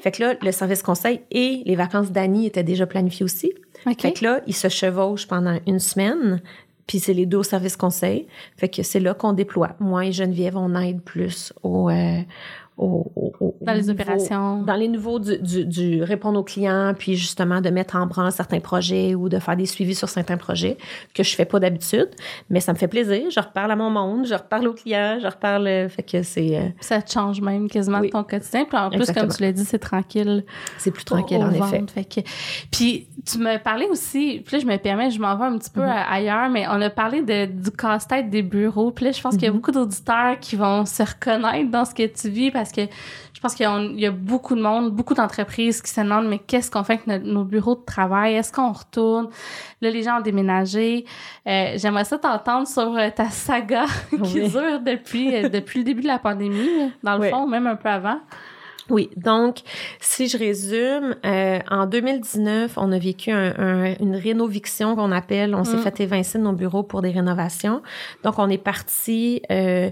Fait 0.02 0.12
que 0.12 0.24
là, 0.24 0.36
le 0.42 0.52
service 0.52 0.82
conseil 0.82 1.22
et 1.32 1.62
les 1.66 1.76
vacances 1.76 2.12
d'Annie 2.12 2.46
étaient 2.46 2.64
déjà 2.64 2.86
planifiées 2.86 3.26
aussi. 3.26 3.54
Fait 3.84 4.14
que 4.14 4.24
là, 4.24 4.42
ils 4.48 4.56
se 4.56 4.70
chevauchent 4.70 5.28
pendant 5.28 5.60
une 5.68 5.80
semaine, 5.80 6.42
puis 6.88 7.00
c'est 7.00 7.14
les 7.14 7.26
deux 7.26 7.38
au 7.38 7.44
service 7.44 7.76
conseil. 7.76 8.28
Fait 8.56 8.70
que 8.70 8.82
c'est 8.82 9.00
là 9.02 9.14
qu'on 9.14 9.34
déploie. 9.34 9.76
Moi 9.80 10.06
et 10.06 10.12
Geneviève, 10.14 10.56
on 10.58 10.74
aide 10.76 11.02
plus 11.02 11.52
au, 11.64 11.90
euh, 11.90 12.22
au, 12.78 13.12
au- 13.16 13.34
au- 13.40 13.56
Dans 13.62 13.74
les 13.74 13.82
niveau- 13.82 13.92
opérations. 13.94 14.62
Dans 14.62 14.76
les 14.76 14.88
niveaux 14.88 15.20
du, 15.20 15.38
du, 15.40 15.66
du 15.66 16.04
répondre 16.04 16.40
aux 16.40 16.44
clients, 16.44 16.94
puis 16.98 17.16
justement 17.16 17.60
de 17.60 17.70
mettre 17.70 17.96
en 17.96 18.06
branle 18.06 18.32
certains 18.32 18.60
projets 18.60 19.16
ou 19.16 19.30
de 19.30 19.40
faire 19.40 19.58
des 19.58 19.66
suivis 19.66 19.96
sur 19.96 20.10
certains 20.10 20.38
projets 20.38 20.78
que 21.14 21.24
je 21.24 21.36
fais 21.36 21.46
pas 21.46 21.60
d'habitude. 21.60 22.10
Mais 22.50 22.60
ça 22.60 22.74
me 22.74 22.78
fait 22.78 22.88
plaisir. 22.88 23.30
Je 23.32 23.40
reparle 23.40 23.72
à 23.72 23.76
mon 23.76 23.90
monde, 23.90 24.26
je 24.28 24.36
reparle 24.36 24.68
aux 24.68 24.74
clients, 24.74 25.18
je 25.22 25.28
reparle... 25.28 25.68
euh, 25.68 25.90
Fait 25.90 26.04
que 26.04 26.22
c'est 26.24 26.58
euh, 26.58 26.68
Ça 26.80 27.02
te 27.02 27.12
change 27.12 27.42
même 27.42 27.68
quasiment 27.70 28.00
Oui. 28.00 28.10
ton 28.12 28.24
quotidien. 28.24 28.66
Puis 28.66 28.78
en 28.78 28.90
plus, 28.90 29.00
Exactement. 29.00 29.28
comme 29.28 29.36
tu 29.36 29.42
l'as 29.44 29.52
dit, 29.52 29.66
c'est 29.66 29.80
tranquille. 29.80 30.44
c'est 30.78 30.92
plus 30.92 31.04
tranquille, 31.06 31.38
au 31.40 31.42
en 31.44 31.52
effet. 31.52 31.84
fait 31.94 32.04
que- 32.06 32.28
Puis 32.72 33.08
tu 33.26 33.40
me 33.40 33.58
parlais 33.62 33.88
aussi, 33.90 34.42
puis 34.46 34.56
là 34.58 34.62
je 34.62 34.68
me 34.68 34.78
permets, 34.78 35.10
je 35.10 35.20
m'en 35.20 35.36
vais 35.36 35.46
un 35.46 35.58
petit 35.58 35.72
peu 35.72 35.82
Mhm. 35.82 35.88
à- 35.90 36.12
ailleurs, 36.14 36.50
mais 36.50 36.66
on 36.68 36.80
a 36.82 36.90
parlé 36.90 37.22
de, 37.24 37.46
du 37.46 37.72
casse-tête 37.72 38.30
des 38.30 38.44
bureaux. 38.44 38.92
Puis 38.92 39.06
là, 39.06 39.12
je 39.12 39.22
pense 39.22 39.34
qu'il 39.36 39.44
y 39.44 39.48
a 39.48 39.50
Mhm. 39.50 39.56
beaucoup 39.58 39.72
d'auditeurs 39.72 40.40
qui 40.40 40.56
vont 40.56 40.86
se 40.86 41.04
reconnaître 41.04 41.72
dans 41.72 41.86
ce 41.86 41.94
que 41.94 42.06
tu 42.06 42.30
vis 42.30 42.52
parce 42.52 42.67
que 42.72 42.82
je 43.34 43.40
pense 43.40 43.54
qu'il 43.54 43.66
y 44.00 44.06
a, 44.06 44.12
beaucoup 44.12 44.56
de 44.56 44.62
monde, 44.62 44.92
beaucoup 44.92 45.14
d'entreprises 45.14 45.82
qui 45.82 45.92
se 45.92 46.02
demandent 46.02 46.28
mais 46.28 46.40
qu'est-ce 46.40 46.72
qu'on 46.72 46.84
fait 46.84 46.94
avec 46.94 47.08
notre- 47.08 47.26
nos 47.26 47.44
bureaux 47.44 47.76
de 47.76 47.86
travail? 47.86 48.34
Est-ce 48.36 48.52
qu'on 48.52 48.72
retourne? 48.72 49.28
Là, 49.82 49.92
les 49.92 50.02
gens 50.04 50.18
ont 50.18 50.22
déménagé. 50.22 51.06
Euh, 51.48 51.74
J'aimerais 51.76 52.06
ça 52.06 52.18
t'entendre 52.18 52.68
sur 52.68 52.96
euh, 52.98 53.10
ta 53.16 53.30
saga 53.30 53.86
qui 54.10 54.42
Oui. 54.42 54.50
dure 54.50 54.80
depuis, 54.84 55.36
euh, 55.36 55.50
depuis 55.50 55.80
le 55.80 55.86
début 55.86 56.02
de 56.02 56.08
la 56.08 56.20
pandémie, 56.20 56.92
dans 57.04 57.16
le 57.18 57.22
Oui. 57.22 57.30
fond, 57.30 57.46
même 57.48 57.68
un 57.68 57.76
peu 57.76 57.90
avant. 57.90 58.20
Oui, 58.90 59.10
donc 59.18 59.58
si 60.00 60.30
je 60.30 60.38
résume, 60.38 61.16
euh, 61.26 61.60
en 61.70 61.88
2019, 61.88 62.72
on 62.78 62.94
a 62.94 62.98
vécu 62.98 63.32
un- 63.32 63.54
un- 63.60 63.96
une 64.00 64.16
rénoviction 64.16 64.96
qu'on 64.96 65.12
appelle. 65.12 65.54
On 65.56 65.66
s'est 65.66 65.76
Mm. 65.76 65.82
fait 65.82 66.00
évincer 66.00 66.38
de 66.38 66.44
nos 66.46 66.54
bureaux 66.54 66.84
pour 66.84 67.02
des 67.02 67.12
rénovations. 67.12 67.82
Donc 68.24 68.40
on 68.40 68.50
est 68.50 68.58
parti 68.58 69.42
euh, 69.52 69.90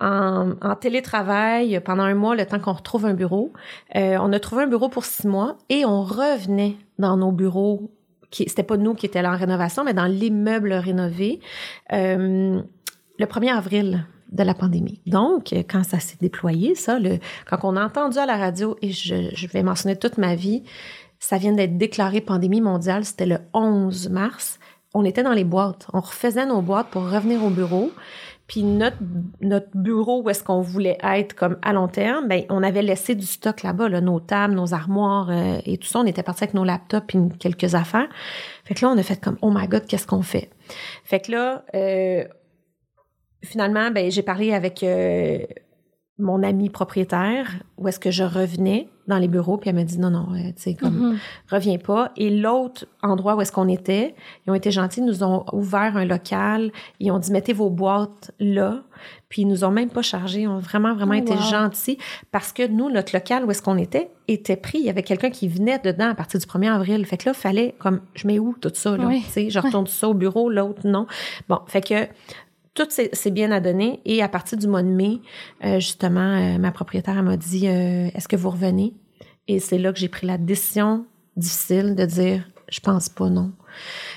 en, 0.00 0.74
télétravail 0.80 1.80
pendant 1.84 2.04
un 2.04 2.14
mois, 2.14 2.36
le 2.36 2.46
temps 2.46 2.58
qu'on 2.58 2.72
retrouve 2.72 3.06
un 3.06 3.14
bureau. 3.14 3.52
Euh, 3.94 4.18
on 4.20 4.32
a 4.32 4.40
trouvé 4.40 4.64
un 4.64 4.66
bureau 4.66 4.88
pour 4.88 5.04
six 5.04 5.26
mois 5.26 5.56
et 5.68 5.84
on 5.84 6.02
revenait 6.02 6.76
dans 6.98 7.16
nos 7.16 7.32
bureaux. 7.32 7.90
Qui, 8.30 8.48
c'était 8.48 8.64
pas 8.64 8.76
nous 8.76 8.94
qui 8.94 9.06
étions 9.06 9.22
là 9.22 9.32
en 9.32 9.36
rénovation, 9.36 9.84
mais 9.84 9.94
dans 9.94 10.06
l'immeuble 10.06 10.72
rénové. 10.72 11.40
euh, 11.92 12.60
le 13.18 13.24
1er 13.24 13.56
avril 13.56 14.06
de 14.32 14.42
la 14.42 14.54
pandémie. 14.54 15.00
Donc, 15.06 15.54
quand 15.70 15.84
ça 15.84 16.00
s'est 16.00 16.18
déployé, 16.20 16.74
ça, 16.74 16.98
le, 16.98 17.18
quand 17.48 17.58
on 17.62 17.76
a 17.76 17.84
entendu 17.84 18.18
à 18.18 18.26
la 18.26 18.36
radio, 18.36 18.76
et 18.82 18.90
je, 18.90 19.30
je 19.32 19.46
vais 19.46 19.62
mentionner 19.62 19.96
toute 19.96 20.18
ma 20.18 20.34
vie, 20.34 20.64
ça 21.18 21.38
vient 21.38 21.52
d'être 21.52 21.78
déclaré 21.78 22.20
pandémie 22.20 22.60
mondiale, 22.60 23.04
c'était 23.04 23.26
le 23.26 23.38
11 23.54 24.10
mars. 24.10 24.58
On 24.94 25.04
était 25.04 25.22
dans 25.22 25.32
les 25.32 25.44
boîtes. 25.44 25.86
On 25.92 26.00
refaisait 26.00 26.46
nos 26.46 26.62
boîtes 26.62 26.88
pour 26.88 27.10
revenir 27.10 27.44
au 27.44 27.50
bureau. 27.50 27.90
Puis 28.46 28.62
notre, 28.62 28.98
notre 29.40 29.68
bureau 29.74 30.22
où 30.22 30.30
est-ce 30.30 30.44
qu'on 30.44 30.60
voulait 30.60 30.98
être 31.02 31.34
comme 31.34 31.58
à 31.62 31.72
long 31.72 31.88
terme, 31.88 32.28
ben 32.28 32.44
on 32.48 32.62
avait 32.62 32.82
laissé 32.82 33.14
du 33.14 33.26
stock 33.26 33.62
là-bas, 33.62 33.88
là, 33.88 34.00
nos 34.00 34.20
tables, 34.20 34.54
nos 34.54 34.72
armoires 34.72 35.30
euh, 35.30 35.58
et 35.66 35.78
tout 35.78 35.88
ça. 35.88 35.98
On 35.98 36.06
était 36.06 36.22
parti 36.22 36.44
avec 36.44 36.54
nos 36.54 36.64
laptops 36.64 37.14
et 37.14 37.18
quelques 37.38 37.74
affaires. 37.74 38.08
Fait 38.64 38.74
que 38.74 38.84
là, 38.84 38.92
on 38.92 38.98
a 38.98 39.02
fait 39.02 39.20
comme, 39.20 39.36
oh 39.42 39.50
my 39.52 39.66
God, 39.66 39.86
qu'est-ce 39.86 40.06
qu'on 40.06 40.22
fait? 40.22 40.50
Fait 41.04 41.20
que 41.20 41.32
là, 41.32 41.64
euh, 41.74 42.24
finalement, 43.42 43.90
ben, 43.90 44.10
j'ai 44.10 44.22
parlé 44.22 44.52
avec 44.52 44.82
euh, 44.84 45.38
mon 46.18 46.42
ami 46.42 46.70
propriétaire 46.70 47.46
où 47.76 47.88
est-ce 47.88 48.00
que 48.00 48.10
je 48.10 48.22
revenais 48.24 48.88
dans 49.06 49.18
les 49.18 49.28
bureaux, 49.28 49.56
puis 49.56 49.70
elle 49.70 49.76
m'a 49.76 49.84
dit 49.84 49.98
non, 50.00 50.10
non, 50.10 50.26
euh, 50.32 50.46
tu 50.56 50.62
sais, 50.62 50.74
comme, 50.74 51.10
Mhm. 51.10 51.18
reviens 51.48 51.78
pas. 51.78 52.10
Et 52.16 52.28
l'autre 52.30 52.86
endroit 53.02 53.36
où 53.36 53.40
est-ce 53.40 53.52
qu'on 53.52 53.68
était, 53.68 54.14
ils 54.46 54.50
ont 54.50 54.54
été 54.54 54.70
gentils, 54.72 54.98
ils 55.00 55.06
nous 55.06 55.22
ont 55.22 55.44
ouvert 55.52 55.96
un 55.96 56.04
local, 56.04 56.72
ils 56.98 57.12
ont 57.12 57.18
dit 57.20 57.30
mettez 57.30 57.52
vos 57.52 57.70
boîtes 57.70 58.32
là, 58.40 58.82
puis 59.28 59.42
ils 59.42 59.46
nous 59.48 59.62
ont 59.62 59.70
même 59.70 59.90
pas 59.90 60.02
chargé, 60.02 60.40
ils 60.40 60.48
ont 60.48 60.58
vraiment, 60.58 60.94
vraiment 60.94 61.12
Oh, 61.14 61.22
été 61.22 61.34
wow. 61.34 61.40
gentils 61.40 61.98
parce 62.32 62.52
que 62.52 62.66
nous, 62.66 62.90
notre 62.90 63.14
local 63.14 63.44
où 63.44 63.50
est-ce 63.52 63.62
qu'on 63.62 63.76
était, 63.78 64.10
était 64.26 64.56
pris. 64.56 64.78
Il 64.78 64.86
y 64.86 64.90
avait 64.90 65.04
quelqu'un 65.04 65.30
qui 65.30 65.46
venait 65.46 65.78
dedans 65.78 66.08
à 66.10 66.14
partir 66.16 66.40
du 66.40 66.46
1er 66.46 66.68
avril. 66.72 67.04
Fait 67.06 67.16
que 67.18 67.28
là, 67.28 67.34
fallait 67.34 67.76
comme, 67.78 68.00
je 68.14 68.26
mets 68.26 68.40
où 68.40 68.56
tout 68.60 68.72
ça, 68.74 68.96
là? 68.96 69.06
Oui. 69.06 69.22
Tu 69.26 69.30
sais, 69.30 69.50
je 69.50 69.58
retourne 69.60 69.86
ça 69.86 70.08
au 70.08 70.14
bureau, 70.14 70.50
l'autre, 70.50 70.80
non. 70.84 71.06
Bon, 71.48 71.60
fait 71.68 71.82
que 71.82 72.08
tout 72.76 72.86
c'est 72.90 73.10
c'est 73.12 73.32
bien 73.32 73.50
à 73.50 73.60
donner. 73.60 74.00
Et 74.04 74.22
à 74.22 74.28
partir 74.28 74.56
du 74.56 74.68
mois 74.68 74.82
de 74.82 74.88
mai, 74.88 75.18
euh, 75.64 75.80
justement, 75.80 76.20
euh, 76.20 76.58
ma 76.58 76.70
propriétaire 76.70 77.20
m'a 77.22 77.36
dit 77.36 77.66
euh, 77.66 78.08
Est-ce 78.14 78.28
que 78.28 78.36
vous 78.36 78.50
revenez? 78.50 78.94
Et 79.48 79.58
c'est 79.58 79.78
là 79.78 79.92
que 79.92 79.98
j'ai 79.98 80.08
pris 80.08 80.26
la 80.26 80.38
décision 80.38 81.06
difficile 81.36 81.96
de 81.96 82.04
dire 82.04 82.44
Je 82.68 82.80
pense 82.80 83.08
pas, 83.08 83.28
non. 83.28 83.50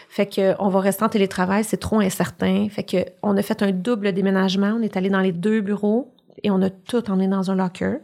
Fait 0.09 0.27
que 0.27 0.55
on 0.59 0.69
va 0.69 0.79
rester 0.81 1.03
en 1.03 1.09
télétravail, 1.09 1.63
c'est 1.63 1.77
trop 1.77 1.99
incertain. 1.99 2.67
Fait 2.69 2.83
que 2.83 2.97
on 3.23 3.35
a 3.37 3.41
fait 3.41 3.63
un 3.63 3.71
double 3.71 4.11
déménagement. 4.11 4.75
On 4.77 4.81
est 4.81 4.97
allé 4.97 5.09
dans 5.09 5.21
les 5.21 5.31
deux 5.31 5.61
bureaux 5.61 6.13
et 6.43 6.51
on 6.51 6.61
a 6.61 6.69
tout 6.69 7.09
emmené 7.09 7.27
dans 7.27 7.49
un 7.51 7.55
locker 7.55 7.99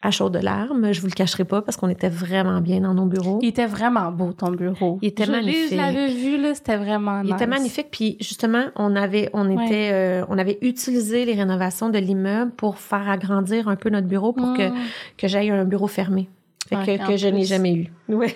à 0.00 0.10
chaud 0.12 0.30
de 0.30 0.38
larmes. 0.38 0.92
Je 0.92 1.00
vous 1.00 1.08
le 1.08 1.12
cacherai 1.12 1.44
pas 1.44 1.60
parce 1.62 1.76
qu'on 1.76 1.88
était 1.88 2.08
vraiment 2.08 2.60
bien 2.60 2.80
dans 2.80 2.94
nos 2.94 3.06
bureaux. 3.06 3.40
Il 3.42 3.48
était 3.48 3.66
vraiment 3.66 4.12
beau, 4.12 4.32
ton 4.32 4.50
bureau. 4.52 4.98
Il 5.02 5.08
était 5.08 5.24
Je 5.24 5.32
magnifique. 5.32 5.70
Je 5.72 5.76
l'avais 5.76 6.08
vu, 6.08 6.40
là, 6.40 6.54
c'était 6.54 6.76
vraiment 6.76 7.22
Il 7.24 7.32
était 7.32 7.46
magnifique. 7.48 7.88
Puis 7.90 8.16
justement, 8.20 8.66
on 8.76 8.94
avait, 8.94 9.28
on 9.32 9.48
Ouais. 9.56 9.64
était, 9.66 9.90
euh, 9.92 10.24
on 10.28 10.38
avait 10.38 10.58
utilisé 10.62 11.24
les 11.24 11.34
rénovations 11.34 11.88
de 11.88 11.98
l'immeuble 11.98 12.52
pour 12.52 12.78
faire 12.78 13.08
agrandir 13.10 13.66
un 13.68 13.76
peu 13.76 13.90
notre 13.90 14.06
bureau 14.06 14.32
pour 14.32 14.54
que 14.54 14.68
Mm. 14.68 14.74
que 15.16 15.26
j'aille 15.28 15.50
un 15.50 15.64
bureau 15.64 15.88
fermé. 15.88 16.28
Fait 16.68 16.76
Ouais, 16.76 16.98
que, 16.98 17.16
je 17.16 17.28
n'ai 17.28 17.44
jamais 17.44 17.72
eu. 17.74 17.92
Ouais. 18.08 18.28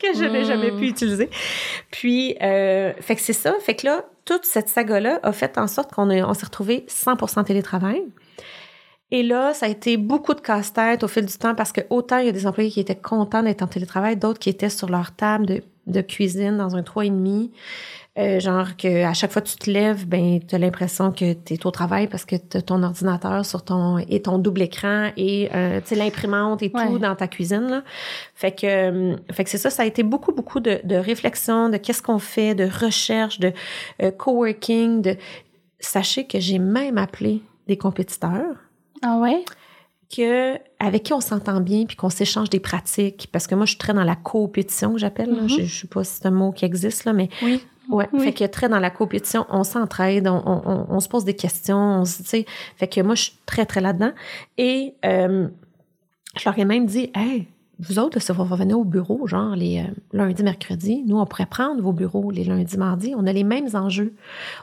que 0.00 0.14
je 0.18 0.24
n'ai 0.24 0.42
Mm. 0.42 0.46
jamais 0.46 0.70
pu 0.72 0.86
utiliser. 0.88 1.28
Puis, 1.90 2.34
euh, 2.42 2.92
fait 3.00 3.14
que 3.16 3.20
c'est 3.20 3.32
ça. 3.32 3.54
Fait 3.60 3.74
que 3.74 3.86
là, 3.86 4.04
toute 4.24 4.44
cette 4.44 4.68
saga-là 4.68 5.20
a 5.22 5.32
fait 5.32 5.56
en 5.58 5.66
sorte 5.66 5.92
qu'on 5.92 6.10
on 6.10 6.34
s'est 6.34 6.46
retrouvé 6.46 6.84
100% 6.88 7.44
télétravail. 7.44 8.02
Et 9.12 9.22
là, 9.22 9.54
ça 9.54 9.66
a 9.66 9.68
été 9.68 9.96
beaucoup 9.96 10.34
de 10.34 10.40
casse-tête 10.40 11.04
au 11.04 11.08
fil 11.08 11.24
du 11.26 11.38
temps 11.38 11.54
parce 11.54 11.70
que 11.72 11.80
autant 11.90 12.18
il 12.18 12.26
y 12.26 12.28
a 12.28 12.32
des 12.32 12.46
employés 12.46 12.70
qui 12.70 12.80
étaient 12.80 12.96
contents 12.96 13.42
d'être 13.42 13.62
en 13.62 13.68
télétravail, 13.68 14.16
d'autres 14.16 14.40
qui 14.40 14.48
étaient 14.50 14.68
sur 14.68 14.88
leur 14.88 15.12
table 15.12 15.46
de, 15.46 15.62
de 15.86 16.00
cuisine 16.00 16.56
dans 16.56 16.74
un 16.74 16.82
3,5. 16.82 17.50
Euh, 18.18 18.40
genre 18.40 18.78
que 18.78 19.04
à 19.04 19.12
chaque 19.12 19.30
fois 19.30 19.42
que 19.42 19.48
tu 19.48 19.56
te 19.58 19.70
lèves, 19.70 20.06
ben 20.08 20.40
tu 20.40 20.54
as 20.54 20.58
l'impression 20.58 21.12
que 21.12 21.34
tu 21.34 21.52
es 21.52 21.66
au 21.66 21.70
travail 21.70 22.06
parce 22.08 22.24
que 22.24 22.36
tu 22.36 22.62
ton 22.62 22.82
ordinateur 22.82 23.44
sur 23.44 23.62
ton 23.62 23.98
et 23.98 24.22
ton 24.22 24.38
double 24.38 24.62
écran 24.62 25.10
et 25.18 25.50
euh, 25.54 25.82
tu 25.86 25.94
l'imprimante 25.96 26.62
et 26.62 26.72
Ouais. 26.74 26.86
tout 26.86 26.98
dans 26.98 27.14
ta 27.14 27.28
cuisine 27.28 27.68
là. 27.68 27.82
Fait 28.34 28.52
que 28.52 28.66
euh, 28.66 29.16
fait 29.32 29.44
que 29.44 29.50
c'est 29.50 29.58
ça 29.58 29.68
ça 29.68 29.82
a 29.82 29.86
été 29.86 30.02
beaucoup 30.02 30.32
beaucoup 30.32 30.60
de, 30.60 30.80
de 30.82 30.96
réflexion, 30.96 31.68
de 31.68 31.76
qu'est-ce 31.76 32.00
qu'on 32.02 32.18
fait, 32.18 32.54
de 32.54 32.64
recherche, 32.64 33.38
de 33.38 33.52
euh, 34.02 34.10
coworking, 34.10 35.02
de 35.02 35.16
sachez 35.78 36.26
que 36.26 36.40
j'ai 36.40 36.58
même 36.58 36.96
appelé 36.96 37.42
des 37.68 37.76
compétiteurs 37.76 38.56
Ah 39.02 39.18
ouais? 39.18 39.44
que 40.08 40.56
avec 40.78 41.02
qui 41.02 41.12
on 41.12 41.20
s'entend 41.20 41.60
bien 41.60 41.84
puis 41.84 41.96
qu'on 41.96 42.10
s'échange 42.10 42.48
des 42.48 42.60
pratiques 42.60 43.28
parce 43.32 43.48
que 43.48 43.56
moi 43.56 43.64
je 43.64 43.70
suis 43.70 43.78
très 43.78 43.92
dans 43.92 44.04
la 44.04 44.14
coopétition 44.14 44.92
que 44.92 44.98
j'appelle. 44.98 45.32
Mhm. 45.32 45.48
je, 45.48 45.62
je 45.62 45.80
sais 45.80 45.88
pas 45.88 46.04
si 46.04 46.18
c'est 46.18 46.26
un 46.26 46.30
mot 46.30 46.52
qui 46.52 46.64
existe 46.64 47.04
là 47.04 47.12
mais 47.12 47.28
Oui. 47.42 47.60
Ouais, 47.88 48.08
fait 48.18 48.32
que 48.32 48.44
très 48.44 48.68
dans 48.68 48.80
la 48.80 48.90
compétition, 48.90 49.46
on 49.48 49.62
s'entraide, 49.62 50.26
on, 50.26 50.42
on, 50.44 50.86
on, 50.88 51.00
se 51.00 51.08
pose 51.08 51.24
des 51.24 51.36
questions, 51.36 52.00
on 52.00 52.04
se, 52.04 52.22
tu 52.22 52.28
sais, 52.28 52.46
fait 52.76 52.88
que 52.88 53.00
moi, 53.00 53.14
je 53.14 53.22
suis 53.22 53.34
très, 53.46 53.64
très 53.64 53.80
là-dedans. 53.80 54.10
Et 54.58 54.94
euh, 55.04 55.46
je 56.36 56.44
leur 56.44 56.58
ai 56.58 56.64
même 56.64 56.86
dit, 56.86 57.12
hey, 57.14 57.46
vous 57.78 57.98
autres, 57.98 58.20
si 58.20 58.32
vous 58.32 58.42
revenez 58.42 58.74
au 58.74 58.84
bureau, 58.84 59.26
genre 59.26 59.54
les 59.54 59.78
euh, 59.78 59.84
lundis, 60.12 60.42
mercredis, 60.42 61.04
nous, 61.06 61.18
on 61.18 61.26
pourrait 61.26 61.46
prendre 61.46 61.80
vos 61.80 61.92
bureaux 61.92 62.30
les 62.30 62.42
lundis, 62.42 62.76
mardis. 62.76 63.14
On 63.16 63.26
a 63.26 63.32
les 63.32 63.44
mêmes 63.44 63.68
enjeux. 63.74 64.14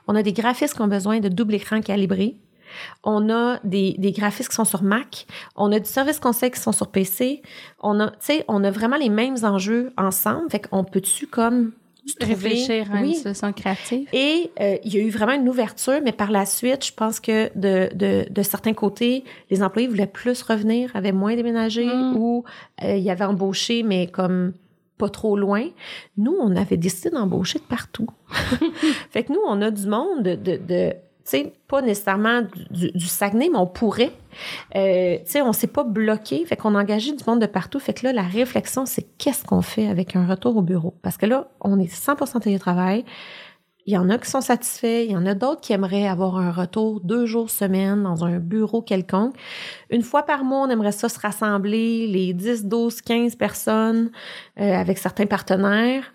On 0.08 0.16
a 0.16 0.24
des 0.24 0.34
graphistes 0.34 0.76
qui 0.76 0.82
ont 0.82 0.88
besoin 0.88 1.20
de 1.20 1.30
double 1.30 1.54
écran 1.54 1.80
calibré. 1.80 2.36
On 3.04 3.30
a 3.30 3.60
des, 3.64 3.96
des 3.98 4.12
graphistes 4.12 4.50
qui 4.50 4.56
sont 4.56 4.66
sur 4.66 4.84
Mac. 4.84 5.26
On 5.56 5.72
a 5.72 5.80
du 5.80 5.90
service 5.90 6.20
conseil 6.20 6.52
qui 6.52 6.60
sont 6.60 6.72
sur 6.72 6.88
PC. 6.88 7.42
On 7.82 8.00
a, 8.00 8.10
tu 8.12 8.18
sais, 8.20 8.46
on 8.48 8.64
a 8.64 8.72
vraiment 8.72 8.98
les 8.98 9.10
mêmes 9.10 9.38
enjeux 9.44 9.92
ensemble. 9.98 10.50
Fait 10.50 10.60
qu'on 10.60 10.84
peut-tu 10.84 11.28
comme 11.28 11.72
réfléchir 12.20 12.92
à 12.92 13.02
une 13.02 13.14
solution 13.14 13.54
créative. 13.54 14.08
Et 14.14 14.52
euh, 14.60 14.78
il 14.84 14.94
y 14.94 14.98
a 14.98 15.02
eu 15.02 15.10
vraiment 15.10 15.34
une 15.34 15.48
ouverture, 15.48 16.00
mais 16.04 16.12
par 16.12 16.32
la 16.32 16.46
suite, 16.46 16.86
je 16.86 16.94
pense 16.94 17.20
que 17.20 17.50
de, 17.58 17.90
de, 17.96 18.26
de 18.30 18.42
certains 18.42 18.74
côtés, 18.74 19.24
les 19.50 19.64
employés 19.64 19.88
voulaient 19.88 20.08
plus 20.08 20.42
revenir, 20.42 20.92
avaient 20.96 21.12
moins 21.12 21.36
déménagé 21.36 21.86
mm. 21.86 22.18
ou 22.18 22.44
euh, 22.84 22.96
il 22.98 23.04
y 23.04 23.10
avait 23.10 23.26
embauché, 23.26 23.84
mais 23.84 24.08
comme 24.08 24.54
pas 24.98 25.10
trop 25.10 25.36
loin. 25.36 25.68
Nous, 26.18 26.36
on 26.40 26.56
avait 26.56 26.78
décidé 26.78 27.10
d'embaucher 27.10 27.60
de 27.60 27.64
partout. 27.64 28.08
fait 29.10 29.24
que 29.24 29.34
nous, 29.34 29.42
on 29.48 29.62
a 29.62 29.72
du 29.72 29.88
monde 29.88 30.24
de, 30.24 30.58
de 30.58 30.94
sais, 31.30 31.54
pas 31.68 31.82
nécessairement 31.82 32.42
du, 32.70 32.92
du, 32.92 33.06
Saguenay, 33.06 33.50
mais 33.50 33.58
on 33.58 33.68
pourrait. 33.68 34.12
Euh, 34.76 35.18
tu 35.20 35.32
sais, 35.32 35.42
on 35.42 35.54
s'est 35.54 35.68
pas 35.68 35.84
bloqué, 35.84 36.46
fait 36.46 36.58
qu'on 36.58 36.76
a 36.76 36.82
engagé 36.82 37.14
du 37.14 37.24
monde 37.26 37.42
de 37.42 37.46
partout. 37.46 37.80
Fait 37.80 37.94
que 37.94 38.06
là, 38.06 38.14
la 38.14 38.24
réflexion, 38.24 38.86
c'est 38.86 39.04
qu'est-ce 39.18 39.44
qu'on 39.46 39.62
fait 39.62 39.88
avec 39.88 40.16
un 40.16 40.26
retour 40.26 40.58
au 40.58 40.62
bureau? 40.62 40.94
Parce 41.02 41.18
que 41.18 41.26
là, 41.26 41.50
on 41.62 41.80
est 41.80 41.94
100% 41.94 42.42
télétravail. 42.42 43.06
Il 43.86 43.94
y 43.94 43.98
en 43.98 44.10
a 44.10 44.18
qui 44.18 44.30
sont 44.30 44.40
satisfaits, 44.40 45.04
il 45.06 45.12
y 45.12 45.16
en 45.16 45.26
a 45.26 45.34
d'autres 45.34 45.60
qui 45.60 45.74
aimeraient 45.74 46.08
avoir 46.08 46.38
un 46.38 46.52
retour 46.52 47.02
deux 47.02 47.26
jours 47.26 47.50
semaine 47.50 48.04
dans 48.04 48.24
un 48.24 48.40
bureau 48.40 48.82
quelconque. 48.82 49.36
Une 49.90 50.04
fois 50.04 50.24
par 50.24 50.46
mois, 50.46 50.66
on 50.66 50.70
aimerait 50.70 50.94
ça 50.94 51.10
se 51.10 51.20
rassembler, 51.20 52.08
les 52.08 52.34
10, 52.34 52.66
12, 52.66 53.02
15 53.02 53.36
personnes 53.36 54.10
euh, 54.58 54.74
avec 54.74 54.98
certains 54.98 55.26
partenaires. 55.26 56.14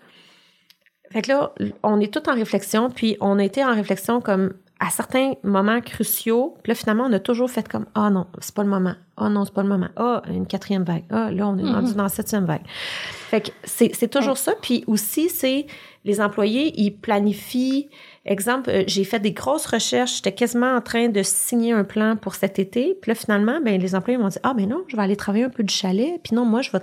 Fait 1.11 1.21
que 1.21 1.29
là, 1.29 1.53
on 1.83 1.99
est 1.99 2.11
tout 2.11 2.27
en 2.27 2.33
réflexion, 2.33 2.89
puis 2.89 3.17
on 3.21 3.37
été 3.37 3.63
en 3.63 3.73
réflexion 3.73 4.19
comme 4.19 4.53
à 4.79 4.89
certains 4.89 5.33
moments 5.43 5.81
cruciaux, 5.81 6.55
puis 6.63 6.71
là, 6.71 6.75
finalement, 6.75 7.05
on 7.09 7.13
a 7.13 7.19
toujours 7.19 7.51
fait 7.51 7.67
comme 7.67 7.85
Ah 7.95 8.09
non, 8.09 8.27
c'est 8.39 8.55
pas 8.55 8.63
le 8.63 8.69
moment. 8.69 8.95
Ah 9.17 9.27
non, 9.27 9.43
c'est 9.43 9.53
pas 9.53 9.63
le 9.63 9.67
moment. 9.67 9.89
Ah, 9.97 10.21
une 10.29 10.47
quatrième 10.47 10.83
vague. 10.83 11.03
Ah, 11.09 11.29
là, 11.31 11.47
on 11.47 11.57
est 11.57 11.69
rendu 11.69 11.91
mhm. 11.91 11.95
dans 11.95 12.03
la 12.03 12.09
septième 12.09 12.45
vague. 12.45 12.61
Fait 12.65 13.41
que 13.41 13.49
c'est 13.65 14.09
toujours 14.09 14.37
ça. 14.37 14.53
Puis 14.61 14.85
aussi, 14.87 15.27
c'est 15.27 15.67
les 16.05 16.21
employés, 16.21 16.73
ils 16.79 16.91
planifient. 16.91 17.89
Exemple, 18.25 18.69
euh, 18.69 18.83
j'ai 18.87 19.03
fait 19.03 19.19
des 19.19 19.33
grosses 19.33 19.65
recherches. 19.65 20.15
J'étais 20.17 20.31
quasiment 20.31 20.73
en 20.73 20.81
train 20.81 21.09
de 21.09 21.21
signer 21.23 21.73
un 21.73 21.83
plan 21.83 22.15
pour 22.15 22.35
cet 22.35 22.57
été. 22.57 22.97
Puis 23.01 23.11
là, 23.11 23.15
finalement, 23.15 23.59
ben, 23.63 23.81
les 23.81 23.95
employés 23.95 24.17
m'ont 24.17 24.29
dit 24.29 24.39
Ah, 24.43 24.53
ben 24.53 24.69
non, 24.69 24.85
je 24.87 24.95
vais 24.95 25.01
aller 25.01 25.17
travailler 25.17 25.43
un 25.43 25.49
peu 25.49 25.63
du 25.63 25.73
chalet. 25.73 26.21
Puis 26.23 26.33
non, 26.35 26.45
moi, 26.45 26.61
je 26.61 26.71
vais, 26.71 26.79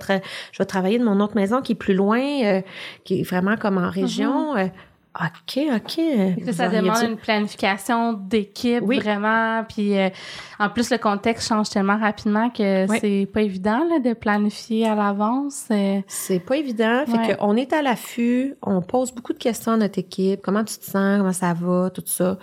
je 0.51 0.57
vais 0.59 0.65
travailler 0.65 0.99
de 0.99 1.03
mon 1.03 1.19
autre 1.19 1.35
maison 1.35 1.63
qui 1.63 1.71
est 1.71 1.75
plus 1.75 1.95
loin, 1.95 2.21
euh, 2.21 2.61
qui 3.05 3.21
est 3.21 3.23
vraiment 3.23 3.57
comme 3.57 3.79
en 3.79 3.89
région. 3.89 4.53
Mhm. 4.53 4.59
Euh, 4.59 4.67
OK, 5.19 5.59
OK. 5.75 6.53
ça 6.53 6.69
demande 6.69 7.03
une 7.03 7.17
planification 7.17 8.13
d'équipe 8.13 8.83
vraiment? 8.83 9.63
Puis 9.63 9.97
euh, 9.97 10.09
en 10.59 10.69
plus, 10.69 10.91
le 10.91 10.97
contexte 10.97 11.47
change 11.47 11.69
tellement 11.69 11.97
rapidement 11.97 12.49
que 12.49 12.85
c'est 12.99 13.27
pas 13.31 13.41
évident 13.41 13.83
là, 13.89 13.99
de 13.99 14.13
planifier 14.13 14.87
à 14.87 14.95
l'avance. 14.95 15.69
C'est 16.07 16.39
pas 16.39 16.57
évident. 16.57 17.03
Fait 17.05 17.35
qu'on 17.35 17.55
est 17.55 17.73
à 17.73 17.81
l'affût, 17.81 18.55
on 18.61 18.81
pose 18.81 19.11
beaucoup 19.11 19.33
de 19.33 19.39
questions 19.39 19.73
à 19.73 19.77
notre 19.77 19.99
équipe. 19.99 20.41
Comment 20.43 20.63
tu 20.63 20.77
te 20.77 20.85
sens? 20.85 21.17
Comment 21.17 21.33
ça 21.33 21.53
va? 21.53 21.89
Tout 21.89 22.03
ça. 22.05 22.37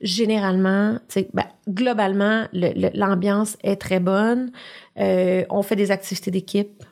Généralement, 0.00 0.98
ben, 1.32 1.44
globalement, 1.68 2.46
l'ambiance 2.52 3.56
est 3.62 3.76
très 3.76 4.00
bonne. 4.00 4.50
Euh, 4.98 5.44
on 5.48 5.62
fait 5.62 5.76
des 5.76 5.92
activités 5.92 6.32
d'équipe 6.32 6.82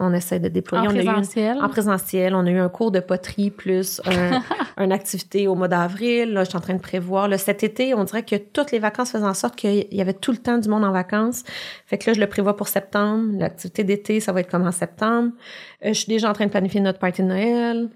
on 0.00 0.12
essaie 0.12 0.40
de 0.40 0.48
déployer. 0.48 0.88
En 0.88 0.90
présentiel? 0.90 1.58
en 1.60 1.68
présentiel. 1.68 2.34
On 2.34 2.46
a 2.46 2.50
eu 2.50 2.58
un 2.58 2.68
cours 2.68 2.90
de 2.90 3.00
poterie 3.00 3.50
plus 3.50 4.00
un, 4.04 4.42
une 4.82 4.92
activité 4.92 5.48
au 5.48 5.54
mois 5.54 5.68
d'avril. 5.68 6.32
Là, 6.32 6.44
je 6.44 6.50
suis 6.50 6.58
en 6.58 6.60
train 6.60 6.74
de 6.74 6.80
prévoir. 6.80 7.28
Là, 7.28 7.38
cet 7.38 7.62
été, 7.62 7.94
on 7.94 8.04
dirait 8.04 8.24
que 8.24 8.36
toutes 8.36 8.72
les 8.72 8.78
vacances 8.78 9.10
faisaient 9.10 9.24
en 9.24 9.34
sorte 9.34 9.56
qu'il 9.56 9.86
y 9.90 10.00
avait 10.00 10.14
tout 10.14 10.32
le 10.32 10.38
temps 10.38 10.58
du 10.58 10.68
monde 10.68 10.84
en 10.84 10.92
vacances. 10.92 11.44
Fait 11.86 11.98
que 11.98 12.10
là, 12.10 12.14
je 12.14 12.20
le 12.20 12.26
prévois 12.26 12.56
pour 12.56 12.68
septembre. 12.68 13.32
L'activité 13.38 13.84
d'été, 13.84 14.20
ça 14.20 14.32
va 14.32 14.40
être 14.40 14.50
comme 14.50 14.66
en 14.66 14.72
septembre. 14.72 15.32
Euh, 15.84 15.88
je 15.88 15.98
suis 15.98 16.08
déjà 16.08 16.30
en 16.30 16.32
train 16.32 16.46
de 16.46 16.50
planifier 16.50 16.80
notre 16.80 16.98
party 16.98 17.22
de 17.22 17.28
Noël. 17.28 17.88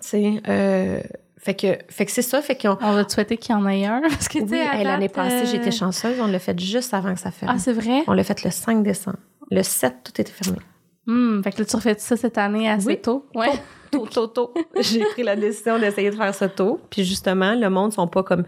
Sais, 0.00 0.42
euh, 0.48 1.00
fait 1.44 1.54
que, 1.54 1.78
fait 1.88 2.06
que 2.06 2.10
c'est 2.10 2.22
ça. 2.22 2.40
Fait 2.40 2.56
qu'on. 2.56 2.78
On 2.80 2.92
va 2.94 3.04
te 3.04 3.12
souhaiter 3.12 3.36
qu'il 3.36 3.54
y 3.54 3.58
en 3.58 3.68
ait 3.68 3.84
un. 3.84 4.00
Parce 4.08 4.28
que, 4.28 4.38
oui, 4.38 4.62
l'année 4.82 5.10
passée, 5.10 5.44
j'étais 5.44 5.68
euh, 5.68 5.72
chanceuse. 5.72 6.18
On 6.18 6.26
l'a 6.26 6.38
fait 6.38 6.58
juste 6.58 6.94
avant 6.94 7.12
que 7.12 7.20
ça 7.20 7.30
ferme. 7.30 7.52
Ah, 7.54 7.58
c'est 7.58 7.74
vrai? 7.74 8.02
On 8.06 8.12
l'a 8.12 8.24
fait 8.24 8.42
le 8.44 8.50
5 8.50 8.82
décembre. 8.82 9.18
Le 9.50 9.62
7, 9.62 9.96
tout 10.04 10.20
était 10.20 10.32
fermé. 10.32 10.58
Hum, 11.06 11.42
fait 11.44 11.52
que 11.52 11.58
là, 11.58 11.64
tu 11.66 11.76
refais 11.76 11.96
ça 11.98 12.16
cette 12.16 12.38
année 12.38 12.68
assez 12.68 12.96
tôt? 12.96 13.26
Ouais. 13.34 13.52
Tôt, 13.90 14.06
tôt, 14.06 14.26
tôt. 14.26 14.54
J'ai 14.80 15.00
pris 15.00 15.22
la 15.22 15.36
décision 15.36 15.78
d'essayer 15.78 16.10
de 16.10 16.16
faire 16.16 16.34
ça 16.34 16.48
tôt. 16.48 16.80
Puis 16.90 17.04
justement, 17.04 17.54
le 17.54 17.68
monde 17.68 17.92
sont 17.92 18.08
pas 18.08 18.22
comme 18.22 18.44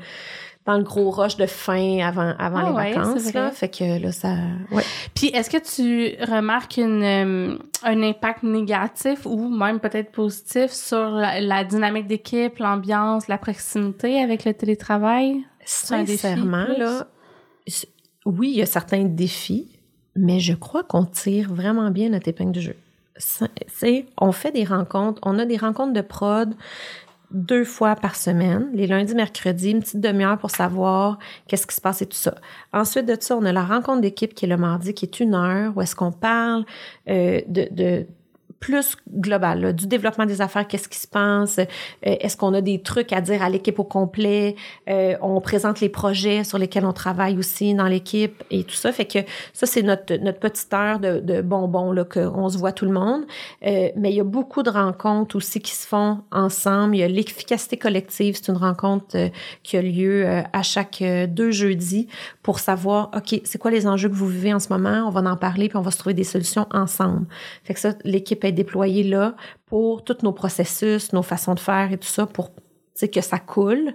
dans 0.64 0.76
le 0.76 0.82
gros 0.82 1.10
rush 1.10 1.36
de 1.36 1.46
fin 1.46 2.00
avant, 2.00 2.34
avant 2.38 2.74
ah 2.76 2.82
les 2.82 2.94
vacances. 2.94 3.32
Là. 3.32 3.50
Fait 3.52 3.68
que 3.68 4.02
là, 4.02 4.10
ça. 4.10 4.34
Ouais. 4.72 4.82
Puis 5.14 5.28
est-ce 5.28 5.48
que 5.48 5.58
tu 5.58 6.20
remarques 6.24 6.78
une, 6.78 7.02
euh, 7.04 7.58
un 7.84 8.02
impact 8.02 8.42
négatif 8.42 9.26
ou 9.26 9.48
même 9.48 9.78
peut-être 9.78 10.10
positif 10.10 10.72
sur 10.72 11.08
la, 11.10 11.62
dynamique 11.62 12.08
d'équipe, 12.08 12.58
l'ambiance, 12.58 13.28
la 13.28 13.38
proximité 13.38 14.20
avec 14.20 14.44
le 14.44 14.54
télétravail? 14.54 15.44
Sincèrement, 15.64 16.66
là, 16.76 17.06
oui, 18.24 18.50
il 18.50 18.56
y 18.56 18.62
a 18.62 18.66
certains 18.66 19.04
défis 19.04 19.75
mais 20.16 20.40
je 20.40 20.54
crois 20.54 20.82
qu'on 20.82 21.04
tire 21.04 21.52
vraiment 21.52 21.90
bien 21.90 22.10
notre 22.10 22.28
épingle 22.28 22.52
de 22.52 22.60
jeu. 22.60 22.76
C'est, 23.18 24.06
on 24.18 24.32
fait 24.32 24.52
des 24.52 24.64
rencontres, 24.64 25.20
on 25.24 25.38
a 25.38 25.46
des 25.46 25.56
rencontres 25.56 25.94
de 25.94 26.02
prod 26.02 26.54
deux 27.30 27.64
fois 27.64 27.96
par 27.96 28.14
semaine, 28.14 28.68
les 28.72 28.86
lundis, 28.86 29.14
mercredis, 29.14 29.70
une 29.70 29.80
petite 29.80 30.00
demi-heure 30.00 30.38
pour 30.38 30.50
savoir 30.50 31.18
qu'est-ce 31.48 31.66
qui 31.66 31.74
se 31.74 31.80
passe 31.80 32.02
et 32.02 32.06
tout 32.06 32.16
ça. 32.16 32.34
Ensuite 32.72 33.06
de 33.06 33.16
ça, 33.18 33.36
on 33.36 33.44
a 33.44 33.52
la 33.52 33.64
rencontre 33.64 34.00
d'équipe 34.00 34.34
qui 34.34 34.44
est 34.44 34.48
le 34.48 34.56
mardi, 34.56 34.94
qui 34.94 35.06
est 35.06 35.20
une 35.20 35.34
heure, 35.34 35.72
où 35.76 35.82
est-ce 35.82 35.96
qu'on 35.96 36.12
parle 36.12 36.64
euh, 37.08 37.40
de, 37.48 37.68
de 37.70 38.06
plus 38.66 38.96
global, 39.16 39.74
du 39.74 39.86
développement 39.86 40.26
des 40.26 40.40
affaires, 40.40 40.66
qu'est-ce 40.66 40.88
qui 40.88 40.98
se 40.98 41.06
passe, 41.06 41.60
euh, 41.60 41.64
est-ce 42.02 42.36
qu'on 42.36 42.52
a 42.52 42.60
des 42.60 42.82
trucs 42.82 43.12
à 43.12 43.20
dire 43.20 43.40
à 43.40 43.48
l'équipe 43.48 43.78
au 43.78 43.84
complet, 43.84 44.56
euh, 44.90 45.14
on 45.22 45.40
présente 45.40 45.80
les 45.80 45.88
projets 45.88 46.42
sur 46.42 46.58
lesquels 46.58 46.84
on 46.84 46.92
travaille 46.92 47.38
aussi 47.38 47.74
dans 47.74 47.86
l'équipe 47.86 48.42
et 48.50 48.64
tout 48.64 48.74
ça. 48.74 48.90
Fait 48.90 49.04
que 49.04 49.20
ça, 49.52 49.66
c'est 49.66 49.82
notre, 49.82 50.16
notre 50.16 50.40
petite 50.40 50.74
heure 50.74 50.98
de, 50.98 51.20
de 51.20 51.42
bonbons, 51.42 51.92
là, 51.92 52.02
qu'on 52.04 52.48
se 52.48 52.58
voit 52.58 52.72
tout 52.72 52.86
le 52.86 52.90
monde. 52.90 53.22
Euh, 53.64 53.90
mais 53.94 54.10
il 54.10 54.16
y 54.16 54.20
a 54.20 54.24
beaucoup 54.24 54.64
de 54.64 54.70
rencontres 54.70 55.36
aussi 55.36 55.60
qui 55.60 55.72
se 55.72 55.86
font 55.86 56.22
ensemble. 56.32 56.96
Il 56.96 56.98
y 56.98 57.04
a 57.04 57.08
l'efficacité 57.08 57.76
collective, 57.76 58.34
c'est 58.34 58.50
une 58.50 58.58
rencontre 58.58 59.16
qui 59.62 59.76
a 59.76 59.82
lieu 59.82 60.26
à 60.52 60.62
chaque 60.64 61.04
deux 61.28 61.52
jeudis 61.52 62.08
pour 62.42 62.58
savoir, 62.58 63.12
OK, 63.16 63.40
c'est 63.44 63.58
quoi 63.58 63.70
les 63.70 63.86
enjeux 63.86 64.08
que 64.08 64.14
vous 64.14 64.26
vivez 64.26 64.52
en 64.52 64.58
ce 64.58 64.72
moment, 64.72 65.04
on 65.06 65.10
va 65.10 65.20
en 65.30 65.36
parler, 65.36 65.68
puis 65.68 65.76
on 65.76 65.82
va 65.82 65.92
se 65.92 65.98
trouver 65.98 66.14
des 66.14 66.24
solutions 66.24 66.66
ensemble. 66.72 67.26
Fait 67.62 67.74
que 67.74 67.80
ça, 67.80 67.92
l'équipe 68.02 68.44
est 68.44 68.55
déployée 68.56 69.04
là 69.04 69.36
pour 69.66 70.02
tous 70.04 70.22
nos 70.22 70.32
processus, 70.32 71.12
nos 71.12 71.22
façons 71.22 71.54
de 71.54 71.60
faire 71.60 71.92
et 71.92 71.98
tout 71.98 72.08
ça, 72.08 72.26
pour 72.26 72.50
que 73.04 73.20
ça 73.20 73.38
coule. 73.38 73.92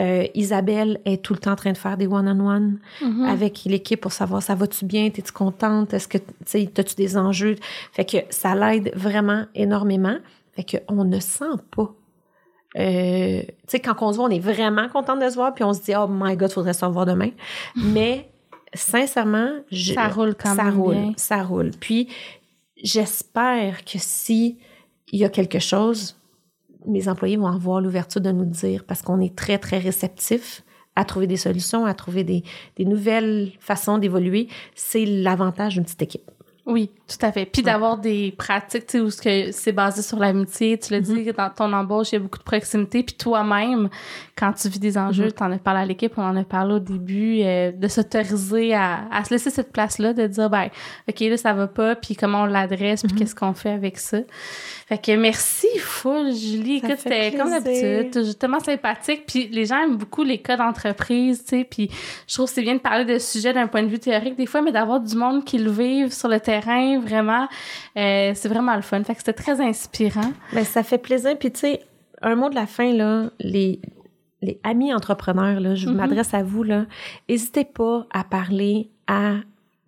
Euh, 0.00 0.26
Isabelle 0.34 1.00
est 1.04 1.22
tout 1.22 1.32
le 1.32 1.38
temps 1.38 1.52
en 1.52 1.56
train 1.56 1.70
de 1.70 1.78
faire 1.78 1.96
des 1.96 2.08
one-on-one 2.08 2.80
mm-hmm. 3.00 3.24
avec 3.24 3.64
l'équipe 3.64 4.00
pour 4.00 4.12
savoir 4.12 4.42
ça 4.42 4.56
va-tu 4.56 4.84
bien, 4.84 5.08
t'es-tu 5.10 5.30
contente, 5.30 5.94
est-ce 5.94 6.08
que 6.08 6.18
tu 6.18 6.68
as-tu 6.76 6.94
des 6.96 7.16
enjeux? 7.16 7.54
Fait 7.92 8.04
que 8.04 8.16
ça 8.30 8.56
l'aide 8.56 8.92
vraiment 8.96 9.44
énormément. 9.54 10.16
Fait 10.52 10.64
qu'on 10.64 11.04
ne 11.04 11.20
sent 11.20 11.44
pas 11.74 11.94
euh, 12.78 13.40
tu 13.42 13.54
sais, 13.66 13.80
quand 13.80 13.96
on 14.00 14.12
se 14.12 14.16
voit, 14.16 14.26
on 14.26 14.30
est 14.30 14.38
vraiment 14.38 14.88
content 14.88 15.16
de 15.16 15.28
se 15.28 15.34
voir, 15.34 15.52
puis 15.54 15.64
on 15.64 15.72
se 15.72 15.82
dit, 15.82 15.92
oh 15.96 16.06
my 16.08 16.36
God, 16.36 16.52
faudrait 16.52 16.72
se 16.72 16.84
revoir 16.84 17.04
demain. 17.04 17.30
Mais 17.74 18.28
sincèrement, 18.74 19.50
ça 19.72 20.06
roule 20.08 20.34
quand 20.36 20.54
ça 20.54 20.64
même. 20.64 20.80
roule, 20.80 21.12
ça 21.16 21.42
roule. 21.42 21.70
Puis 21.80 22.08
j'espère 22.82 23.84
que 23.84 23.98
si 23.98 24.58
il 25.12 25.20
y 25.20 25.24
a 25.24 25.28
quelque 25.28 25.58
chose, 25.58 26.16
mes 26.86 27.08
employés 27.08 27.36
vont 27.36 27.46
avoir 27.46 27.80
l'ouverture 27.80 28.20
de 28.20 28.30
nous 28.30 28.44
dire 28.44 28.84
parce 28.84 29.02
qu'on 29.02 29.20
est 29.20 29.36
très, 29.36 29.58
très 29.58 29.78
réceptifs 29.78 30.62
à 30.96 31.04
trouver 31.04 31.26
des 31.26 31.36
solutions, 31.36 31.84
à 31.86 31.94
trouver 31.94 32.24
des 32.24 32.44
nouvelles 32.78 33.52
façons 33.60 33.98
d'évoluer. 33.98 34.48
C'est 34.74 35.04
l'avantage 35.04 35.74
d'une 35.74 35.84
petite 35.84 36.02
équipe. 36.02 36.30
Oui, 36.70 36.88
tout 37.08 37.26
à 37.26 37.32
fait. 37.32 37.46
Puis 37.46 37.62
d'avoir 37.62 37.98
des 37.98 38.32
pratiques, 38.38 38.86
tu 38.86 39.10
sais, 39.10 39.46
où 39.48 39.50
c'est 39.52 39.72
basé 39.72 40.02
sur 40.02 40.18
l'amitié. 40.18 40.78
Tu 40.78 40.92
l'as 40.92 41.00
dit, 41.00 41.14
mm-hmm. 41.14 41.36
dans 41.36 41.50
ton 41.50 41.72
embauche, 41.72 42.12
il 42.12 42.14
y 42.14 42.18
a 42.18 42.20
beaucoup 42.20 42.38
de 42.38 42.44
proximité. 42.44 43.02
Puis 43.02 43.16
toi-même, 43.16 43.88
quand 44.36 44.52
tu 44.52 44.68
vis 44.68 44.78
des 44.78 44.96
enjeux, 44.96 45.26
mm-hmm. 45.26 45.36
tu 45.36 45.42
en 45.42 45.52
as 45.52 45.58
parlé 45.58 45.80
à 45.80 45.84
l'équipe, 45.84 46.12
on 46.16 46.22
en 46.22 46.36
a 46.36 46.44
parlé 46.44 46.74
au 46.74 46.78
début, 46.78 47.40
euh, 47.42 47.72
de 47.72 47.88
s'autoriser 47.88 48.72
à, 48.72 49.00
à, 49.10 49.24
se 49.24 49.34
laisser 49.34 49.50
cette 49.50 49.72
place-là, 49.72 50.12
de 50.12 50.28
dire, 50.28 50.48
ben, 50.48 50.68
OK, 51.08 51.20
là, 51.20 51.36
ça 51.36 51.52
va 51.52 51.66
pas, 51.66 51.96
puis 51.96 52.14
comment 52.14 52.42
on 52.42 52.46
l'adresse, 52.46 53.02
puis 53.02 53.12
mm-hmm. 53.12 53.18
qu'est-ce 53.18 53.34
qu'on 53.34 53.54
fait 53.54 53.70
avec 53.70 53.98
ça. 53.98 54.18
Fait 54.90 54.98
que 54.98 55.12
merci 55.16 55.68
full, 55.78 56.32
Julie. 56.32 56.78
Écoute, 56.78 56.98
c'était 56.98 57.32
comme 57.36 57.50
d'habitude, 57.50 58.36
tellement 58.38 58.58
sympathique. 58.58 59.22
Puis 59.24 59.46
les 59.46 59.64
gens 59.64 59.82
aiment 59.84 59.96
beaucoup 59.96 60.24
les 60.24 60.38
cas 60.38 60.56
d'entreprise, 60.56 61.44
tu 61.44 61.58
sais. 61.58 61.64
Puis 61.64 61.88
je 62.26 62.34
trouve 62.34 62.46
que 62.46 62.54
c'est 62.54 62.62
bien 62.62 62.74
de 62.74 62.80
parler 62.80 63.04
de 63.04 63.16
sujet 63.20 63.52
d'un 63.52 63.68
point 63.68 63.84
de 63.84 63.88
vue 63.88 64.00
théorique 64.00 64.34
des 64.34 64.46
fois, 64.46 64.62
mais 64.62 64.72
d'avoir 64.72 64.98
du 64.98 65.14
monde 65.14 65.44
qui 65.44 65.58
le 65.58 65.70
vive 65.70 66.12
sur 66.12 66.28
le 66.28 66.40
terrain, 66.40 66.59
vraiment, 67.00 67.48
euh, 67.96 68.32
c'est 68.34 68.48
vraiment 68.48 68.76
le 68.76 68.82
fun. 68.82 69.02
Fait 69.04 69.14
que 69.14 69.20
c'était 69.20 69.32
très 69.32 69.60
inspirant. 69.60 70.32
Ben, 70.52 70.64
ça 70.64 70.82
fait 70.82 70.98
plaisir. 70.98 71.36
Puis 71.38 71.52
tu 71.52 71.60
sais, 71.60 71.80
un 72.22 72.34
mot 72.34 72.50
de 72.50 72.54
la 72.54 72.66
fin, 72.66 72.92
là, 72.92 73.30
les, 73.38 73.80
les 74.42 74.60
amis 74.62 74.92
entrepreneurs, 74.92 75.60
là, 75.60 75.74
je 75.74 75.88
mm-hmm. 75.88 75.92
m'adresse 75.92 76.34
à 76.34 76.42
vous, 76.42 76.62
là, 76.62 76.86
n'hésitez 77.28 77.64
pas 77.64 78.06
à 78.12 78.24
parler 78.24 78.90
à 79.06 79.36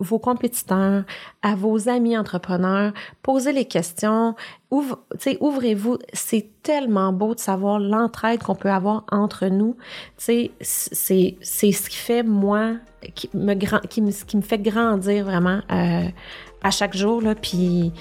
vos 0.02 0.18
compétiteurs, 0.18 1.04
à 1.42 1.54
vos 1.54 1.88
amis 1.88 2.18
entrepreneurs, 2.18 2.92
posez 3.22 3.52
les 3.52 3.64
questions, 3.64 4.34
ouvrez-vous. 4.70 5.98
C'est 6.12 6.48
tellement 6.62 7.12
beau 7.12 7.34
de 7.34 7.40
savoir 7.40 7.78
l'entraide 7.78 8.42
qu'on 8.42 8.54
peut 8.54 8.70
avoir 8.70 9.04
entre 9.10 9.46
nous. 9.46 9.76
C'est 10.16 10.50
c'est 10.60 11.36
ce 11.40 11.88
qui 11.88 11.96
fait 11.96 12.22
moi 12.22 12.74
qui 13.14 13.30
me 13.34 13.54
qui 13.86 14.02
me, 14.02 14.10
qui 14.10 14.36
me 14.36 14.42
fait 14.42 14.58
grandir 14.58 15.24
vraiment 15.24 15.60
euh, 15.70 16.08
à 16.62 16.70
chaque 16.70 16.96
jour 16.96 17.20
là. 17.20 17.34
Puis 17.34 17.92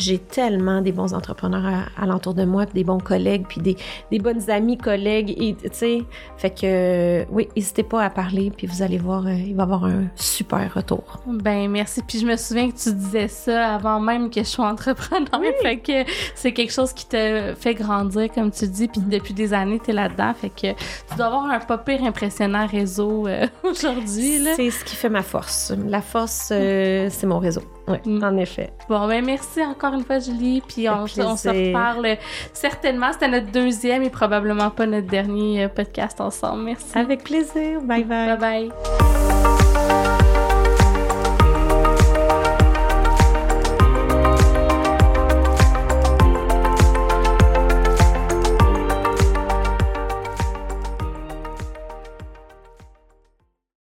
j'ai 0.00 0.18
tellement 0.18 0.80
des 0.80 0.92
bons 0.92 1.14
entrepreneurs 1.14 1.88
alentour 1.96 2.34
de 2.34 2.44
moi, 2.44 2.64
puis 2.64 2.74
des 2.74 2.84
bons 2.84 2.98
collègues, 2.98 3.44
puis 3.48 3.60
des, 3.60 3.76
des 4.10 4.18
bonnes 4.18 4.50
amies, 4.50 4.78
collègues, 4.78 5.34
et 5.38 5.54
tu 5.54 5.68
sais, 5.72 6.02
fait 6.36 6.50
que 6.50 7.26
oui, 7.30 7.48
n'hésitez 7.54 7.82
pas 7.82 8.02
à 8.02 8.10
parler, 8.10 8.50
puis 8.56 8.66
vous 8.66 8.82
allez 8.82 8.98
voir, 8.98 9.26
euh, 9.26 9.32
il 9.32 9.54
va 9.54 9.62
y 9.62 9.66
avoir 9.66 9.84
un 9.84 10.04
super 10.16 10.72
retour. 10.72 11.04
Ben 11.26 11.70
merci, 11.70 12.02
puis 12.02 12.18
je 12.18 12.26
me 12.26 12.36
souviens 12.36 12.70
que 12.70 12.76
tu 12.76 12.92
disais 12.92 13.28
ça 13.28 13.74
avant 13.74 14.00
même 14.00 14.30
que 14.30 14.40
je 14.40 14.48
sois 14.48 14.66
entrepreneur, 14.66 15.28
fait 15.62 15.78
que 15.78 16.10
c'est 16.34 16.52
quelque 16.52 16.72
chose 16.72 16.92
qui 16.92 17.06
te 17.06 17.54
fait 17.58 17.74
grandir, 17.74 18.30
comme 18.32 18.50
tu 18.50 18.66
dis, 18.66 18.88
puis 18.88 19.02
depuis 19.02 19.34
des 19.34 19.52
années, 19.52 19.80
tu 19.84 19.90
es 19.90 19.94
là-dedans, 19.94 20.32
fait 20.34 20.50
que 20.50 20.72
tu 20.72 21.16
dois 21.16 21.26
avoir 21.26 21.44
un 21.44 21.60
pas 21.60 21.76
pire 21.76 22.02
impressionnant 22.04 22.66
réseau 22.66 23.26
euh, 23.26 23.46
aujourd'hui. 23.62 24.46
C'est 24.56 24.70
ce 24.70 24.82
qui 24.84 24.96
fait 24.96 25.10
ma 25.10 25.22
force. 25.22 25.74
La 25.86 26.00
force, 26.00 26.48
euh, 26.52 27.08
c'est 27.10 27.26
mon 27.26 27.38
réseau. 27.38 27.62
Oui, 27.90 27.98
mm. 28.04 28.24
en 28.24 28.36
effet. 28.36 28.70
Bon, 28.88 29.06
ben 29.06 29.24
merci 29.24 29.62
encore 29.62 29.94
une 29.94 30.04
fois, 30.04 30.18
Julie. 30.18 30.62
Puis 30.66 30.88
on, 30.88 31.02
on, 31.02 31.36
se 31.36 31.48
reparle 31.48 32.16
certainement. 32.52 33.12
C'était 33.12 33.28
notre 33.28 33.50
deuxième 33.50 34.02
et 34.02 34.10
probablement 34.10 34.70
pas 34.70 34.86
notre 34.86 35.08
dernier 35.08 35.64
euh, 35.64 35.68
podcast 35.68 36.20
ensemble. 36.20 36.64
Merci. 36.64 36.96
Avec 36.96 37.24
plaisir. 37.24 37.80
Bye 37.82 38.04
bye. 38.04 38.36
Bye 38.36 38.70
bye. 38.70 39.29